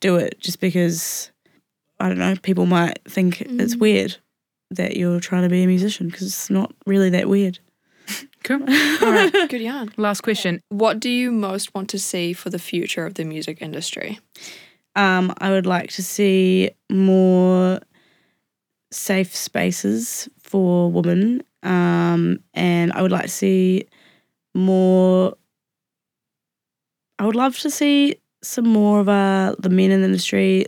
do 0.00 0.16
it 0.16 0.40
just 0.40 0.60
because, 0.60 1.30
I 1.98 2.08
don't 2.08 2.18
know, 2.18 2.34
people 2.42 2.66
might 2.66 3.00
think 3.06 3.40
it's 3.42 3.76
weird 3.76 4.16
that 4.70 4.96
you're 4.96 5.20
trying 5.20 5.42
to 5.42 5.48
be 5.48 5.62
a 5.62 5.66
musician 5.66 6.08
because 6.08 6.26
it's 6.28 6.50
not 6.50 6.72
really 6.86 7.10
that 7.10 7.28
weird. 7.28 7.58
Cool. 8.42 8.62
All 9.02 9.12
right. 9.12 9.30
Good 9.50 9.60
yarn. 9.60 9.92
Last 9.98 10.22
question. 10.22 10.62
What 10.70 10.98
do 10.98 11.10
you 11.10 11.30
most 11.30 11.74
want 11.74 11.90
to 11.90 11.98
see 11.98 12.32
for 12.32 12.48
the 12.48 12.58
future 12.58 13.04
of 13.04 13.14
the 13.14 13.24
music 13.24 13.60
industry? 13.60 14.18
Um, 14.96 15.34
I 15.38 15.50
would 15.50 15.66
like 15.66 15.90
to 15.92 16.02
see 16.02 16.70
more 16.90 17.80
safe 18.90 19.36
spaces 19.36 20.26
for 20.50 20.90
women, 20.90 21.42
um, 21.62 22.40
and 22.54 22.92
I 22.92 23.02
would 23.02 23.12
like 23.12 23.22
to 23.22 23.28
see 23.28 23.86
more. 24.54 25.34
I 27.18 27.26
would 27.26 27.36
love 27.36 27.56
to 27.60 27.70
see 27.70 28.16
some 28.42 28.66
more 28.66 29.00
of 29.00 29.08
uh, 29.08 29.54
the 29.58 29.68
men 29.68 29.90
in 29.90 30.00
the 30.00 30.06
industry 30.06 30.66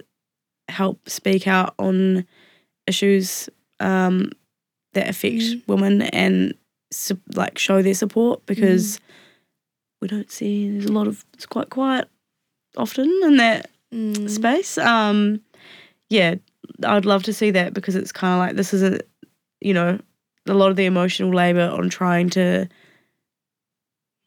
help 0.68 1.08
speak 1.08 1.46
out 1.48 1.74
on 1.78 2.24
issues 2.86 3.48
um, 3.80 4.30
that 4.92 5.08
affect 5.08 5.36
Mm. 5.36 5.62
women 5.66 6.02
and 6.02 6.54
like 7.34 7.58
show 7.58 7.80
their 7.82 7.94
support 7.94 8.44
because 8.46 9.00
we 10.02 10.08
don't 10.08 10.30
see 10.30 10.70
there's 10.70 10.84
a 10.84 10.92
lot 10.92 11.06
of 11.06 11.24
it's 11.32 11.46
quite 11.46 11.70
quiet 11.70 12.08
often 12.76 13.08
in 13.24 13.36
that 13.38 13.70
Mm. 13.92 14.28
space. 14.30 14.78
Um, 14.78 15.40
yeah, 16.10 16.34
I'd 16.84 17.04
love 17.06 17.22
to 17.24 17.32
see 17.34 17.50
that 17.50 17.72
because 17.74 17.94
it's 17.96 18.12
kind 18.12 18.32
of 18.34 18.38
like 18.46 18.56
this 18.56 18.72
is 18.74 18.82
a, 18.82 19.00
you 19.64 19.72
know, 19.74 19.98
a 20.46 20.54
lot 20.54 20.70
of 20.70 20.76
the 20.76 20.86
emotional 20.86 21.30
labor 21.32 21.68
on 21.72 21.88
trying 21.88 22.30
to 22.30 22.68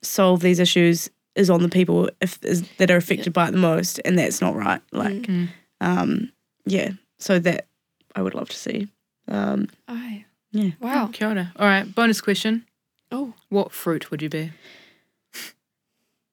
solve 0.02 0.42
these 0.42 0.60
issues 0.60 1.10
is 1.36 1.50
on 1.50 1.62
the 1.62 1.70
people 1.70 2.10
if 2.22 2.38
is, 2.44 2.68
that 2.78 2.90
are 2.92 2.96
affected 2.98 3.34
by 3.34 3.48
it 3.48 3.52
the 3.52 3.58
most, 3.58 4.00
and 4.06 4.18
that's 4.18 4.40
not 4.42 4.56
right. 4.56 4.82
Like, 4.92 5.14
Mm. 5.24 5.50
um, 5.82 6.32
yeah, 6.66 6.92
so 7.20 7.40
that 7.40 7.68
I 8.16 8.22
would 8.22 8.34
love 8.36 8.50
to 8.50 8.56
see. 8.56 8.88
Um, 9.28 9.68
Aye. 9.88 10.26
Yeah. 10.52 10.72
Wow. 10.80 11.08
Kia 11.12 11.28
ora. 11.30 11.52
All 11.58 11.68
right. 11.68 11.94
Bonus 11.94 12.22
question. 12.22 12.66
Oh. 13.12 13.34
What 13.50 13.72
fruit 13.74 14.10
would 14.12 14.22
you 14.22 14.30
be? 14.30 14.52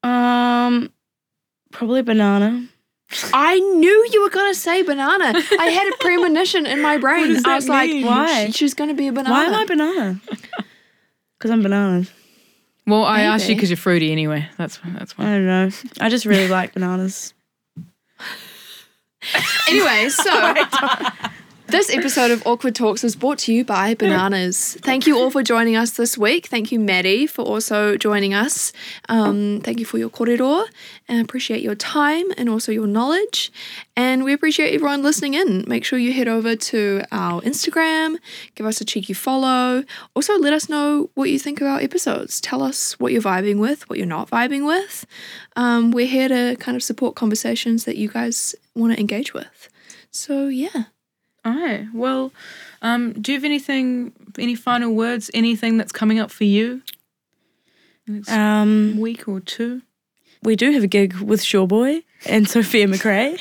um, 0.02 0.92
probably 1.72 2.02
banana. 2.02 2.68
I 3.32 3.58
knew 3.58 4.08
you 4.12 4.22
were 4.22 4.30
gonna 4.30 4.54
say 4.54 4.82
banana. 4.82 5.32
I 5.58 5.66
had 5.66 5.92
a 5.92 5.96
premonition 5.98 6.66
in 6.66 6.80
my 6.80 6.98
brain. 6.98 7.28
does 7.34 7.44
I 7.44 7.48
that 7.50 7.54
was 7.56 7.68
like. 7.68 7.90
Why? 8.04 8.50
She's 8.50 8.74
gonna 8.74 8.94
be 8.94 9.08
a 9.08 9.12
banana. 9.12 9.34
Why 9.34 9.44
am 9.44 9.54
I 9.54 9.64
banana? 9.64 10.20
Because 11.38 11.50
I'm 11.50 11.62
bananas. 11.64 12.08
Well, 12.86 13.02
I 13.04 13.22
asked 13.22 13.48
you 13.48 13.56
because 13.56 13.68
you're 13.68 13.76
fruity 13.76 14.12
anyway. 14.12 14.48
That's 14.58 14.78
that's 14.94 15.18
why. 15.18 15.24
I 15.24 15.28
don't 15.38 15.46
know. 15.46 15.70
I 16.00 16.08
just 16.08 16.24
really 16.24 16.46
like 16.46 16.72
bananas. 16.72 17.34
Anyway, 19.68 20.08
so 20.08 20.30
this 21.72 21.88
episode 21.88 22.30
of 22.30 22.46
Awkward 22.46 22.74
Talks 22.74 23.02
was 23.02 23.16
brought 23.16 23.38
to 23.38 23.52
you 23.52 23.64
by 23.64 23.94
Bananas. 23.94 24.76
Thank 24.82 25.06
you 25.06 25.18
all 25.18 25.30
for 25.30 25.42
joining 25.42 25.74
us 25.74 25.92
this 25.92 26.18
week. 26.18 26.48
Thank 26.48 26.70
you, 26.70 26.78
Maddy, 26.78 27.26
for 27.26 27.40
also 27.40 27.96
joining 27.96 28.34
us. 28.34 28.74
Um, 29.08 29.62
thank 29.64 29.80
you 29.80 29.86
for 29.86 29.96
your 29.96 30.10
kōrero 30.10 30.66
and 31.08 31.24
appreciate 31.24 31.62
your 31.62 31.74
time 31.74 32.26
and 32.36 32.50
also 32.50 32.72
your 32.72 32.86
knowledge. 32.86 33.50
And 33.96 34.22
we 34.22 34.34
appreciate 34.34 34.74
everyone 34.74 35.02
listening 35.02 35.32
in. 35.32 35.64
Make 35.66 35.86
sure 35.86 35.98
you 35.98 36.12
head 36.12 36.28
over 36.28 36.54
to 36.56 37.04
our 37.10 37.40
Instagram, 37.40 38.18
give 38.54 38.66
us 38.66 38.82
a 38.82 38.84
cheeky 38.84 39.14
follow. 39.14 39.82
Also, 40.14 40.38
let 40.38 40.52
us 40.52 40.68
know 40.68 41.08
what 41.14 41.30
you 41.30 41.38
think 41.38 41.62
of 41.62 41.66
our 41.66 41.80
episodes. 41.80 42.38
Tell 42.42 42.62
us 42.62 43.00
what 43.00 43.12
you're 43.12 43.22
vibing 43.22 43.58
with, 43.58 43.88
what 43.88 43.98
you're 43.98 44.06
not 44.06 44.28
vibing 44.28 44.66
with. 44.66 45.06
Um, 45.56 45.90
we're 45.90 46.06
here 46.06 46.28
to 46.28 46.54
kind 46.60 46.76
of 46.76 46.82
support 46.82 47.14
conversations 47.14 47.86
that 47.86 47.96
you 47.96 48.08
guys 48.08 48.54
want 48.74 48.92
to 48.92 49.00
engage 49.00 49.32
with. 49.32 49.70
So, 50.10 50.48
yeah. 50.48 50.84
All 51.44 51.52
right. 51.54 51.86
Well, 51.92 52.32
um, 52.82 53.12
do 53.14 53.32
you 53.32 53.38
have 53.38 53.44
anything, 53.44 54.12
any 54.38 54.54
final 54.54 54.94
words, 54.94 55.30
anything 55.34 55.76
that's 55.76 55.92
coming 55.92 56.18
up 56.20 56.30
for 56.30 56.44
you? 56.44 56.82
Um, 58.28 58.98
week 58.98 59.28
or 59.28 59.40
two? 59.40 59.82
we 60.42 60.56
do 60.56 60.72
have 60.72 60.82
a 60.82 60.88
gig 60.88 61.14
with 61.16 61.40
Shawboy 61.40 62.02
and 62.26 62.48
Sophia 62.48 62.86
McRae 62.86 63.40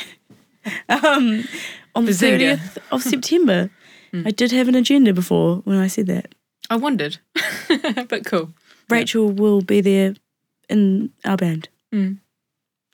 um, 0.89 1.43
on 1.95 2.05
the 2.05 2.11
Bazinga. 2.11 2.57
30th 2.57 2.77
of 2.91 3.01
September. 3.01 3.69
I 4.13 4.31
did 4.31 4.51
have 4.51 4.67
an 4.67 4.75
agenda 4.75 5.13
before 5.13 5.57
when 5.63 5.77
I 5.77 5.87
said 5.87 6.07
that. 6.07 6.35
I 6.69 6.75
wondered, 6.75 7.17
but 8.09 8.25
cool. 8.25 8.53
Rachel 8.89 9.31
will 9.31 9.61
be 9.61 9.81
there 9.81 10.15
in 10.69 11.11
our 11.25 11.37
band. 11.37 11.69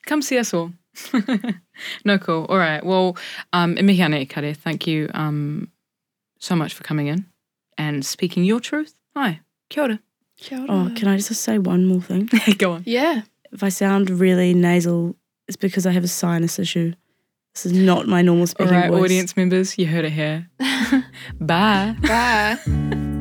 Come 0.06 0.22
see 0.22 0.38
us 0.38 0.54
all. 0.54 0.72
no, 2.06 2.18
cool. 2.18 2.46
All 2.46 2.58
right. 2.58 2.86
Well, 2.86 3.18
um, 3.54 3.76
Emihane 3.76 4.28
Kare, 4.30 4.54
thank 4.54 4.88
you 4.88 5.10
um, 5.14 5.70
so 6.40 6.56
much 6.56 6.74
for 6.74 6.84
coming 6.84 7.08
in 7.08 7.26
and 7.78 8.06
speaking 8.06 8.44
your 8.44 8.60
truth. 8.60 8.96
Hi. 9.16 9.42
Kia 9.70 9.84
ora. 9.84 10.00
Kia 10.38 10.60
ora. 10.60 10.68
Oh, 10.70 10.92
can 10.96 11.08
I 11.08 11.18
just 11.18 11.42
say 11.42 11.58
one 11.58 11.86
more 11.86 12.02
thing? 12.02 12.30
Go 12.58 12.74
on. 12.74 12.84
Yeah. 12.86 13.22
if 13.52 13.64
I 13.64 13.70
sound 13.70 14.10
really 14.10 14.54
nasal, 14.54 15.16
it's 15.48 15.58
because 15.58 15.86
I 15.86 15.92
have 15.92 16.04
a 16.04 16.10
sinus 16.10 16.60
issue. 16.60 16.94
This 17.54 17.66
is 17.66 17.74
not 17.74 18.08
my 18.08 18.22
normal 18.22 18.46
speaking 18.46 18.74
right, 18.74 18.92
voice. 18.92 19.06
audience 19.06 19.36
members, 19.36 19.78
you 19.80 19.88
heard 19.88 20.06
it 20.06 20.12
here. 20.12 20.48
Bye. 21.40 21.96
Bye. 22.02 23.14